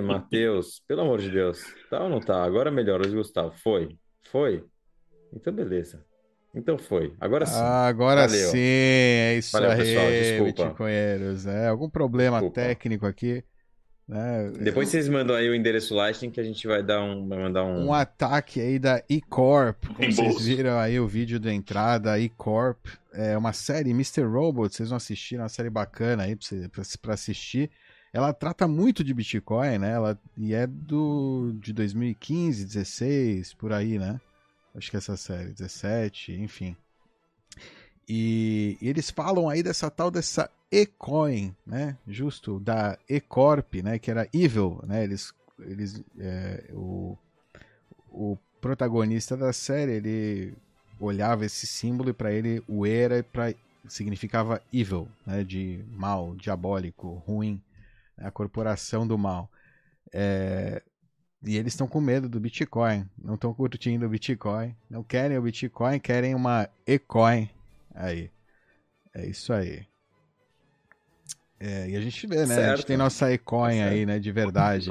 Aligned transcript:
Matheus, 0.00 0.82
pelo 0.86 1.00
amor 1.00 1.20
de 1.20 1.30
Deus. 1.30 1.62
Tá 1.88 2.02
ou 2.02 2.10
não 2.10 2.20
tá? 2.20 2.44
Agora 2.44 2.70
melhor, 2.70 3.00
Luiz 3.00 3.14
Gustavo. 3.14 3.52
Foi? 3.62 3.96
Foi? 4.30 4.62
Então, 5.32 5.52
beleza. 5.52 6.04
Então 6.54 6.76
foi. 6.76 7.14
Agora 7.20 7.46
sim. 7.46 7.54
Ah, 7.60 7.86
agora 7.86 8.26
Valeu. 8.26 8.50
sim, 8.50 8.58
é 8.58 9.36
isso 9.38 9.52
Valeu, 9.52 9.70
aí, 9.70 9.78
pessoal, 9.78 10.06
desculpa. 10.10 10.64
bitcoinheiros. 10.64 11.46
É, 11.46 11.68
algum 11.68 11.88
problema 11.88 12.38
Desculpa. 12.38 12.60
técnico 12.60 13.06
aqui, 13.06 13.44
né? 14.08 14.50
Depois 14.60 14.88
vocês 14.88 15.08
mandam 15.08 15.36
aí 15.36 15.48
o 15.48 15.54
endereço 15.54 15.94
Lightning 15.94 16.30
que 16.32 16.40
a 16.40 16.42
gente 16.42 16.66
vai 16.66 16.82
dar 16.82 17.00
um, 17.04 17.28
vai 17.28 17.38
mandar 17.38 17.64
um. 17.64 17.86
um 17.86 17.94
ataque 17.94 18.60
aí 18.60 18.80
da 18.80 19.00
E-Corp. 19.08 19.76
Como 19.94 20.12
vocês 20.12 20.44
viram 20.44 20.76
aí 20.76 20.98
o 20.98 21.06
vídeo 21.06 21.38
da 21.38 21.52
entrada, 21.54 22.18
E-Corp. 22.18 22.84
É 23.12 23.38
uma 23.38 23.52
série, 23.52 23.90
Mr. 23.90 24.22
Robot, 24.24 24.74
vocês 24.74 24.90
não 24.90 24.96
assistiram, 24.96 25.42
é 25.42 25.44
uma 25.44 25.48
série 25.48 25.70
bacana 25.70 26.24
aí 26.24 26.34
pra, 26.34 26.44
você- 26.46 26.68
pra, 26.68 26.82
pra 27.00 27.14
assistir. 27.14 27.70
Ela 28.12 28.32
trata 28.32 28.66
muito 28.66 29.04
de 29.04 29.14
Bitcoin, 29.14 29.78
né? 29.78 29.92
Ela, 29.92 30.18
e 30.36 30.52
é 30.52 30.66
do 30.66 31.52
de 31.60 31.72
2015, 31.72 32.64
16, 32.64 33.54
por 33.54 33.72
aí, 33.72 33.98
né? 33.98 34.20
Acho 34.74 34.90
que 34.90 34.96
essa 34.96 35.16
série, 35.16 35.52
17, 35.52 36.32
enfim. 36.32 36.76
E, 38.08 38.76
e 38.80 38.88
eles 38.88 39.10
falam 39.10 39.48
aí 39.48 39.62
dessa 39.62 39.88
tal 39.88 40.10
dessa 40.10 40.50
E-Coin, 40.70 41.54
né? 41.64 41.96
Justo, 42.06 42.58
da 42.58 42.98
E-Corp, 43.08 43.74
né? 43.76 43.98
Que 43.98 44.10
era 44.10 44.28
Evil, 44.32 44.80
né? 44.84 45.04
Eles, 45.04 45.32
eles 45.60 46.02
é, 46.18 46.70
o, 46.72 47.16
o 48.10 48.36
protagonista 48.60 49.36
da 49.36 49.52
série, 49.52 49.92
ele 49.92 50.54
olhava 50.98 51.46
esse 51.46 51.66
símbolo 51.66 52.10
e 52.10 52.12
para 52.12 52.32
ele 52.32 52.62
o 52.68 52.86
E 52.86 52.90
era 52.90 53.24
significava 53.88 54.62
evil, 54.72 55.08
né? 55.26 55.42
De 55.44 55.84
mal, 55.92 56.34
diabólico, 56.34 57.22
ruim, 57.26 57.60
a 58.20 58.30
corporação 58.30 59.06
do 59.06 59.16
mal. 59.18 59.50
É, 60.12 60.82
e 61.42 61.56
eles 61.56 61.72
estão 61.72 61.86
com 61.86 62.00
medo 62.00 62.28
do 62.28 62.38
Bitcoin, 62.38 63.08
não 63.16 63.34
estão 63.34 63.54
curtindo 63.54 64.04
o 64.04 64.08
Bitcoin, 64.08 64.76
não 64.90 65.02
querem 65.02 65.38
o 65.38 65.42
Bitcoin, 65.42 65.98
querem 65.98 66.34
uma 66.34 66.68
E-Coin. 66.86 67.48
Aí. 67.94 68.30
É 69.14 69.26
isso 69.26 69.52
aí. 69.52 69.86
É, 71.58 71.88
e 71.90 71.96
a 71.96 72.00
gente 72.00 72.26
vê, 72.26 72.36
né? 72.36 72.42
A 72.42 72.46
gente 72.46 72.56
Certo. 72.56 72.86
tem 72.86 72.96
nossa 72.96 73.32
E-Coin 73.32 73.78
Tá 73.78 73.84
aí, 73.86 74.06
né? 74.06 74.18
De 74.18 74.30
verdade. 74.30 74.90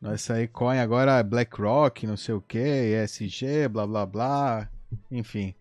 Nossa 0.00 0.42
E-Coin 0.42 0.78
agora 0.78 1.22
BlackRock, 1.22 2.06
não 2.06 2.16
sei 2.16 2.34
o 2.34 2.40
que, 2.40 2.58
ESG, 2.58 3.68
blá 3.70 3.86
blá 3.86 4.06
blá. 4.06 4.70
Enfim. 5.10 5.54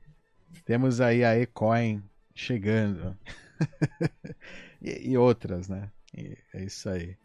Temos 0.66 1.02
aí 1.02 1.24
a 1.24 1.38
E-Coin 1.38 2.02
chegando. 2.34 3.18
e, 4.82 5.12
e 5.12 5.18
outras, 5.18 5.68
né? 5.68 5.90
E 6.16 6.38
é 6.54 6.64
isso 6.64 6.90
aí. 6.90 7.18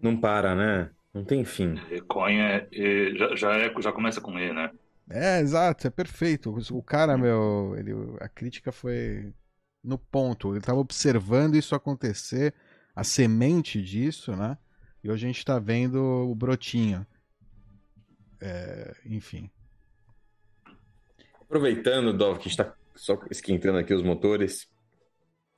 Não 0.00 0.16
para, 0.20 0.54
né? 0.54 0.90
Não 1.12 1.24
tem 1.24 1.44
fim. 1.44 1.74
Bitcoin 1.88 2.38
é, 2.38 2.68
é- 2.72 3.14
já, 3.16 3.36
já, 3.36 3.56
é, 3.56 3.80
já 3.80 3.92
começa 3.92 4.20
com 4.20 4.38
E, 4.38 4.52
né? 4.52 4.70
É, 5.08 5.40
exato, 5.40 5.86
é 5.86 5.90
perfeito. 5.90 6.54
O 6.72 6.82
cara, 6.82 7.16
meu, 7.16 7.74
ele, 7.78 7.92
a 8.20 8.28
crítica 8.28 8.72
foi 8.72 9.32
no 9.82 9.96
ponto. 9.96 10.50
Ele 10.50 10.58
estava 10.58 10.78
observando 10.78 11.54
isso 11.54 11.74
acontecer, 11.74 12.52
a 12.94 13.04
semente 13.04 13.80
disso, 13.80 14.34
né? 14.34 14.58
E 15.02 15.10
hoje 15.10 15.24
a 15.24 15.28
gente 15.28 15.38
está 15.38 15.58
vendo 15.58 16.02
o 16.02 16.34
brotinho. 16.34 17.06
É, 18.40 18.94
enfim. 19.06 19.48
Aproveitando, 21.40 22.12
Dov, 22.12 22.40
que 22.40 22.48
está 22.48 22.74
só 22.94 23.18
esquentando 23.30 23.78
aqui 23.78 23.94
os 23.94 24.02
motores 24.02 24.68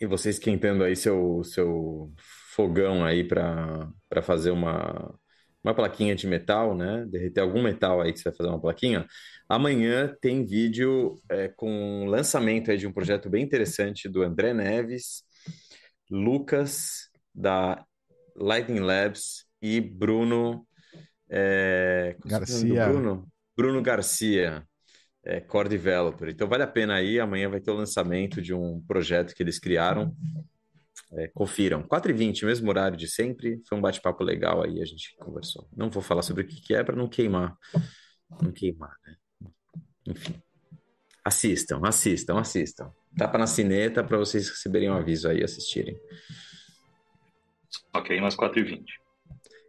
e 0.01 0.07
você 0.07 0.31
esquentando 0.31 0.85
aí 0.85 0.95
seu, 0.95 1.43
seu 1.45 2.13
fogão 2.55 3.05
aí 3.05 3.25
para 3.25 3.93
fazer 4.23 4.51
uma, 4.51 5.15
uma 5.63 5.75
plaquinha 5.75 6.15
de 6.15 6.27
metal, 6.27 6.77
né? 6.77 7.05
Derreter 7.09 7.43
algum 7.43 7.63
metal 7.63 8.01
aí 8.01 8.13
que 8.13 8.19
você 8.19 8.31
vai 8.31 8.37
fazer 8.37 8.51
uma 8.51 8.61
plaquinha. 8.61 9.07
Amanhã 9.49 10.15
tem 10.21 10.45
vídeo 10.45 11.17
é, 11.29 11.49
com 11.49 12.07
lançamento 12.07 12.71
aí 12.71 12.79
de 12.79 12.87
um 12.87 12.93
projeto 12.93 13.29
bem 13.29 13.45
interessante 13.45 14.09
do 14.09 14.23
André 14.23 14.55
Neves, 14.55 15.25
Lucas 16.11 17.11
da 17.35 17.85
Lightning 18.37 18.81
Labs 18.81 19.47
e 19.61 19.81
Bruno 19.81 20.67
é, 21.29 22.17
é 22.25 22.29
Garcia. 22.29 22.89
Bruno? 22.89 23.29
Bruno 23.57 23.83
Garcia 23.83 24.65
é, 25.25 25.41
Core 25.41 25.69
Developer. 25.69 26.29
Então 26.29 26.49
vale 26.49 26.63
a 26.63 26.67
pena 26.67 26.95
aí. 26.95 27.21
Amanhã 27.21 27.49
vai 27.49 27.61
ter 27.61 27.71
o 27.71 27.75
lançamento 27.75 28.41
de 28.41 28.55
um 28.55 28.81
projeto 28.87 29.35
que 29.35 29.43
eles 29.43 29.59
criaram. 29.59 30.15
É, 31.13 31.29
confiram. 31.29 31.83
4h20, 31.83 32.45
mesmo 32.45 32.69
horário 32.69 32.97
de 32.97 33.09
sempre. 33.09 33.61
Foi 33.69 33.79
um 33.79 33.81
bate-papo 33.81 34.23
legal 34.23 34.63
aí, 34.63 34.81
a 34.83 34.85
gente 34.85 35.15
conversou. 35.17 35.69
Não 35.77 35.91
vou 35.91 36.03
falar 36.03 36.23
sobre 36.23 36.43
o 36.43 36.47
que 36.47 36.61
que 36.61 36.75
é 36.75 36.83
para 36.83 36.97
não 36.97 37.09
queimar. 37.09 37.57
Não 38.43 38.53
queimar, 38.53 38.95
né? 39.07 39.17
Enfim. 40.07 40.35
Assistam, 41.25 41.81
assistam, 41.85 42.39
assistam. 42.39 42.93
Tapa 43.17 43.39
na 43.39 43.47
sineta 43.47 44.03
para 44.03 44.17
vocês 44.17 44.49
receberem 44.49 44.91
um 44.91 44.95
aviso 44.95 45.29
aí 45.29 45.41
e 45.41 45.45
assistirem. 45.45 45.99
Ok, 47.93 48.21
mais 48.21 48.35
4h20. 48.37 48.85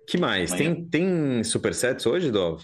que 0.08 0.18
mais? 0.18 0.52
Amanhã. 0.52 0.76
Tem, 0.76 0.86
tem 0.86 1.44
supersets 1.44 2.06
hoje, 2.06 2.32
Dov? 2.32 2.64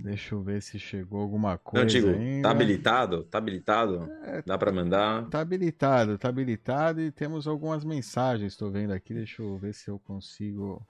Deixa 0.00 0.34
eu 0.34 0.42
ver 0.42 0.62
se 0.62 0.78
chegou 0.78 1.20
alguma 1.20 1.58
Não, 1.72 1.84
coisa 1.84 1.86
digo, 1.86 2.08
ainda. 2.08 2.48
tá 2.48 2.50
habilitado? 2.50 3.24
Tá 3.24 3.38
habilitado? 3.38 4.08
Dá 4.44 4.56
para 4.58 4.72
mandar? 4.72 5.26
Tá 5.30 5.40
habilitado, 5.40 6.18
tá 6.18 6.28
habilitado 6.28 7.00
e 7.00 7.12
temos 7.12 7.46
algumas 7.46 7.84
mensagens, 7.84 8.52
estou 8.52 8.70
vendo 8.72 8.92
aqui, 8.92 9.14
deixa 9.14 9.40
eu 9.42 9.56
ver 9.56 9.72
se 9.72 9.88
eu 9.88 9.98
consigo 10.00 10.84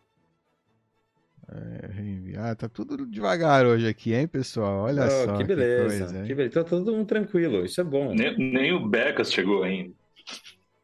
é, 1.49 1.87
reenviar. 1.93 2.57
Tá 2.57 2.69
tudo 2.69 3.07
devagar 3.07 3.67
hoje 3.67 3.87
aqui, 3.89 4.13
hein, 4.15 4.27
pessoal? 4.29 4.85
Olha 4.85 5.09
Oh, 5.09 5.11
só 5.11 5.37
que 5.37 5.45
beleza. 5.45 6.05
coisa, 6.05 6.25
hein? 6.25 6.27
que 6.27 6.35
beleza. 6.35 6.55
Tá 6.65 6.71
todo 6.71 6.93
mundo 6.93 7.07
tranquilo. 7.07 7.65
Isso 7.65 7.81
é 7.81 7.85
bom. 7.85 8.15
Nem, 8.15 8.37
nem 8.37 8.73
o 8.73 8.89
Becas 8.89 9.33
chegou 9.33 9.63
ainda. 9.63 9.95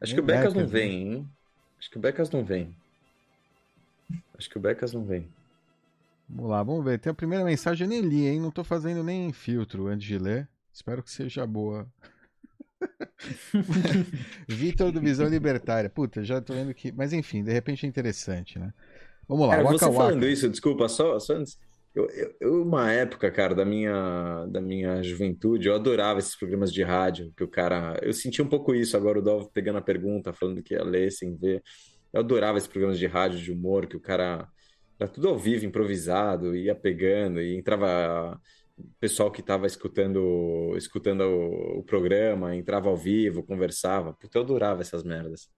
Acho 0.01 0.13
Nem 0.13 0.15
que 0.15 0.21
o 0.21 0.23
Becas 0.23 0.53
não 0.53 0.65
Becas, 0.65 0.71
né? 0.71 0.79
vem, 0.81 1.13
hein? 1.13 1.29
Acho 1.79 1.89
que 1.91 1.97
o 1.97 2.01
Becas 2.01 2.29
não 2.31 2.43
vem. 2.45 2.75
Acho 4.37 4.49
que 4.49 4.57
o 4.57 4.61
Becas 4.61 4.93
não 4.93 5.03
vem. 5.05 5.27
Vamos 6.27 6.49
lá, 6.49 6.63
vamos 6.63 6.83
ver. 6.83 6.99
Tem 6.99 7.11
a 7.11 7.15
primeira 7.15 7.43
mensagem, 7.43 7.85
eu 7.85 7.89
nem 7.89 8.01
li, 8.01 8.27
hein? 8.27 8.39
Não 8.39 8.51
tô 8.51 8.63
fazendo 8.63 9.03
nem 9.03 9.31
filtro 9.31 9.87
antes 9.87 10.07
de 10.07 10.17
ler. 10.17 10.49
Espero 10.71 11.03
que 11.03 11.11
seja 11.11 11.45
boa. 11.45 11.87
Vitor 14.47 14.91
do 14.91 14.99
Visão 15.01 15.27
Libertária. 15.27 15.89
Puta, 15.89 16.23
já 16.23 16.41
tô 16.41 16.53
vendo 16.53 16.73
que. 16.73 16.91
Mas 16.91 17.13
enfim, 17.13 17.43
de 17.43 17.51
repente 17.51 17.85
é 17.85 17.89
interessante, 17.89 18.57
né? 18.59 18.73
Vamos 19.27 19.47
lá, 19.47 19.57
Cara, 19.57 19.63
Waka 19.63 19.77
você 19.77 19.85
Waka. 19.85 19.97
falando 19.97 20.27
isso, 20.27 20.49
desculpa, 20.49 20.87
só, 20.89 21.19
só 21.19 21.33
antes. 21.35 21.57
Eu, 21.95 22.09
eu, 22.09 22.35
eu, 22.41 22.63
uma 22.63 22.91
época, 22.91 23.31
cara, 23.31 23.53
da 23.53 23.63
minha, 23.63 24.45
da 24.47 24.59
minha 24.59 25.01
juventude, 25.03 25.67
eu 25.67 25.75
adorava 25.75 26.17
esses 26.19 26.35
programas 26.35 26.73
de 26.73 26.81
rádio, 26.83 27.31
que 27.37 27.43
o 27.43 27.47
cara. 27.47 27.99
Eu 28.01 28.13
senti 28.13 28.41
um 28.41 28.47
pouco 28.49 28.73
isso 28.73 28.97
agora, 28.97 29.19
o 29.19 29.21
Dov 29.21 29.49
pegando 29.53 29.77
a 29.77 29.81
pergunta, 29.81 30.33
falando 30.33 30.63
que 30.63 30.73
ia 30.73 30.83
ler 30.83 31.11
sem 31.11 31.35
ver. 31.35 31.63
Eu 32.11 32.21
adorava 32.21 32.57
esses 32.57 32.67
programas 32.67 32.97
de 32.99 33.05
rádio 33.07 33.39
de 33.39 33.51
humor, 33.51 33.85
que 33.87 33.95
o 33.95 34.01
cara. 34.01 34.47
Era 34.99 35.09
tudo 35.09 35.29
ao 35.29 35.37
vivo, 35.37 35.65
improvisado, 35.65 36.55
ia 36.55 36.75
pegando, 36.75 37.41
e 37.41 37.55
entrava 37.57 38.39
o 38.77 38.83
pessoal 38.99 39.31
que 39.31 39.41
estava 39.41 39.67
escutando, 39.67 40.73
escutando 40.77 41.21
o, 41.21 41.79
o 41.79 41.83
programa, 41.83 42.55
entrava 42.55 42.89
ao 42.89 42.97
vivo, 42.97 43.43
conversava. 43.43 44.13
Puta, 44.13 44.37
eu 44.37 44.43
adorava 44.43 44.81
essas 44.81 45.03
merdas. 45.03 45.49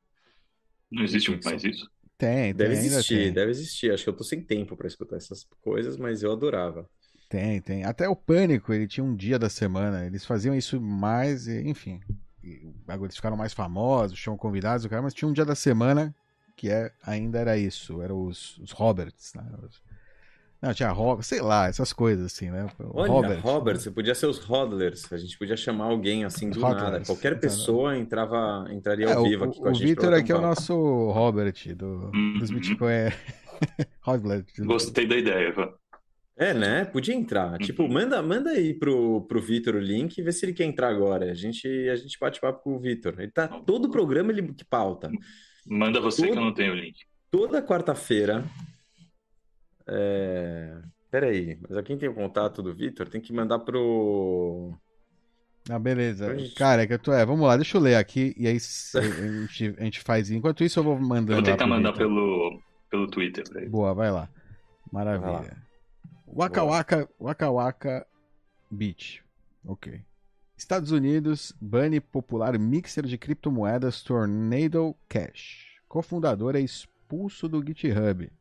Não 0.91 1.03
existe 1.03 1.29
muito 1.29 1.43
mais 1.43 1.63
isso. 1.63 1.89
Tem, 2.17 2.53
tem, 2.53 2.53
Deve 2.53 2.75
ainda 2.75 2.85
existir, 2.85 3.23
tem. 3.25 3.33
deve 3.33 3.51
existir. 3.51 3.91
Acho 3.91 4.03
que 4.03 4.09
eu 4.09 4.15
tô 4.15 4.23
sem 4.23 4.41
tempo 4.41 4.75
para 4.77 4.87
escutar 4.87 5.17
essas 5.17 5.45
coisas, 5.61 5.97
mas 5.97 6.23
eu 6.23 6.31
adorava. 6.31 6.89
Tem, 7.29 7.59
tem. 7.61 7.83
Até 7.83 8.07
o 8.07 8.15
Pânico, 8.15 8.71
ele 8.71 8.87
tinha 8.87 9.03
um 9.03 9.15
dia 9.15 9.37
da 9.37 9.49
semana. 9.49 10.05
Eles 10.05 10.25
faziam 10.25 10.55
isso 10.55 10.79
mais, 10.79 11.47
enfim. 11.47 11.99
Agora 12.87 13.07
eles 13.07 13.15
ficaram 13.15 13.35
mais 13.35 13.53
famosos, 13.53 14.19
tinham 14.19 14.37
convidados, 14.37 14.85
o 14.85 14.89
cara, 14.89 15.01
mas 15.01 15.13
tinha 15.13 15.27
um 15.27 15.33
dia 15.33 15.43
da 15.45 15.55
semana 15.55 16.15
que 16.55 16.69
é, 16.69 16.91
ainda 17.05 17.39
era 17.39 17.57
isso. 17.57 18.01
Eram 18.01 18.25
os, 18.25 18.57
os 18.59 18.71
Roberts, 18.71 19.33
né? 19.35 19.43
Os- 19.63 19.81
Não, 20.61 20.73
tinha 20.73 20.89
Robert, 20.89 21.23
sei 21.23 21.41
lá, 21.41 21.67
essas 21.67 21.93
coisas 21.93 22.25
assim, 22.25 22.49
né? 22.49 22.67
O 22.79 22.99
Olha, 23.01 23.11
Robert. 23.11 23.41
Robert, 23.41 23.77
você 23.79 23.91
podia 23.91 24.15
ser 24.15 24.25
os 24.25 24.39
Hodlers. 24.39 25.11
A 25.13 25.17
gente 25.17 25.37
podia 25.37 25.55
chamar 25.57 25.85
alguém 25.85 26.23
assim 26.25 26.49
do 26.49 26.59
Hodlers, 26.59 26.83
nada. 26.91 27.05
Qualquer 27.05 27.39
pessoa 27.39 27.97
entrava, 27.97 28.65
entraria 28.71 29.07
É, 29.07 29.13
ao 29.13 29.23
o, 29.23 29.29
vivo 29.29 29.43
aqui 29.45 29.59
com 29.59 29.67
a 29.67 29.71
o 29.71 29.73
gente. 29.73 29.95
pra 29.95 30.03
Vitor 30.09 30.19
aqui 30.19 30.31
é 30.31 30.35
o 30.35 30.41
nosso 30.41 30.73
Robert 31.11 31.75
do, 31.75 32.09
dos 32.39 32.49
Uhum. 32.49 32.55
Bitcoin. 32.55 32.91
É... 32.91 33.13
Robert. 34.01 34.45
Gostei 34.59 35.05
da 35.07 35.15
ideia, 35.15 35.49
Ivan. 35.49 35.69
É, 36.37 36.53
né? 36.53 36.83
Podia 36.83 37.15
entrar. 37.15 37.57
Tipo, 37.59 37.83
Uhum. 37.83 37.93
manda, 37.93 38.21
manda 38.21 38.49
aí 38.49 38.73
pro, 38.73 39.21
pro 39.27 39.41
Vitor 39.41 39.75
o 39.75 39.79
link 39.79 40.17
e 40.17 40.21
vê 40.23 40.31
se 40.33 40.45
ele 40.45 40.53
quer 40.53 40.65
entrar 40.65 40.89
agora. 40.89 41.31
A 41.31 41.33
gente, 41.33 41.67
a 41.89 41.95
gente 41.95 42.17
bate 42.19 42.41
papo 42.41 42.61
com 42.63 42.75
o 42.75 42.79
Vitor. 42.79 43.15
Ele 43.19 43.31
tá 43.31 43.47
todo 43.47 43.85
o 43.85 43.91
programa 43.91 44.31
ele 44.33 44.51
que 44.53 44.65
pauta. 44.65 45.09
Manda 45.65 45.99
você 45.99 46.27
que 46.27 46.37
eu 46.37 46.41
não 46.41 46.53
tenho 46.53 46.73
o 46.73 46.75
link. 46.75 47.05
Toda 47.31 47.61
quarta-feira. 47.61 48.45
É... 49.87 50.77
Peraí, 51.09 51.57
mas 51.61 51.85
quem 51.85 51.97
tem 51.97 52.09
o 52.09 52.13
contato 52.13 52.61
do 52.61 52.73
Vitor 52.73 53.07
tem 53.07 53.21
que 53.21 53.31
mandar 53.31 53.59
pro. 53.59 54.73
Ah, 55.69 55.79
beleza. 55.79 56.25
Pra 56.25 56.35
Cara, 56.57 56.83
é 56.83 56.87
que 56.87 56.93
eu 56.93 56.99
tô. 56.99 57.13
É, 57.13 57.25
vamos 57.25 57.47
lá, 57.47 57.55
deixa 57.55 57.77
eu 57.77 57.81
ler 57.81 57.95
aqui 57.95 58.35
e 58.37 58.47
aí 58.47 58.57
a 58.57 59.01
gente, 59.01 59.75
a 59.79 59.83
gente 59.83 59.99
faz. 60.01 60.29
Enquanto 60.29 60.63
isso, 60.63 60.79
eu 60.79 60.83
vou 60.83 60.95
Eu 60.95 61.01
mandando 61.01 61.35
vou 61.35 61.43
tentar 61.43 61.67
mandar 61.67 61.93
pelo, 61.93 62.59
pelo 62.89 63.07
Twitter. 63.07 63.43
Boa, 63.69 63.93
vai 63.93 64.11
lá. 64.11 64.29
Maravilha. 64.91 65.31
Vai 65.31 65.47
lá. 65.47 65.65
Waka 66.27 66.63
Waka, 66.63 67.09
Waka 67.19 67.51
Waka 67.51 68.07
Beach. 68.69 69.23
Ok. 69.65 70.01
Estados 70.57 70.91
Unidos 70.91 71.53
bane 71.59 71.99
popular 71.99 72.57
mixer 72.57 73.05
de 73.05 73.17
criptomoedas 73.17 74.01
Tornado 74.01 74.95
Cash. 75.07 75.79
Cofundador 75.87 76.55
é 76.55 76.61
expulso 76.61 77.47
do 77.47 77.63
GitHub. 77.65 78.31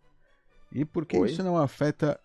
E 0.72 0.84
por 0.84 1.04
que 1.04 1.18
Oi? 1.18 1.28
isso 1.28 1.42
não 1.42 1.56
afeta 1.56 2.18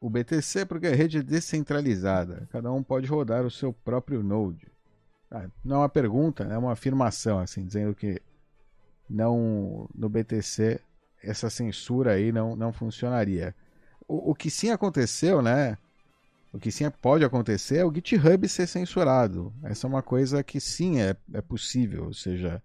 o 0.00 0.10
BTC? 0.10 0.66
Porque 0.66 0.86
a 0.86 0.94
rede 0.94 1.18
é 1.18 1.22
descentralizada. 1.22 2.48
Cada 2.50 2.72
um 2.72 2.82
pode 2.82 3.06
rodar 3.06 3.44
o 3.44 3.50
seu 3.50 3.72
próprio 3.72 4.22
node. 4.22 4.68
Ah, 5.30 5.48
não 5.64 5.76
é 5.76 5.78
uma 5.80 5.88
pergunta, 5.88 6.44
é 6.44 6.56
uma 6.56 6.72
afirmação, 6.72 7.38
assim, 7.38 7.64
dizendo 7.64 7.94
que 7.94 8.20
não 9.08 9.88
no 9.94 10.08
BTC 10.08 10.80
essa 11.22 11.50
censura 11.50 12.12
aí 12.12 12.30
não, 12.30 12.54
não 12.54 12.72
funcionaria. 12.72 13.54
O, 14.06 14.30
o 14.30 14.34
que 14.34 14.50
sim 14.50 14.70
aconteceu, 14.70 15.42
né? 15.42 15.76
O 16.56 16.58
que 16.58 16.72
sim 16.72 16.90
pode 16.90 17.22
acontecer 17.22 17.76
é 17.76 17.84
o 17.84 17.92
GitHub 17.92 18.48
ser 18.48 18.66
censurado. 18.66 19.52
Essa 19.62 19.86
é 19.86 19.90
uma 19.90 20.02
coisa 20.02 20.42
que 20.42 20.58
sim 20.58 20.98
é, 20.98 21.14
é 21.34 21.42
possível, 21.42 22.06
ou 22.06 22.14
seja, 22.14 22.62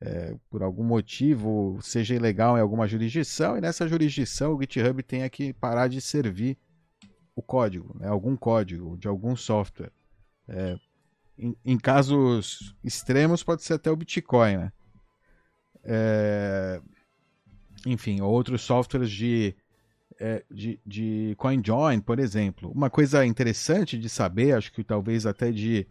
é, 0.00 0.34
por 0.50 0.64
algum 0.64 0.82
motivo 0.82 1.78
seja 1.80 2.12
ilegal 2.12 2.58
em 2.58 2.60
alguma 2.60 2.88
jurisdição 2.88 3.56
e 3.56 3.60
nessa 3.60 3.86
jurisdição 3.86 4.52
o 4.52 4.60
GitHub 4.60 5.00
tenha 5.04 5.30
que 5.30 5.52
parar 5.52 5.86
de 5.86 6.00
servir 6.00 6.58
o 7.36 7.40
código, 7.40 7.96
né? 8.00 8.08
algum 8.08 8.36
código 8.36 8.98
de 8.98 9.06
algum 9.06 9.36
software. 9.36 9.92
É, 10.48 10.76
em, 11.38 11.56
em, 11.64 11.78
casos 11.78 12.74
extremos 12.82 13.44
pode 13.44 13.62
ser 13.62 13.74
até 13.74 13.92
o 13.92 13.96
Bitcoin, 13.96 14.56
né? 14.56 14.72
É, 15.84 16.82
enfim, 17.86 18.20
outros 18.22 18.62
softwares 18.62 19.08
de, 19.08 19.54
é, 20.20 20.44
de, 20.50 20.78
de 20.86 21.34
CoinJoin, 21.38 21.98
por 22.00 22.18
exemplo. 22.18 22.70
Uma 22.70 22.90
coisa 22.90 23.24
interessante 23.24 23.98
de 23.98 24.08
saber, 24.08 24.52
acho 24.52 24.70
que 24.70 24.84
talvez 24.84 25.24
até 25.24 25.50
de 25.50 25.86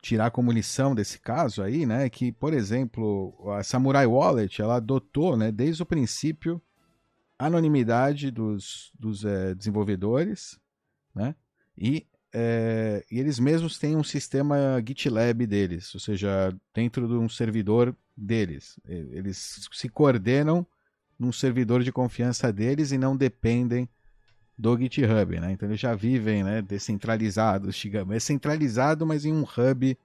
tirar 0.00 0.30
como 0.30 0.52
lição 0.52 0.94
desse 0.94 1.18
caso 1.18 1.62
aí, 1.62 1.84
né, 1.84 2.06
é 2.06 2.08
que, 2.10 2.30
por 2.30 2.54
exemplo, 2.54 3.34
a 3.58 3.64
Samurai 3.64 4.06
Wallet, 4.06 4.62
ela 4.62 4.76
adotou, 4.76 5.36
né, 5.36 5.50
desde 5.50 5.82
o 5.82 5.86
princípio, 5.86 6.62
anonimidade 7.36 8.30
dos, 8.30 8.92
dos 8.96 9.24
é, 9.24 9.52
desenvolvedores, 9.54 10.60
né, 11.12 11.34
e, 11.76 12.06
é, 12.32 13.04
e, 13.10 13.18
eles 13.18 13.40
mesmos 13.40 13.78
têm 13.78 13.96
um 13.96 14.04
sistema 14.04 14.80
GitLab 14.86 15.44
deles, 15.44 15.92
ou 15.92 16.00
seja, 16.00 16.56
dentro 16.72 17.08
de 17.08 17.14
um 17.14 17.28
servidor 17.28 17.96
deles. 18.16 18.78
Eles 18.86 19.66
se 19.72 19.88
coordenam 19.88 20.64
num 21.18 21.32
servidor 21.32 21.82
de 21.82 21.92
confiança 21.92 22.52
deles 22.52 22.92
e 22.92 22.98
não 22.98 23.16
dependem 23.16 23.88
do 24.58 24.76
GitHub, 24.78 25.38
né? 25.38 25.52
Então 25.52 25.68
eles 25.68 25.80
já 25.80 25.94
vivem, 25.94 26.42
né, 26.42 26.62
descentralizados, 26.62 27.76
digamos. 27.76 28.14
É 28.14 28.20
centralizado, 28.20 29.06
mas 29.06 29.24
em 29.24 29.32
um 29.32 29.42
hub 29.42 29.98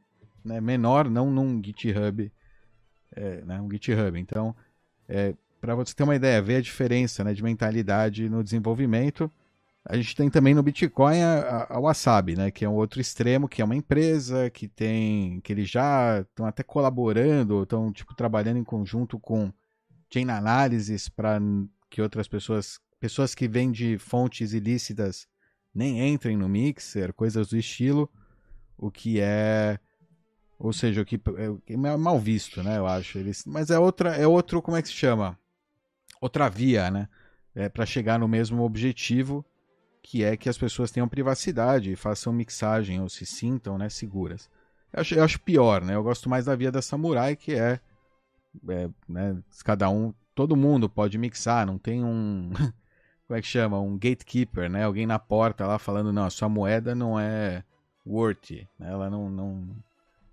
né, 0.44 0.60
menor, 0.60 1.10
não 1.10 1.32
num 1.32 1.62
GitHub, 1.64 2.32
é, 3.16 3.42
né, 3.46 3.62
um 3.62 3.72
GitHub. 3.72 4.20
Então, 4.20 4.56
é, 5.08 5.34
para 5.60 5.76
você 5.76 5.94
ter 5.94 6.04
uma 6.04 6.16
ideia, 6.16 6.42
ver 6.42 6.56
a 6.58 6.62
diferença, 6.62 7.24
né, 7.24 7.34
de 7.34 7.44
mentalidade 7.44 8.28
no 8.30 8.44
desenvolvimento. 8.44 9.32
A 9.84 9.96
gente 9.96 10.16
tem 10.16 10.30
também 10.30 10.54
no 10.54 10.62
Bitcoin 10.62 11.22
a, 11.22 11.68
a, 11.70 11.80
Wasabi, 11.80 12.36
né, 12.36 12.52
que 12.52 12.64
é 12.64 12.70
um 12.70 12.76
outro 12.76 13.02
extremo, 13.02 13.48
que 13.48 13.64
é 13.64 13.66
uma 13.66 13.76
empresa 13.76 14.50
que 14.50 14.68
tem, 14.68 15.40
que 15.42 15.52
eles 15.52 15.70
já 15.70 16.20
estão 16.20 16.46
até 16.46 16.62
colaborando, 16.62 17.64
estão 17.64 17.92
tipo 17.92 18.14
trabalhando 18.14 18.58
em 18.58 18.64
conjunto 18.64 19.18
com 19.20 19.52
chain 20.12 20.30
analysis 20.30 21.08
para 21.10 21.40
que 21.90 22.02
outras 22.02 22.28
pessoas, 22.28 22.80
pessoas 23.00 23.34
que 23.34 23.48
vêm 23.48 23.72
de 23.72 23.98
fontes 23.98 24.54
ilícitas, 24.54 25.28
nem 25.74 26.14
entrem 26.14 26.36
no 26.36 26.50
mixer, 26.50 27.14
coisas 27.14 27.50
do 27.50 27.58
estilo, 27.58 28.10
o 28.78 28.92
que 28.92 29.20
é, 29.22 29.80
ou 30.60 30.74
seja, 30.74 31.02
o 31.02 31.06
que 31.06 31.16
é, 31.16 31.74
é 31.74 31.98
mal 31.98 32.20
visto, 32.20 32.62
né? 32.62 32.78
Eu 32.78 32.86
acho. 32.86 33.18
Eles, 33.18 33.46
mas 33.46 33.70
é 33.70 33.80
outra, 33.80 34.16
é 34.16 34.28
outro, 34.28 34.62
como 34.62 34.78
é 34.78 34.82
que 34.82 34.88
se 34.88 34.94
chama? 34.94 35.38
Outra 36.20 36.50
via, 36.50 36.92
né? 36.92 37.08
É 37.56 37.70
para 37.70 37.86
chegar 37.86 38.20
no 38.20 38.28
mesmo 38.28 38.64
objetivo, 38.64 39.46
que 40.02 40.24
é 40.24 40.36
que 40.36 40.50
as 40.50 40.58
pessoas 40.58 40.92
tenham 40.92 41.08
privacidade, 41.08 41.96
façam 41.96 42.34
mixagem 42.34 43.02
ou 43.02 43.10
se 43.10 43.26
sintam, 43.26 43.78
né, 43.78 43.90
seguras. 43.90 44.50
Eu 44.94 45.02
acho, 45.02 45.16
eu 45.16 45.24
acho 45.24 45.40
pior, 45.40 45.84
né? 45.84 45.96
Eu 45.96 46.04
gosto 46.04 46.30
mais 46.30 46.46
da 46.46 46.56
via 46.56 46.72
da 46.72 46.82
samurai, 46.82 47.36
que 47.36 47.54
é 47.54 47.80
é, 48.70 48.90
né, 49.08 49.38
cada 49.64 49.90
um, 49.90 50.14
todo 50.36 50.56
mundo 50.56 50.90
pode 50.90 51.18
mixar, 51.18 51.66
não 51.66 51.78
tem 51.78 52.04
um, 52.04 52.52
como 53.28 53.38
é 53.38 53.42
que 53.42 53.48
chama, 53.48 53.80
um 53.80 53.98
gatekeeper, 53.98 54.70
né? 54.70 54.84
Alguém 54.84 55.06
na 55.06 55.18
porta 55.18 55.66
lá 55.66 55.80
falando, 55.80 56.12
não, 56.12 56.26
a 56.26 56.30
sua 56.30 56.50
moeda 56.50 56.94
não 56.94 57.20
é 57.20 57.64
worth, 58.06 58.52
né? 58.78 58.90
ela 58.90 59.10
não, 59.10 59.30
não, 59.30 59.70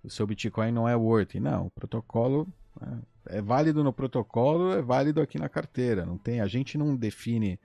o 0.03 0.09
seu 0.09 0.25
Bitcoin 0.27 0.71
não 0.71 0.87
é 0.87 0.95
worth. 0.95 1.35
Não, 1.35 1.67
o 1.67 1.69
protocolo 1.69 2.47
né, 2.79 2.99
é 3.27 3.41
válido 3.41 3.83
no 3.83 3.93
protocolo, 3.93 4.73
é 4.73 4.81
válido 4.81 5.21
aqui 5.21 5.39
na 5.39 5.49
carteira. 5.49 6.05
Não 6.05 6.17
tem, 6.17 6.41
a 6.41 6.47
gente 6.47 6.77
não 6.77 6.95
define 6.95 7.59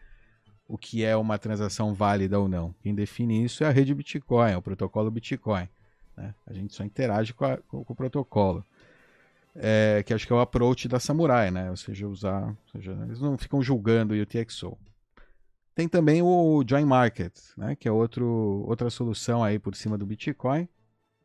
o 0.68 0.78
que 0.78 1.04
é 1.04 1.16
uma 1.16 1.38
transação 1.38 1.94
válida 1.94 2.38
ou 2.38 2.48
não. 2.48 2.74
Quem 2.80 2.94
define 2.94 3.44
isso 3.44 3.64
é 3.64 3.66
a 3.66 3.70
rede 3.70 3.94
Bitcoin, 3.94 4.52
é 4.52 4.56
o 4.56 4.62
protocolo 4.62 5.10
Bitcoin. 5.10 5.68
Né? 6.16 6.34
A 6.46 6.52
gente 6.52 6.74
só 6.74 6.84
interage 6.84 7.34
com, 7.34 7.44
a, 7.44 7.56
com 7.56 7.84
o 7.86 7.94
protocolo 7.94 8.64
é, 9.54 10.02
que 10.02 10.12
acho 10.12 10.26
que 10.26 10.32
é 10.32 10.36
o 10.36 10.40
approach 10.40 10.88
da 10.88 10.98
Samurai, 10.98 11.50
né? 11.50 11.70
Ou 11.70 11.76
seja, 11.76 12.08
usar. 12.08 12.48
Ou 12.48 12.56
seja, 12.72 12.92
eles 13.04 13.20
não 13.20 13.38
ficam 13.38 13.62
julgando 13.62 14.14
o 14.14 14.20
UTXO. 14.20 14.76
Tem 15.74 15.88
também 15.88 16.22
o 16.22 16.64
Join 16.66 16.84
Market, 16.84 17.34
né? 17.56 17.74
Que 17.76 17.88
é 17.88 17.92
outro, 17.92 18.64
outra 18.66 18.90
solução 18.90 19.42
aí 19.42 19.58
por 19.58 19.74
cima 19.74 19.98
do 19.98 20.06
Bitcoin, 20.06 20.68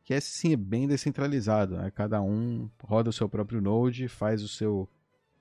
que 0.04 0.14
é 0.14 0.20
sim 0.20 0.52
é 0.52 0.56
bem 0.56 0.88
descentralizado, 0.88 1.76
né? 1.76 1.90
Cada 1.90 2.20
um 2.20 2.68
roda 2.82 3.10
o 3.10 3.12
seu 3.12 3.28
próprio 3.28 3.60
node, 3.60 4.08
faz 4.08 4.42
o 4.42 4.48
seu 4.48 4.88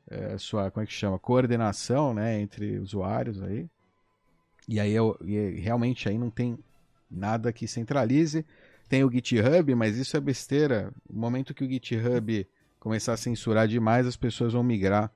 é, 0.08 0.38
sua 0.38 0.72
como 0.72 0.84
é 0.84 0.88
que 0.88 0.94
chama 0.94 1.20
coordenação, 1.20 2.14
né? 2.14 2.40
Entre 2.40 2.80
usuários 2.80 3.42
aí. 3.42 3.70
E 4.68 4.80
aí 4.80 4.94
eu, 4.94 5.18
e 5.22 5.60
realmente 5.60 6.08
aí 6.08 6.18
não 6.18 6.30
tem 6.30 6.58
nada 7.10 7.52
que 7.54 7.68
centralize. 7.68 8.46
Tem 8.88 9.04
o 9.04 9.12
GitHub, 9.12 9.74
mas 9.76 9.98
isso 9.98 10.18
é 10.18 10.20
besteira. 10.20 10.92
No 11.10 11.20
momento 11.20 11.54
que 11.54 11.64
o 11.64 11.70
GitHub 11.70 12.48
começar 12.80 13.14
a 13.14 13.18
censurar 13.18 13.68
demais, 13.68 14.08
as 14.08 14.16
pessoas 14.16 14.54
vão 14.54 14.64
migrar 14.64 15.12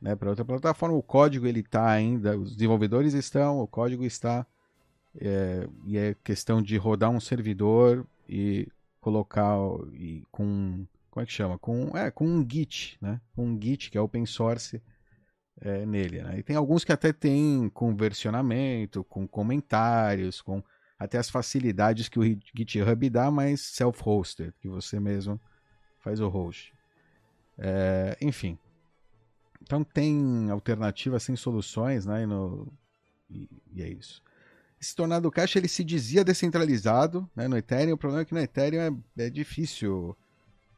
né, 0.00 0.14
para 0.14 0.30
outra 0.30 0.44
plataforma. 0.44 0.96
O 0.96 1.02
código 1.02 1.46
ele 1.46 1.60
está 1.60 1.88
ainda, 1.88 2.38
os 2.38 2.54
desenvolvedores 2.54 3.14
estão, 3.14 3.60
o 3.60 3.66
código 3.66 4.04
está, 4.04 4.46
é, 5.20 5.68
e 5.84 5.98
é 5.98 6.14
questão 6.22 6.62
de 6.62 6.76
rodar 6.76 7.10
um 7.10 7.20
servidor 7.20 8.06
e 8.28 8.68
colocar 9.00 9.56
e 9.92 10.22
com 10.30 10.86
como 11.10 11.22
é 11.22 11.26
que 11.26 11.32
chama? 11.32 11.58
Com, 11.58 11.96
é, 11.96 12.10
com 12.10 12.26
um 12.26 12.46
Git, 12.48 12.96
né? 13.00 13.20
Um 13.36 13.60
Git 13.60 13.90
que 13.90 13.98
é 13.98 14.00
open 14.00 14.24
source 14.24 14.80
é, 15.60 15.84
nele. 15.84 16.22
Né? 16.22 16.38
E 16.38 16.42
tem 16.42 16.54
alguns 16.54 16.84
que 16.84 16.92
até 16.92 17.12
tem 17.12 17.68
com 17.70 17.96
versionamento, 17.96 19.02
com 19.04 19.26
comentários, 19.26 20.40
com 20.40 20.62
até 20.98 21.18
as 21.18 21.30
facilidades 21.30 22.08
que 22.08 22.18
o 22.18 22.22
GitHub 22.56 23.10
dá, 23.10 23.30
mas 23.30 23.60
self-hosted, 23.60 24.52
que 24.60 24.68
você 24.68 24.98
mesmo 24.98 25.40
faz 26.00 26.20
o 26.20 26.28
host. 26.28 26.74
É, 27.58 28.16
enfim. 28.20 28.58
Então 29.62 29.82
tem 29.84 30.50
alternativas 30.50 31.22
sem 31.22 31.36
soluções, 31.36 32.06
né? 32.06 32.22
E, 32.22 32.26
no, 32.26 32.72
e, 33.28 33.48
e, 33.74 33.82
é 33.82 33.88
isso. 33.88 34.22
Esse 34.80 34.94
Tornado 34.94 35.30
Cash 35.30 35.56
ele 35.56 35.68
se 35.68 35.82
dizia 35.82 36.24
descentralizado 36.24 37.28
né, 37.34 37.48
no 37.48 37.56
Ethereum. 37.56 37.94
O 37.94 37.98
problema 37.98 38.22
é 38.22 38.24
que 38.24 38.32
no 38.32 38.40
Ethereum 38.40 39.02
é, 39.16 39.24
é 39.24 39.30
difícil 39.30 40.16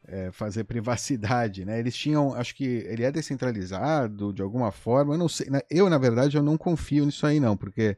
é, 0.05 0.33
fazer 0.33 0.65
privacidade, 0.65 1.65
né? 1.65 1.79
Eles 1.79 1.95
tinham, 1.95 2.35
acho 2.35 2.55
que 2.55 2.65
ele 2.65 3.05
é 3.05 3.13
descentralizado 3.13 4.33
de 4.33 4.43
alguma 4.43 4.73
forma. 4.73 5.15
Eu 5.15 5.19
não 5.19 5.29
sei, 5.29 5.51
né? 5.51 5.61
eu 5.71 5.89
na 5.91 5.99
verdade 5.99 6.37
eu 6.37 6.43
não 6.43 6.57
confio 6.57 7.05
nisso 7.05 7.27
aí 7.27 7.39
não, 7.39 7.57
porque 7.57 7.97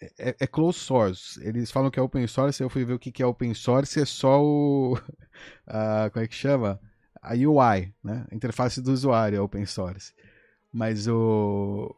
é, 0.00 0.30
é, 0.30 0.36
é, 0.40 0.46
closed 0.46 0.82
source. 0.82 1.40
Eles 1.42 1.70
falam 1.70 1.90
que 1.90 1.98
é 1.98 2.02
open 2.02 2.26
source. 2.26 2.62
Eu 2.62 2.70
fui 2.70 2.84
ver 2.84 2.92
o 2.92 2.98
que, 2.98 3.10
que 3.10 3.22
é 3.22 3.26
open 3.26 3.54
source. 3.54 4.00
É 4.00 4.04
só 4.04 4.42
o, 4.42 4.96
como 6.12 6.24
é 6.24 6.28
que 6.28 6.34
chama? 6.34 6.80
A 7.22 7.34
UI, 7.34 7.92
né? 8.02 8.26
A 8.30 8.34
interface 8.34 8.80
do 8.80 8.92
usuário 8.92 9.36
é 9.36 9.40
open 9.40 9.66
source. 9.66 10.12
Mas 10.72 11.06
o, 11.08 11.94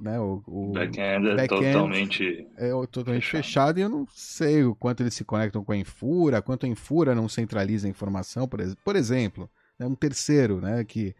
né, 0.00 0.18
o, 0.20 0.42
o 0.46 0.72
back-end 0.72 1.28
é 1.28 1.46
totalmente, 1.46 2.46
é 2.56 2.70
totalmente 2.86 3.26
fechado. 3.26 3.76
fechado. 3.76 3.78
e 3.78 3.82
eu 3.82 3.88
não 3.88 4.06
sei 4.14 4.64
o 4.64 4.74
quanto 4.74 5.02
eles 5.02 5.14
se 5.14 5.24
conectam 5.24 5.64
com 5.64 5.72
a 5.72 5.76
Infura, 5.76 6.42
quanto 6.42 6.66
a 6.66 6.68
Infura 6.68 7.14
não 7.14 7.28
centraliza 7.28 7.86
a 7.86 7.90
informação, 7.90 8.46
por, 8.46 8.60
por 8.84 8.96
exemplo, 8.96 9.50
né, 9.78 9.86
um 9.86 9.94
terceiro, 9.94 10.60
né, 10.60 10.84
que 10.84 11.14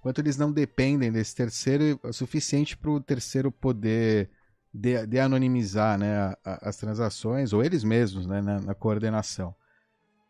quanto 0.00 0.20
eles 0.20 0.36
não 0.36 0.52
dependem 0.52 1.12
desse 1.12 1.34
terceiro 1.34 2.00
é 2.02 2.08
o 2.08 2.12
suficiente 2.12 2.76
para 2.76 2.90
o 2.90 3.00
terceiro 3.00 3.50
poder 3.50 4.30
de, 4.72 5.06
de 5.06 5.20
anonimizar 5.20 5.98
né, 5.98 6.16
a, 6.16 6.38
a, 6.44 6.68
as 6.68 6.76
transações, 6.76 7.52
ou 7.52 7.62
eles 7.62 7.84
mesmos 7.84 8.26
né, 8.26 8.42
na, 8.42 8.60
na 8.60 8.74
coordenação. 8.74 9.54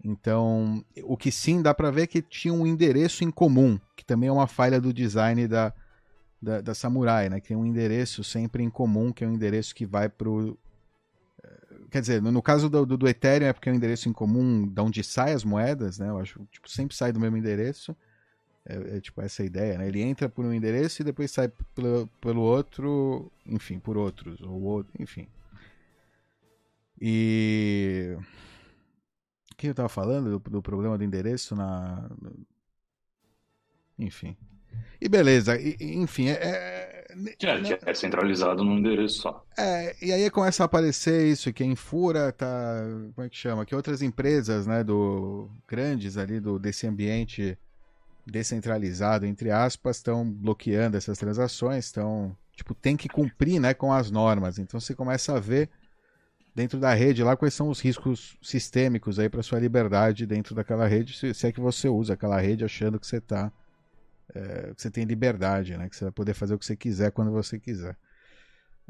Então, 0.04 0.84
o 1.04 1.16
que 1.16 1.32
sim 1.32 1.62
dá 1.62 1.72
para 1.72 1.90
ver 1.90 2.02
é 2.02 2.06
que 2.06 2.20
tinha 2.20 2.52
um 2.52 2.66
endereço 2.66 3.24
em 3.24 3.30
comum, 3.30 3.80
que 3.96 4.04
também 4.04 4.28
é 4.28 4.32
uma 4.32 4.46
falha 4.46 4.78
do 4.78 4.92
design 4.92 5.48
da, 5.48 5.72
da, 6.42 6.60
da 6.60 6.74
Samurai, 6.74 7.30
né? 7.30 7.40
Que 7.40 7.48
tem 7.48 7.56
um 7.56 7.64
endereço 7.64 8.22
sempre 8.22 8.62
em 8.62 8.68
comum, 8.68 9.10
que 9.10 9.24
é 9.24 9.26
um 9.26 9.32
endereço 9.32 9.74
que 9.74 9.86
vai 9.86 10.10
pro. 10.10 10.58
Eh, 11.42 11.76
quer 11.90 12.02
dizer, 12.02 12.20
no, 12.20 12.30
no 12.30 12.42
caso 12.42 12.68
do, 12.68 12.84
do, 12.84 12.98
do, 12.98 13.08
Ethereum 13.08 13.48
é 13.48 13.52
porque 13.54 13.70
é 13.70 13.72
um 13.72 13.76
endereço 13.76 14.06
em 14.06 14.12
comum 14.12 14.68
de 14.68 14.80
onde 14.82 15.02
saem 15.02 15.34
as 15.34 15.42
moedas, 15.42 15.98
né? 15.98 16.10
Eu 16.10 16.18
acho 16.18 16.46
tipo, 16.52 16.68
sempre 16.68 16.94
sai 16.94 17.10
do 17.10 17.18
mesmo 17.18 17.38
endereço. 17.38 17.96
É, 18.66 18.96
é, 18.96 19.00
tipo 19.00 19.20
essa 19.22 19.42
ideia, 19.42 19.78
né? 19.78 19.88
Ele 19.88 20.02
entra 20.02 20.28
por 20.28 20.44
um 20.44 20.52
endereço 20.52 21.00
e 21.00 21.04
depois 21.04 21.30
sai 21.30 21.50
pelo, 21.74 22.06
pelo 22.20 22.42
outro, 22.42 23.32
enfim, 23.46 23.78
por 23.78 23.96
outros, 23.96 24.38
ou 24.42 24.62
outro, 24.62 24.92
enfim. 24.98 25.26
E. 27.00 28.16
Que 29.64 29.70
eu 29.70 29.74
tava 29.74 29.88
falando 29.88 30.38
do, 30.38 30.50
do 30.50 30.62
problema 30.62 30.98
do 30.98 31.04
endereço 31.04 31.56
na. 31.56 32.10
Enfim. 33.98 34.36
E 35.00 35.08
beleza, 35.08 35.58
e, 35.58 35.76
enfim, 35.80 36.28
é. 36.28 36.34
É, 36.34 37.06
é, 37.42 37.78
é 37.86 37.94
centralizado 37.94 38.62
num 38.62 38.76
endereço 38.76 39.22
só. 39.22 39.42
É, 39.56 39.96
e 40.02 40.12
aí 40.12 40.28
começa 40.30 40.64
a 40.64 40.66
aparecer 40.66 41.26
isso, 41.26 41.50
que 41.50 41.64
em 41.64 41.74
Fura 41.74 42.30
tá. 42.30 42.82
Como 43.14 43.26
é 43.26 43.30
que 43.30 43.36
chama? 43.36 43.64
Que 43.64 43.74
outras 43.74 44.02
empresas, 44.02 44.66
né, 44.66 44.84
do. 44.84 45.48
grandes 45.66 46.18
ali 46.18 46.38
do, 46.38 46.58
desse 46.58 46.86
ambiente 46.86 47.56
descentralizado, 48.26 49.24
entre 49.24 49.50
aspas, 49.50 49.96
estão 49.96 50.30
bloqueando 50.30 50.98
essas 50.98 51.16
transações, 51.16 51.86
estão. 51.86 52.36
Tipo, 52.54 52.74
tem 52.74 52.98
que 52.98 53.08
cumprir 53.08 53.58
né, 53.58 53.72
com 53.72 53.92
as 53.94 54.10
normas. 54.10 54.58
Então 54.58 54.78
você 54.78 54.94
começa 54.94 55.34
a 55.34 55.40
ver 55.40 55.70
dentro 56.54 56.78
da 56.78 56.94
rede 56.94 57.22
lá 57.22 57.36
quais 57.36 57.54
são 57.54 57.68
os 57.68 57.80
riscos 57.80 58.36
sistêmicos 58.40 59.18
aí 59.18 59.28
para 59.28 59.42
sua 59.42 59.58
liberdade 59.58 60.26
dentro 60.26 60.54
daquela 60.54 60.86
rede, 60.86 61.16
se, 61.16 61.34
se, 61.34 61.46
é 61.46 61.52
que 61.52 61.60
você 61.60 61.88
usa 61.88 62.14
aquela 62.14 62.40
rede 62.40 62.64
achando 62.64 63.00
que 63.00 63.06
você 63.06 63.20
tá 63.20 63.52
é, 64.34 64.72
que 64.74 64.80
você 64.80 64.90
tem 64.90 65.04
liberdade, 65.04 65.76
né? 65.76 65.88
Que 65.88 65.96
você 65.96 66.04
vai 66.04 66.12
poder 66.12 66.34
fazer 66.34 66.54
o 66.54 66.58
que 66.58 66.64
você 66.64 66.76
quiser 66.76 67.10
quando 67.10 67.30
você 67.30 67.58
quiser. 67.58 67.96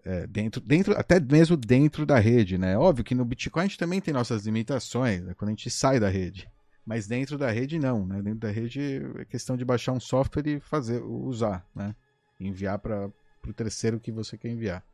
É, 0.04 0.26
dentro, 0.26 0.60
dentro, 0.60 0.96
até 0.98 1.18
mesmo 1.20 1.56
dentro 1.56 2.04
da 2.04 2.18
rede, 2.18 2.58
né? 2.58 2.76
Óbvio 2.76 3.04
que 3.04 3.14
no 3.14 3.24
Bitcoin 3.24 3.62
a 3.62 3.66
gente 3.66 3.78
também 3.78 4.00
tem 4.00 4.12
nossas 4.12 4.44
limitações, 4.44 5.22
né? 5.22 5.34
quando 5.34 5.48
a 5.48 5.52
gente 5.52 5.70
sai 5.70 5.98
da 5.98 6.08
rede. 6.08 6.48
Mas 6.84 7.06
dentro 7.06 7.38
da 7.38 7.50
rede 7.50 7.78
não, 7.78 8.06
né? 8.06 8.20
Dentro 8.20 8.40
da 8.40 8.50
rede 8.50 9.00
é 9.18 9.24
questão 9.24 9.56
de 9.56 9.64
baixar 9.64 9.92
um 9.92 10.00
software 10.00 10.46
e 10.46 10.60
fazer, 10.60 11.02
usar, 11.02 11.66
né? 11.74 11.94
Enviar 12.38 12.78
para 12.78 13.10
o 13.46 13.52
terceiro 13.52 13.98
que 13.98 14.12
você 14.12 14.36
quer 14.36 14.50
enviar. 14.50 14.84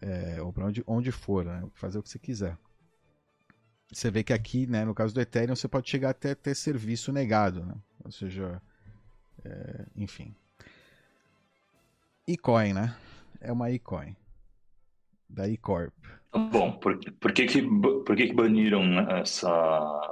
É, 0.00 0.40
ou 0.42 0.52
para 0.52 0.66
onde, 0.66 0.82
onde 0.86 1.12
for, 1.12 1.44
né? 1.44 1.64
Fazer 1.74 1.98
o 1.98 2.02
que 2.02 2.08
você 2.08 2.18
quiser. 2.18 2.56
Você 3.92 4.10
vê 4.10 4.24
que 4.24 4.32
aqui, 4.32 4.66
né, 4.66 4.84
no 4.84 4.94
caso 4.94 5.14
do 5.14 5.20
Ethereum, 5.20 5.54
você 5.54 5.68
pode 5.68 5.88
chegar 5.88 6.10
até 6.10 6.34
ter 6.34 6.54
serviço 6.54 7.12
negado, 7.12 7.64
né? 7.64 7.74
Ou 8.04 8.10
seja, 8.10 8.60
é, 9.44 9.86
enfim. 9.96 10.34
eCoin, 12.26 12.72
né? 12.72 12.96
É 13.40 13.52
uma 13.52 13.70
eCoin. 13.70 14.16
Da 15.28 15.48
eCorp. 15.48 15.92
Bom, 16.32 16.72
por, 16.72 16.98
por, 17.20 17.32
que, 17.32 17.46
que, 17.46 17.62
por 17.62 18.16
que, 18.16 18.26
que 18.26 18.34
baniram 18.34 18.82
essa, 19.10 19.48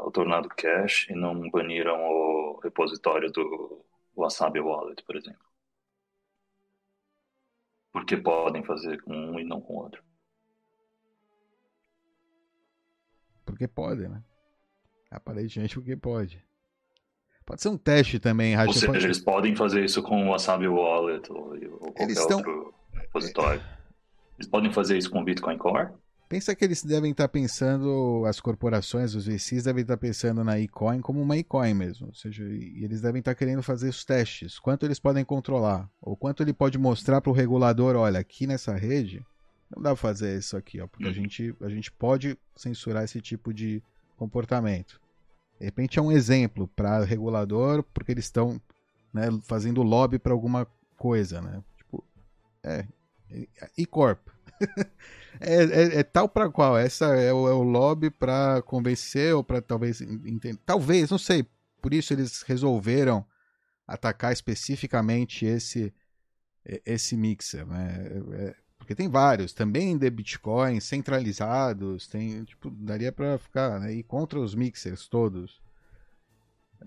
o 0.04 0.10
Tornado 0.10 0.48
Cash 0.48 1.08
e 1.10 1.14
não 1.14 1.50
baniram 1.50 1.96
o 2.00 2.60
repositório 2.62 3.30
do 3.32 3.84
Wasabi 4.16 4.60
Wallet, 4.60 5.02
por 5.04 5.16
exemplo? 5.16 5.51
Porque 7.92 8.16
podem 8.16 8.64
fazer 8.64 9.02
com 9.02 9.12
um 9.12 9.38
e 9.38 9.44
não 9.44 9.60
com 9.60 9.74
o 9.74 9.82
outro. 9.82 10.02
Porque 13.44 13.68
pode, 13.68 14.08
né? 14.08 14.22
Aparentemente 15.10 15.74
porque 15.74 15.96
pode. 15.96 16.42
Pode 17.44 17.60
ser 17.60 17.68
um 17.68 17.76
teste 17.76 18.18
também, 18.18 18.54
Racha. 18.54 18.68
Ou 18.68 18.74
seja, 18.74 18.86
pode... 18.86 19.04
eles 19.04 19.18
podem 19.18 19.56
fazer 19.56 19.84
isso 19.84 20.02
com 20.02 20.26
o 20.26 20.30
Wasabi 20.30 20.68
Wallet 20.68 21.30
ou, 21.30 21.54
ou 21.80 21.92
qualquer 21.92 22.18
outro 22.18 22.74
repositório. 22.94 23.62
Eles 24.38 24.48
podem 24.48 24.72
fazer 24.72 24.96
isso 24.96 25.10
com 25.10 25.20
o 25.20 25.24
Bitcoin 25.24 25.58
Core? 25.58 25.92
Pensa 26.32 26.56
que 26.56 26.64
eles 26.64 26.82
devem 26.82 27.10
estar 27.10 27.28
pensando, 27.28 28.24
as 28.26 28.40
corporações, 28.40 29.14
os 29.14 29.26
VCs 29.26 29.64
devem 29.64 29.82
estar 29.82 29.98
pensando 29.98 30.42
na 30.42 30.58
eCoin 30.58 31.02
como 31.02 31.20
uma 31.20 31.36
eCoin 31.36 31.74
mesmo. 31.74 32.06
Ou 32.06 32.14
seja, 32.14 32.42
eles 32.42 33.02
devem 33.02 33.18
estar 33.18 33.34
querendo 33.34 33.62
fazer 33.62 33.90
os 33.90 34.02
testes. 34.02 34.58
Quanto 34.58 34.86
eles 34.86 34.98
podem 34.98 35.26
controlar? 35.26 35.90
Ou 36.00 36.16
quanto 36.16 36.42
ele 36.42 36.54
pode 36.54 36.78
mostrar 36.78 37.20
para 37.20 37.28
o 37.28 37.34
regulador, 37.34 37.96
olha, 37.96 38.18
aqui 38.18 38.46
nessa 38.46 38.74
rede, 38.74 39.22
não 39.70 39.82
dá 39.82 39.90
para 39.90 39.96
fazer 39.96 40.38
isso 40.38 40.56
aqui, 40.56 40.80
ó, 40.80 40.86
porque 40.86 41.04
a, 41.04 41.08
uhum. 41.08 41.12
gente, 41.12 41.54
a 41.60 41.68
gente 41.68 41.92
pode 41.92 42.38
censurar 42.56 43.04
esse 43.04 43.20
tipo 43.20 43.52
de 43.52 43.82
comportamento. 44.16 44.98
De 45.60 45.66
repente 45.66 45.98
é 45.98 46.02
um 46.02 46.10
exemplo 46.10 46.66
para 46.66 47.04
regulador, 47.04 47.82
porque 47.92 48.10
eles 48.10 48.24
estão 48.24 48.58
né, 49.12 49.28
fazendo 49.42 49.82
lobby 49.82 50.18
para 50.18 50.32
alguma 50.32 50.66
coisa, 50.96 51.42
né? 51.42 51.62
Tipo, 51.76 52.02
é, 52.62 52.86
e-corp. 53.76 54.31
É, 55.40 55.54
é, 55.64 55.98
é, 56.00 56.02
tal 56.02 56.28
para 56.28 56.50
qual? 56.50 56.76
Essa 56.76 57.06
é 57.16 57.32
o, 57.32 57.48
é 57.48 57.52
o 57.52 57.62
lobby 57.62 58.10
para 58.10 58.62
convencer 58.62 59.34
ou 59.34 59.42
para 59.42 59.60
talvez 59.60 60.00
entender. 60.00 60.58
Talvez, 60.64 61.10
não 61.10 61.18
sei. 61.18 61.46
Por 61.80 61.92
isso 61.92 62.12
eles 62.12 62.42
resolveram 62.42 63.24
atacar 63.86 64.32
especificamente 64.32 65.44
esse 65.44 65.92
esse 66.86 67.16
mixer, 67.16 67.66
né? 67.66 68.06
É, 68.06 68.44
é 68.44 68.54
porque 68.82 68.96
tem 68.96 69.08
vários, 69.08 69.52
também 69.52 69.96
de 69.96 70.10
Bitcoin, 70.10 70.80
centralizados, 70.80 72.08
tem, 72.08 72.42
tipo, 72.42 72.68
daria 72.68 73.12
para 73.12 73.38
ficar, 73.38 73.78
né? 73.78 73.92
E 73.92 74.02
contra 74.02 74.40
os 74.40 74.56
mixers 74.56 75.06
todos. 75.06 75.60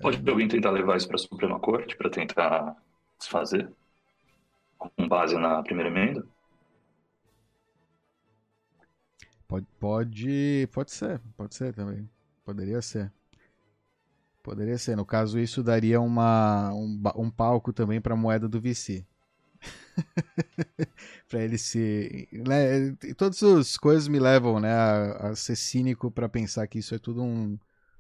Pode 0.02 0.18
é... 0.18 0.30
alguém 0.30 0.48
tentar 0.50 0.72
levar 0.72 0.98
isso 0.98 1.08
para 1.08 1.16
a 1.16 1.20
Suprema 1.20 1.58
Corte 1.58 1.96
para 1.96 2.10
tentar 2.10 2.76
desfazer? 3.18 3.70
Com 4.78 5.08
base 5.08 5.38
na 5.38 5.64
primeira 5.64 5.90
emenda? 5.90 6.28
Pode, 9.56 9.68
pode, 9.80 10.70
pode 10.74 10.92
ser, 10.92 11.22
pode 11.38 11.56
ser 11.56 11.74
também. 11.74 12.10
Poderia 12.44 12.82
ser. 12.82 13.10
Poderia 14.44 14.78
ser. 14.78 14.98
No 14.98 15.06
caso, 15.06 15.40
isso 15.40 15.64
daria 15.64 16.02
uma, 16.02 16.74
um, 16.74 17.02
um 17.16 17.30
palco 17.30 17.72
também 17.72 18.02
para 18.02 18.16
a 18.16 18.18
moeda 18.18 18.50
do 18.50 18.60
VC. 18.60 19.06
para 21.30 21.42
ele 21.42 21.58
se. 21.58 22.28
Né, 22.34 22.92
todas 23.16 23.42
as 23.42 23.78
coisas 23.78 24.10
me 24.10 24.20
levam 24.20 24.60
né, 24.60 24.74
a, 24.74 25.30
a 25.30 25.36
ser 25.36 25.56
cínico 25.56 26.12
para 26.12 26.28
pensar 26.28 26.68
que 26.68 26.80
isso 26.80 26.94
é 26.94 27.00
tudo 27.00 27.24
um 27.24 27.58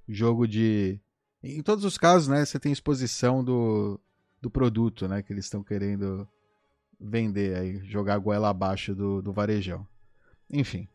jogo 0.09 0.45
de. 0.45 0.99
Em 1.41 1.61
todos 1.61 1.85
os 1.85 1.97
casos, 1.97 2.27
né, 2.27 2.43
você 2.43 2.59
tem 2.59 2.73
exposição 2.73 3.41
do, 3.41 3.97
do 4.41 4.49
produto 4.49 5.07
né, 5.07 5.23
que 5.23 5.31
eles 5.31 5.45
estão 5.45 5.63
querendo 5.63 6.27
vender, 6.99 7.55
aí, 7.55 7.77
jogar 7.85 8.17
goela 8.17 8.49
abaixo 8.49 8.93
do, 8.93 9.21
do 9.21 9.31
varejão. 9.31 9.87
Enfim. 10.49 10.89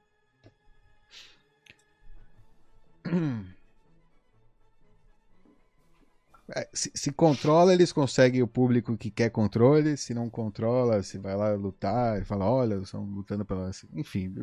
Se, 6.73 6.91
se, 6.95 7.13
controla, 7.13 7.73
eles 7.73 7.93
conseguem 7.93 8.43
o 8.43 8.47
público 8.47 8.97
que 8.97 9.11
quer 9.11 9.31
controle. 9.31 9.97
Se 9.97 10.13
não 10.13 10.29
controla, 10.29 11.03
se 11.03 11.19
vai 11.19 11.37
lá 11.37 11.53
lutar 11.53 12.21
e 12.21 12.25
fala, 12.25 12.45
olha, 12.45 12.75
estão 12.77 13.05
lutando 13.05 13.45
pela. 13.45 13.71
Enfim, 13.95 14.35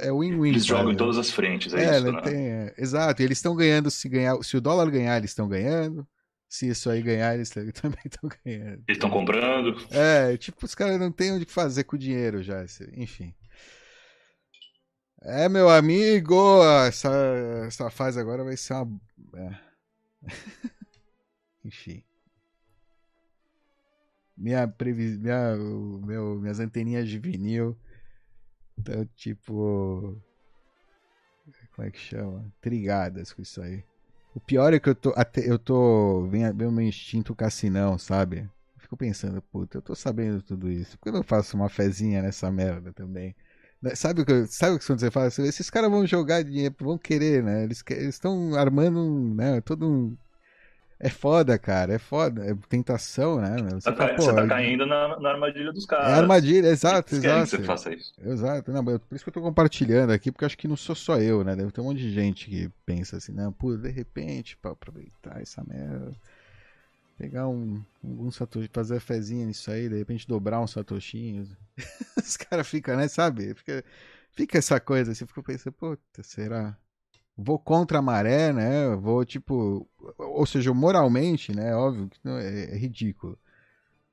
é 0.00 0.12
win-win. 0.12 0.50
Eles 0.50 0.66
jogam 0.66 0.92
em 0.92 0.96
todas 0.96 1.18
as 1.18 1.30
frentes, 1.30 1.72
é, 1.74 1.84
é 1.84 1.96
isso, 1.96 2.12
né? 2.12 2.20
Tem, 2.22 2.36
é, 2.36 2.74
exato, 2.78 3.22
eles 3.22 3.38
estão 3.38 3.54
ganhando 3.54 3.90
se 3.90 4.08
ganhar. 4.08 4.36
Se 4.42 4.56
o 4.56 4.60
dólar 4.60 4.90
ganhar, 4.90 5.16
eles 5.16 5.30
estão 5.30 5.48
ganhando. 5.48 6.06
Se 6.48 6.68
isso 6.68 6.88
aí 6.88 7.02
ganhar, 7.02 7.34
eles 7.34 7.50
também 7.80 7.98
estão 8.04 8.30
ganhando. 8.44 8.82
Eles 8.86 8.96
estão 8.96 9.10
comprando. 9.10 9.76
É, 9.90 10.36
tipo, 10.36 10.64
os 10.64 10.74
caras 10.74 10.98
não 10.98 11.10
têm 11.10 11.32
onde 11.32 11.44
fazer 11.44 11.84
com 11.84 11.96
o 11.96 11.98
dinheiro 11.98 12.42
já. 12.42 12.64
Enfim. 12.96 13.34
É, 15.22 15.48
meu 15.48 15.68
amigo, 15.68 16.62
essa, 16.86 17.10
essa 17.66 17.90
fase 17.90 18.18
agora 18.20 18.44
vai 18.44 18.56
ser 18.56 18.74
uma. 18.74 19.00
É. 19.34 19.58
Enfim. 21.64 22.02
Minha 24.36 24.68
previsão. 24.68 25.20
Minha, 25.20 25.56
meu, 26.06 26.40
minhas 26.40 26.60
anteninhas 26.60 27.08
de 27.08 27.18
vinil. 27.18 27.76
Então, 28.78 29.04
tipo. 29.16 30.20
Como 31.74 31.88
é 31.88 31.90
que 31.90 31.98
chama? 31.98 32.44
Trigadas 32.60 33.32
com 33.32 33.42
isso 33.42 33.60
aí. 33.62 33.84
O 34.34 34.40
pior 34.40 34.72
é 34.72 34.78
que 34.78 34.88
eu 34.88 34.94
tô. 34.94 35.14
Eu 35.36 35.58
tô. 35.58 36.26
Vem 36.28 36.48
o 36.50 36.72
meu 36.72 36.82
instinto 36.82 37.34
cassinão, 37.34 37.98
sabe? 37.98 38.48
fico 38.86 38.96
pensando, 38.96 39.42
puta, 39.42 39.78
eu 39.78 39.82
tô 39.82 39.94
sabendo 39.94 40.40
tudo 40.42 40.70
isso. 40.70 40.96
Por 40.96 41.04
que 41.04 41.08
eu 41.10 41.14
não 41.14 41.22
faço 41.22 41.56
uma 41.56 41.68
fezinha 41.68 42.22
nessa 42.22 42.50
merda 42.50 42.92
também? 42.92 43.34
Né, 43.80 43.94
sabe 43.94 44.22
o 44.22 44.26
que, 44.26 44.46
sabe 44.46 44.76
o 44.76 44.78
que 44.78 44.84
você 44.84 45.10
fala? 45.10 45.26
Esses 45.26 45.70
caras 45.70 45.90
vão 45.90 46.06
jogar 46.06 46.42
dinheiro, 46.42 46.74
vão 46.80 46.98
querer, 46.98 47.42
né? 47.42 47.64
Eles 47.64 47.84
estão 47.88 48.54
armando 48.54 49.34
né, 49.34 49.60
todo 49.60 49.86
um. 49.86 50.16
É 50.98 51.10
foda, 51.10 51.58
cara, 51.58 51.92
é 51.92 51.98
foda. 51.98 52.42
É 52.42 52.54
tentação, 52.70 53.38
né? 53.38 53.54
Você, 53.74 53.92
tá, 53.92 53.94
fala, 53.94 54.16
você 54.16 54.34
tá 54.34 54.46
caindo 54.46 54.86
na, 54.86 55.20
na, 55.20 55.28
armadilha 55.28 55.70
dos 55.70 55.84
caras. 55.84 56.08
É 56.08 56.12
armadilha, 56.14 56.68
exato, 56.68 57.14
Eles 57.14 57.24
exato. 57.24 57.44
Que 57.44 57.50
você 57.50 57.62
faça 57.64 57.92
isso. 57.92 58.14
Exato. 58.24 58.72
Não, 58.72 58.82
por 58.82 59.00
isso 59.12 59.22
que 59.22 59.28
eu 59.28 59.34
tô 59.34 59.42
compartilhando 59.42 60.10
aqui, 60.10 60.32
porque 60.32 60.46
acho 60.46 60.56
que 60.56 60.66
não 60.66 60.76
sou 60.76 60.94
só 60.94 61.18
eu, 61.18 61.44
né? 61.44 61.54
Deve 61.54 61.70
ter 61.70 61.82
um 61.82 61.84
monte 61.84 62.00
de 62.00 62.10
gente 62.10 62.48
que 62.48 62.70
pensa 62.86 63.18
assim, 63.18 63.32
não, 63.32 63.52
pô, 63.52 63.76
de 63.76 63.90
repente, 63.90 64.56
pra 64.56 64.70
aproveitar 64.70 65.42
essa 65.42 65.62
merda. 65.62 66.12
Pegar 67.16 67.48
um, 67.48 67.82
um 68.04 68.30
satoshi, 68.30 68.68
fazer 68.72 69.00
fezinha 69.00 69.46
nisso 69.46 69.70
aí, 69.70 69.88
de 69.88 69.96
repente 69.96 70.28
dobrar 70.28 70.60
uns 70.60 70.72
satoshinhos. 70.72 71.48
Os 72.18 72.36
caras 72.36 72.68
ficam, 72.68 72.96
né, 72.96 73.08
sabe? 73.08 73.54
Fica, 73.54 73.84
fica 74.32 74.58
essa 74.58 74.78
coisa, 74.78 75.14
você 75.14 75.24
fica 75.26 75.42
pensando, 75.42 75.72
puta, 75.72 76.22
será? 76.22 76.76
Vou 77.36 77.58
contra 77.58 77.98
a 77.98 78.02
maré, 78.02 78.52
né? 78.52 78.94
Vou, 78.96 79.24
tipo. 79.24 79.88
Ou 80.18 80.46
seja, 80.46 80.72
moralmente, 80.72 81.54
né? 81.54 81.74
Óbvio 81.74 82.08
que 82.08 82.18
não, 82.24 82.38
é, 82.38 82.72
é 82.72 82.76
ridículo. 82.76 83.38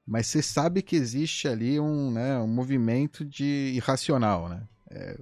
Mas 0.05 0.27
você 0.27 0.41
sabe 0.41 0.81
que 0.81 0.95
existe 0.95 1.47
ali 1.47 1.79
um, 1.79 2.11
né, 2.11 2.37
um 2.39 2.47
movimento 2.47 3.23
de 3.23 3.71
irracional, 3.75 4.49
né? 4.49 4.67
É, 4.91 5.17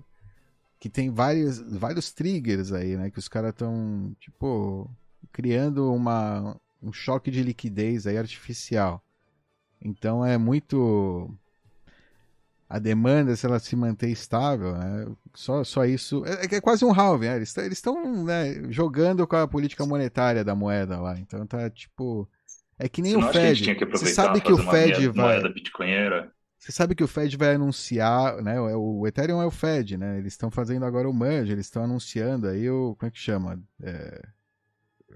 que 0.79 0.89
tem 0.89 1.11
vários, 1.11 1.59
vários 1.59 2.11
triggers 2.11 2.71
aí, 2.71 2.97
né? 2.97 3.11
Que 3.11 3.19
os 3.19 3.27
caras 3.27 3.51
estão, 3.51 4.15
tipo, 4.19 4.89
criando 5.31 5.93
uma, 5.93 6.59
um 6.81 6.91
choque 6.91 7.29
de 7.29 7.43
liquidez 7.43 8.07
aí 8.07 8.17
artificial. 8.17 9.03
Então 9.81 10.25
é 10.25 10.37
muito. 10.37 11.29
A 12.69 12.79
demanda, 12.79 13.35
se 13.35 13.45
ela 13.45 13.59
se 13.59 13.75
manter 13.75 14.09
estável, 14.09 14.77
né? 14.77 15.07
Só, 15.33 15.63
só 15.63 15.83
isso. 15.83 16.23
É, 16.25 16.55
é 16.55 16.61
quase 16.61 16.85
um 16.85 16.93
halving, 16.93 17.27
né? 17.27 17.35
Eles 17.35 17.57
estão 17.71 18.23
né, 18.23 18.63
jogando 18.69 19.27
com 19.27 19.35
a 19.35 19.47
política 19.47 19.85
monetária 19.85 20.43
da 20.43 20.55
moeda 20.55 20.99
lá. 20.99 21.19
Então 21.19 21.45
tá 21.45 21.69
tipo. 21.69 22.29
É 22.79 22.87
que 22.87 23.01
nem 23.01 23.13
Você 23.13 23.27
o 23.27 23.31
Fed. 23.31 23.75
Que 23.75 23.85
Você 23.85 24.07
sabe 24.07 24.41
que 24.41 24.51
o 24.51 24.57
Fed 24.57 25.07
vai. 25.09 25.41
Moeda? 25.41 25.53
Você 26.57 26.71
sabe 26.71 26.95
que 26.95 27.03
o 27.03 27.07
Fed 27.07 27.35
vai 27.37 27.55
anunciar, 27.55 28.41
né? 28.41 28.59
O 28.59 29.05
Ethereum 29.05 29.41
é 29.41 29.45
o 29.45 29.51
Fed, 29.51 29.97
né? 29.97 30.19
Eles 30.19 30.33
estão 30.33 30.49
fazendo 30.49 30.85
agora 30.85 31.09
o 31.09 31.13
merge, 31.13 31.51
eles 31.51 31.65
estão 31.65 31.83
anunciando 31.83 32.47
aí 32.47 32.69
o. 32.69 32.95
Como 32.97 33.07
é 33.07 33.11
que 33.11 33.19
chama? 33.19 33.59
É, 33.83 34.21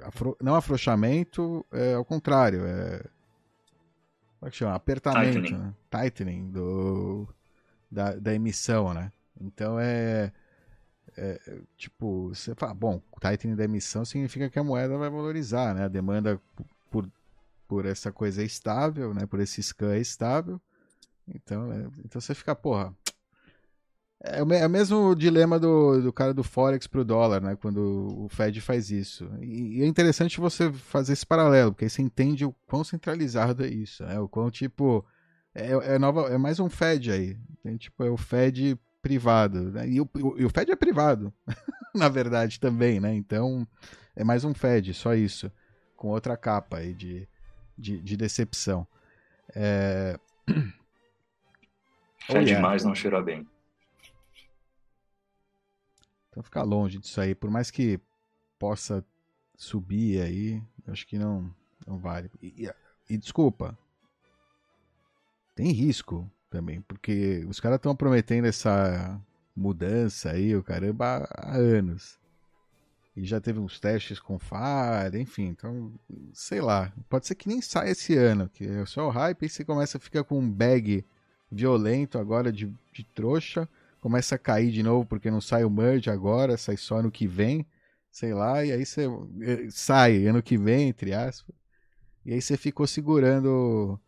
afro, 0.02 0.38
não 0.42 0.56
afrouxamento, 0.56 1.66
é 1.72 1.94
ao 1.94 2.06
contrário. 2.06 2.66
É, 2.66 3.00
como 4.40 4.48
é 4.48 4.50
que 4.50 4.58
chama? 4.58 4.76
Apertamento, 4.76 5.42
Tightening, 5.42 5.58
né? 5.58 5.74
Tightening 5.90 6.52
do, 6.52 7.28
da, 7.90 8.16
da 8.16 8.34
emissão, 8.34 8.94
né? 8.94 9.12
Então 9.40 9.80
é, 9.80 10.32
é. 11.18 11.62
Tipo, 11.78 12.30
você 12.30 12.54
fala, 12.56 12.74
bom, 12.74 13.02
tightening 13.22 13.56
da 13.56 13.64
emissão 13.64 14.06
significa 14.06 14.50
que 14.50 14.60
a 14.60 14.64
moeda 14.64 14.98
vai 14.98 15.10
valorizar, 15.10 15.74
né? 15.74 15.86
A 15.86 15.90
demanda 15.90 16.40
por, 16.90 17.10
por 17.68 17.86
essa 17.86 18.12
coisa 18.12 18.42
é 18.42 18.46
estável, 18.46 19.14
né? 19.14 19.26
Por 19.26 19.40
esse 19.40 19.62
scan 19.62 19.94
é 19.94 20.00
estável 20.00 20.62
então, 21.28 21.72
é, 21.72 21.88
então 22.04 22.22
você 22.22 22.36
fica, 22.36 22.56
porra. 22.56 22.94
É 24.24 24.42
o, 24.42 24.54
é 24.54 24.66
o 24.66 24.70
mesmo 24.70 25.14
dilema 25.16 25.60
do, 25.60 26.02
do 26.02 26.14
cara 26.14 26.34
do 26.34 26.44
Forex 26.44 26.88
pro 26.88 27.06
dólar, 27.06 27.42
né? 27.42 27.56
Quando 27.56 28.24
o 28.24 28.30
Fed 28.30 28.60
faz 28.62 28.90
isso. 28.90 29.30
E, 29.42 29.82
é 29.84 29.86
interessante 29.86 30.40
você 30.40 30.72
fazer 30.72 31.14
esse 31.14 31.26
paralelo, 31.26 31.72
porque 31.72 31.86
aí 31.86 31.90
você 31.90 32.02
entende 32.02 32.46
o 32.46 32.56
quão 32.66 32.84
centralizado 32.84 33.64
é 33.64 33.68
isso, 33.68 34.04
né? 34.04 34.20
O 34.20 34.28
quão, 34.28 34.50
tipo. 34.50 35.06
É, 35.54 35.96
é, 35.96 36.00
nova, 36.00 36.28
é 36.34 36.38
mais 36.38 36.60
um 36.60 36.70
Fed 36.70 37.12
aí. 37.12 37.38
Tem, 37.64 37.78
tipo, 37.78 38.04
é 38.04 38.10
o 38.10 38.18
Fed 38.18 38.78
privado. 39.02 39.72
Né? 39.72 39.90
E, 39.90 40.02
o, 40.02 40.10
e 40.38 40.46
o 40.46 40.50
Fed 40.50 40.72
é 40.72 40.76
privado, 40.76 41.34
na 41.94 42.10
verdade, 42.10 42.60
também, 42.60 43.00
né? 43.00 43.14
Então, 43.14 43.68
é 44.16 44.24
mais 44.24 44.44
um 44.44 44.54
Fed, 44.54 44.94
só 44.94 45.14
isso. 45.14 45.52
Com 45.96 46.10
outra 46.10 46.36
capa 46.36 46.78
aí 46.78 46.94
de, 46.94 47.28
de, 47.78 48.02
de 48.02 48.18
decepção. 48.18 48.88
É. 49.56 50.20
Fé 50.48 50.54
oh, 52.30 52.34
yeah. 52.34 52.56
demais 52.56 52.84
não 52.84 52.96
cheira 52.96 53.22
bem. 53.22 53.48
Então 56.36 56.44
ficar 56.44 56.64
longe 56.64 57.00
disso 57.00 57.22
aí, 57.22 57.34
por 57.34 57.50
mais 57.50 57.72
que 57.72 57.98
possa 58.60 59.02
subir 59.56 60.22
aí, 60.22 60.62
acho 60.86 61.08
que 61.08 61.18
não, 61.18 61.50
não 61.88 61.98
vale. 61.98 62.30
E, 62.42 62.66
e, 62.66 62.74
e 63.10 63.18
desculpa, 63.18 63.78
tem 65.56 65.72
risco 65.72 66.30
também, 66.50 66.82
porque 66.82 67.46
os 67.48 67.62
caras 67.62 67.78
estão 67.78 67.96
prometendo 67.96 68.48
essa 68.48 69.18
mudança 69.56 70.32
aí, 70.32 70.54
o 70.54 70.62
caramba, 70.62 71.26
há 71.34 71.56
anos. 71.56 72.20
E 73.16 73.24
já 73.24 73.40
teve 73.40 73.60
uns 73.60 73.80
testes 73.80 74.20
com 74.20 74.38
falha, 74.38 75.18
enfim, 75.18 75.46
então, 75.46 75.94
sei 76.34 76.60
lá. 76.60 76.92
Pode 77.08 77.28
ser 77.28 77.36
que 77.36 77.48
nem 77.48 77.62
saia 77.62 77.92
esse 77.92 78.14
ano, 78.18 78.50
que 78.50 78.68
é 78.68 78.86
só 78.86 79.08
o 79.08 79.10
hype 79.10 79.44
e 79.44 79.48
você 79.48 79.64
começa 79.64 79.98
a 79.98 80.02
ficar 80.02 80.26
com 80.26 80.38
um 80.38 80.52
bag 80.52 81.06
violento 81.50 82.20
agora 82.20 82.52
de, 82.52 82.70
de 82.92 83.06
trouxa. 83.06 83.70
Começa 84.06 84.36
a 84.36 84.38
cair 84.38 84.70
de 84.70 84.84
novo 84.84 85.04
porque 85.04 85.32
não 85.32 85.42
sai 85.42 85.64
o 85.64 85.70
merge 85.70 86.12
agora, 86.12 86.58
sai 86.58 86.78
só 86.78 86.98
ano 86.98 87.10
que 87.10 87.26
vem, 87.26 87.66
sei 88.12 88.36
lá, 88.36 88.64
e 88.64 88.72
aí 88.72 88.86
você 88.86 89.08
eh, 89.42 89.66
sai 89.72 90.28
ano 90.28 90.44
que 90.44 90.60
vem, 90.60 90.90
entre 90.90 91.12
aspas. 91.12 91.56
E 92.24 92.32
aí 92.32 92.40
você 92.40 92.56
ficou 92.56 92.86
segurando 92.86 94.00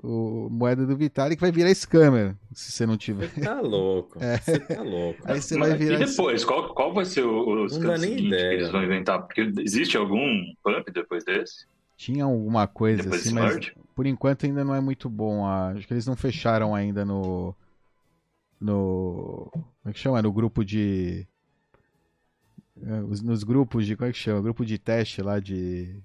o, 0.00 0.46
o 0.46 0.48
moeda 0.48 0.86
do 0.86 0.96
Vitalik 0.96 1.34
que 1.34 1.40
vai 1.40 1.50
virar 1.50 1.74
scammer, 1.74 2.36
se 2.52 2.70
você 2.70 2.86
não 2.86 2.96
tiver. 2.96 3.28
Você 3.28 3.40
tá 3.40 3.60
louco. 3.60 4.16
É. 4.22 4.38
Você 4.38 4.60
tá 4.60 4.80
louco. 4.80 5.20
Aí 5.24 5.42
você 5.42 5.58
vai 5.58 5.76
virar. 5.76 6.00
E 6.00 6.06
depois, 6.06 6.44
qual, 6.44 6.72
qual 6.72 6.94
vai 6.94 7.04
ser 7.04 7.24
o, 7.24 7.64
o 7.64 7.68
scam 7.68 7.98
seguinte 7.98 8.28
ideia. 8.28 8.50
que 8.50 8.54
eles 8.54 8.70
vão 8.70 8.84
inventar? 8.84 9.20
Porque 9.22 9.40
existe 9.58 9.96
algum 9.96 10.40
pump 10.62 10.88
depois 10.92 11.24
desse? 11.24 11.66
Tinha 11.96 12.22
alguma 12.22 12.68
coisa 12.68 13.02
depois 13.02 13.26
assim, 13.26 13.34
mas 13.34 13.72
por 13.92 14.06
enquanto 14.06 14.46
ainda 14.46 14.64
não 14.64 14.72
é 14.72 14.80
muito 14.80 15.08
bom. 15.10 15.44
Acho 15.44 15.84
que 15.84 15.92
eles 15.92 16.06
não 16.06 16.14
fecharam 16.14 16.76
ainda 16.76 17.04
no. 17.04 17.56
No. 18.60 19.48
Como 19.52 19.66
é 19.86 19.92
que 19.92 19.98
chama? 19.98 20.22
No 20.22 20.32
grupo 20.32 20.64
de. 20.64 21.26
É, 22.82 23.00
nos 23.00 23.44
grupos 23.44 23.86
de. 23.86 23.96
Como 23.96 24.08
é 24.08 24.12
que 24.12 24.18
chama? 24.18 24.40
Grupo 24.40 24.64
de 24.64 24.78
teste 24.78 25.22
lá 25.22 25.38
de. 25.40 26.00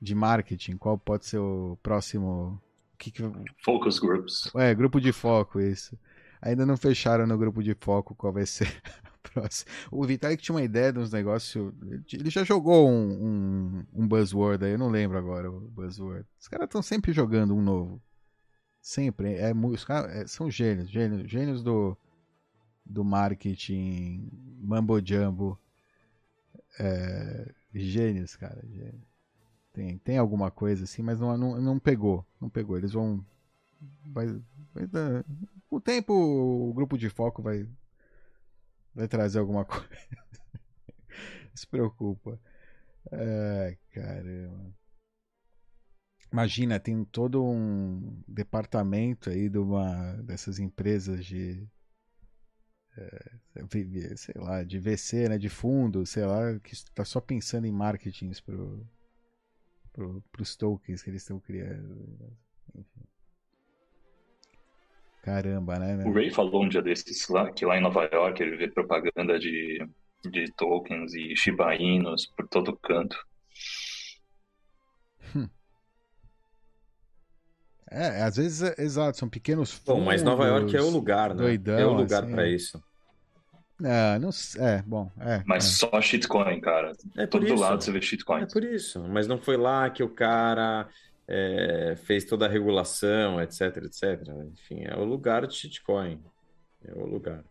De 0.00 0.14
marketing. 0.14 0.76
Qual 0.76 0.98
pode 0.98 1.26
ser 1.26 1.38
o 1.38 1.78
próximo. 1.82 2.60
Que 2.98 3.10
que... 3.10 3.22
Focus 3.64 3.98
groups. 3.98 4.50
É, 4.54 4.74
grupo 4.74 5.00
de 5.00 5.12
foco, 5.12 5.60
isso. 5.60 5.98
Ainda 6.40 6.66
não 6.66 6.76
fecharam 6.76 7.26
no 7.26 7.38
grupo 7.38 7.62
de 7.62 7.74
foco 7.74 8.14
qual 8.14 8.32
vai 8.32 8.46
ser 8.46 8.82
próximo. 9.22 9.70
O 9.90 10.04
Vitalik 10.04 10.42
tinha 10.42 10.54
uma 10.54 10.62
ideia 10.62 10.92
de 10.92 10.98
uns 10.98 11.12
negócios. 11.12 11.72
Ele 12.12 12.30
já 12.30 12.44
jogou 12.44 12.88
um, 12.88 13.12
um, 13.12 13.86
um, 13.94 14.08
buzzword 14.08 14.64
aí, 14.64 14.72
eu 14.72 14.78
não 14.78 14.88
lembro 14.88 15.16
agora 15.16 15.50
o 15.50 15.60
buzzword. 15.60 16.26
Os 16.38 16.48
caras 16.48 16.66
estão 16.66 16.82
sempre 16.82 17.12
jogando 17.12 17.54
um 17.54 17.62
novo. 17.62 18.00
Sempre. 18.82 19.36
É, 19.36 19.52
os 19.54 19.84
caras 19.84 20.14
é, 20.14 20.26
são 20.26 20.50
gênios, 20.50 20.90
gênios, 20.90 21.30
gênios 21.30 21.62
do, 21.62 21.96
do 22.84 23.04
marketing, 23.04 24.28
mambo 24.60 25.00
jumbo. 25.00 25.58
É, 26.80 27.54
gênios, 27.72 28.34
cara. 28.34 28.60
Gênios. 28.68 29.12
Tem, 29.72 29.98
tem 29.98 30.18
alguma 30.18 30.50
coisa 30.50 30.84
assim, 30.84 31.00
mas 31.00 31.20
não, 31.20 31.38
não, 31.38 31.60
não 31.60 31.78
pegou. 31.78 32.26
Não 32.40 32.50
pegou. 32.50 32.76
Eles 32.76 32.92
vão. 32.92 33.24
Vai, 34.06 34.26
vai 34.74 34.86
dar, 34.86 35.24
o 35.70 35.80
tempo, 35.80 36.12
o 36.12 36.72
grupo 36.74 36.98
de 36.98 37.08
foco 37.08 37.42
vai, 37.42 37.68
vai 38.94 39.08
trazer 39.08 39.38
alguma 39.38 39.64
coisa. 39.64 39.88
Se 41.54 41.66
preocupa. 41.66 42.38
Ai, 43.12 43.78
caramba. 43.92 44.81
Imagina, 46.32 46.80
tem 46.80 47.04
todo 47.04 47.44
um 47.44 48.22
departamento 48.26 49.28
aí 49.28 49.50
de 49.50 49.58
uma 49.58 50.14
dessas 50.22 50.58
empresas 50.58 51.26
de 51.26 51.68
é, 52.96 54.16
sei 54.16 54.34
lá, 54.36 54.62
de 54.62 54.78
VC, 54.78 55.28
né, 55.28 55.38
de 55.38 55.48
fundo, 55.48 56.04
sei 56.04 56.24
lá, 56.24 56.58
que 56.60 56.74
está 56.74 57.04
só 57.04 57.20
pensando 57.20 57.66
em 57.66 57.72
marketing 57.72 58.30
pro, 58.44 58.86
pro, 59.92 60.22
tokens 60.58 61.02
que 61.02 61.10
eles 61.10 61.22
estão 61.22 61.40
criando. 61.40 62.36
Enfim. 62.74 63.02
Caramba, 65.22 65.78
né? 65.78 66.04
O 66.04 66.12
Ray 66.12 66.30
falou 66.30 66.64
um 66.64 66.68
dia 66.68 66.82
desses 66.82 67.28
lá, 67.28 67.50
que 67.52 67.64
lá 67.64 67.78
em 67.78 67.82
Nova 67.82 68.08
York 68.12 68.42
ele 68.42 68.56
vê 68.56 68.68
propaganda 68.68 69.38
de, 69.38 69.86
de 70.30 70.52
tokens 70.56 71.14
e 71.14 71.36
Shiba 71.36 71.74
Inus 71.76 72.26
por 72.26 72.48
todo 72.48 72.76
canto. 72.76 73.16
É, 77.94 78.22
às 78.22 78.36
vezes, 78.36 78.62
é, 78.62 78.74
exato, 78.78 79.18
são 79.18 79.28
pequenos 79.28 79.72
fundos. 79.72 80.00
Bom, 80.00 80.00
mas 80.00 80.22
Nova 80.22 80.46
York 80.46 80.74
é 80.74 80.80
o 80.80 80.88
lugar, 80.88 81.34
né? 81.34 81.42
Doidão, 81.42 81.78
é 81.78 81.84
o 81.84 81.92
lugar 81.92 82.24
assim. 82.24 82.32
para 82.32 82.48
isso. 82.48 82.82
É, 83.84 84.18
não, 84.18 84.30
é, 84.58 84.82
bom, 84.82 85.10
é. 85.20 85.42
Mas 85.44 85.64
é. 85.64 85.68
só 85.68 86.00
shitcoin, 86.00 86.60
cara. 86.60 86.92
É 87.16 87.26
por 87.26 87.40
Todo 87.40 87.52
isso. 87.52 87.62
lado 87.62 87.82
você 87.82 87.90
vê 87.90 88.00
shitcoin. 88.00 88.42
É 88.42 88.46
por 88.46 88.64
isso. 88.64 89.00
Mas 89.08 89.26
não 89.26 89.38
foi 89.38 89.56
lá 89.56 89.90
que 89.90 90.02
o 90.02 90.08
cara 90.08 90.88
é, 91.28 91.96
fez 92.04 92.24
toda 92.24 92.46
a 92.46 92.48
regulação, 92.48 93.40
etc, 93.42 93.76
etc. 93.84 94.28
Enfim, 94.52 94.84
é 94.84 94.96
o 94.96 95.04
lugar 95.04 95.46
de 95.46 95.54
shitcoin. 95.54 96.20
É 96.84 96.92
o 96.94 97.06
lugar. 97.06 97.44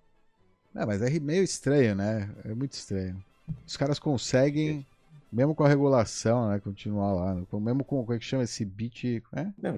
Não, 0.74 0.88
mas 0.88 1.02
é 1.02 1.20
meio 1.20 1.44
estranho, 1.44 1.96
né? 1.96 2.30
É 2.46 2.54
muito 2.54 2.74
estranho. 2.74 3.22
Os 3.68 3.76
caras 3.76 4.00
conseguem, 4.00 4.88
mesmo 5.32 5.54
com 5.54 5.66
a 5.66 5.68
regulação, 5.68 6.50
né? 6.50 6.60
Continuar 6.60 7.12
lá. 7.12 7.36
Mesmo 7.36 7.84
com, 7.84 8.02
como 8.04 8.14
é 8.14 8.20
que 8.20 8.26
chama 8.26 8.44
esse 8.44 8.64
bit... 8.64 9.22
É? 9.34 9.48
Não, 9.62 9.78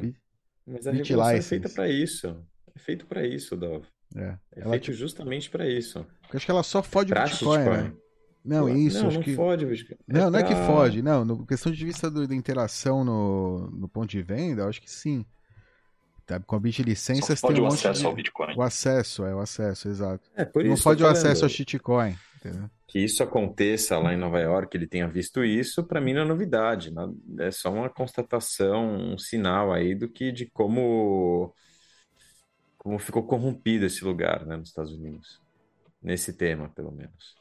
mas 0.65 0.87
a 0.87 0.91
bit 0.91 1.03
regulação 1.09 1.35
license. 1.35 1.47
é 1.55 1.59
feita 1.59 1.69
para 1.69 1.89
isso. 1.89 2.37
É 2.75 2.79
feito 2.79 3.05
para 3.05 3.25
isso, 3.25 3.55
Dov. 3.55 3.85
É, 4.15 4.37
é 4.55 4.69
feito 4.69 4.83
tipo... 4.83 4.97
justamente 4.97 5.49
para 5.49 5.67
isso. 5.67 5.99
Eu 5.99 6.05
acho 6.37 6.45
que 6.45 6.51
ela 6.51 6.63
só 6.63 6.81
fode 6.83 7.11
o 7.13 7.15
Bitcoin, 7.15 7.57
né? 7.65 7.93
Não, 8.45 8.67
isso, 8.67 8.99
não, 8.99 9.07
acho 9.07 9.17
não 9.17 9.23
que. 9.23 9.35
fode, 9.35 9.65
bicho. 9.65 9.85
É 9.93 9.97
Não, 10.05 10.29
não 10.29 10.37
é 10.39 10.43
que 10.43 10.53
pra- 10.53 10.65
foge, 10.65 11.01
não. 11.01 11.23
No 11.23 11.45
questão 11.45 11.71
de 11.71 11.85
vista 11.85 12.11
do- 12.11 12.27
da 12.27 12.35
interação 12.35 13.03
no, 13.05 13.69
no 13.71 13.87
ponto 13.87 14.09
de 14.09 14.21
venda, 14.21 14.63
eu 14.63 14.67
acho 14.69 14.81
que 14.81 14.91
sim. 14.91 15.25
Tá, 16.25 16.39
com 16.39 16.55
a 16.55 16.59
bit 16.59 16.77
Só 16.81 16.83
licenças 16.87 17.41
tem 17.41 17.59
um 17.59 17.63
o 17.63 17.67
acesso 17.67 17.99
de... 18.01 18.05
ao 18.05 18.13
Bitcoin. 18.15 18.55
O 18.57 18.61
acesso, 18.61 19.25
é 19.25 19.33
o 19.35 19.39
acesso, 19.39 19.87
exato. 19.89 20.29
É, 20.35 20.43
por 20.45 20.63
não 20.63 20.73
isso 20.73 20.83
pode 20.83 21.03
o 21.03 21.07
acesso 21.07 21.23
falando. 21.41 21.43
ao 21.43 21.49
shitcoin. 21.49 22.15
Que 22.87 22.99
isso 22.99 23.23
aconteça 23.23 23.97
lá 23.97 24.13
em 24.13 24.17
Nova 24.17 24.39
York, 24.39 24.75
ele 24.75 24.87
tenha 24.87 25.07
visto 25.07 25.43
isso, 25.43 25.83
para 25.83 26.01
mim 26.01 26.13
não 26.13 26.21
é 26.21 26.25
novidade, 26.25 26.91
né? 26.93 27.03
É 27.39 27.51
só 27.51 27.71
uma 27.71 27.89
constatação, 27.89 29.13
um 29.13 29.17
sinal 29.17 29.73
aí 29.73 29.95
do 29.95 30.07
que 30.09 30.31
de 30.31 30.45
como 30.51 31.53
como 32.77 32.99
ficou 32.99 33.25
corrompido 33.25 33.85
esse 33.85 34.03
lugar, 34.03 34.45
né, 34.45 34.57
nos 34.57 34.67
Estados 34.69 34.91
Unidos. 34.91 35.41
Nesse 36.01 36.33
tema, 36.33 36.69
pelo 36.69 36.91
menos. 36.91 37.33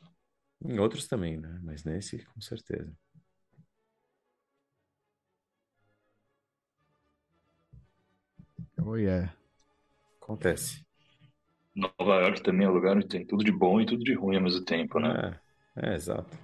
Em 0.65 0.79
outros 0.79 1.09
também, 1.09 1.37
né? 1.37 1.59
Mas 1.65 1.83
nesse, 1.83 2.25
com 2.27 2.41
certeza. 2.41 2.93
Oh, 8.81 8.97
yeah. 8.97 9.35
Acontece. 10.21 10.85
Nova 11.75 12.21
York 12.21 12.43
também 12.43 12.67
é 12.67 12.71
um 12.71 12.75
lugar 12.75 12.97
onde 12.97 13.09
tem 13.09 13.25
tudo 13.27 13.45
de 13.45 13.53
bom 13.53 13.81
e 13.81 13.87
tudo 13.87 14.05
de 14.05 14.15
ruim 14.15 14.37
ao 14.37 14.43
mesmo 14.43 14.65
tempo, 14.65 14.99
né? 15.01 15.41
É, 15.77 15.91
é, 15.91 15.95
exato. 15.95 16.37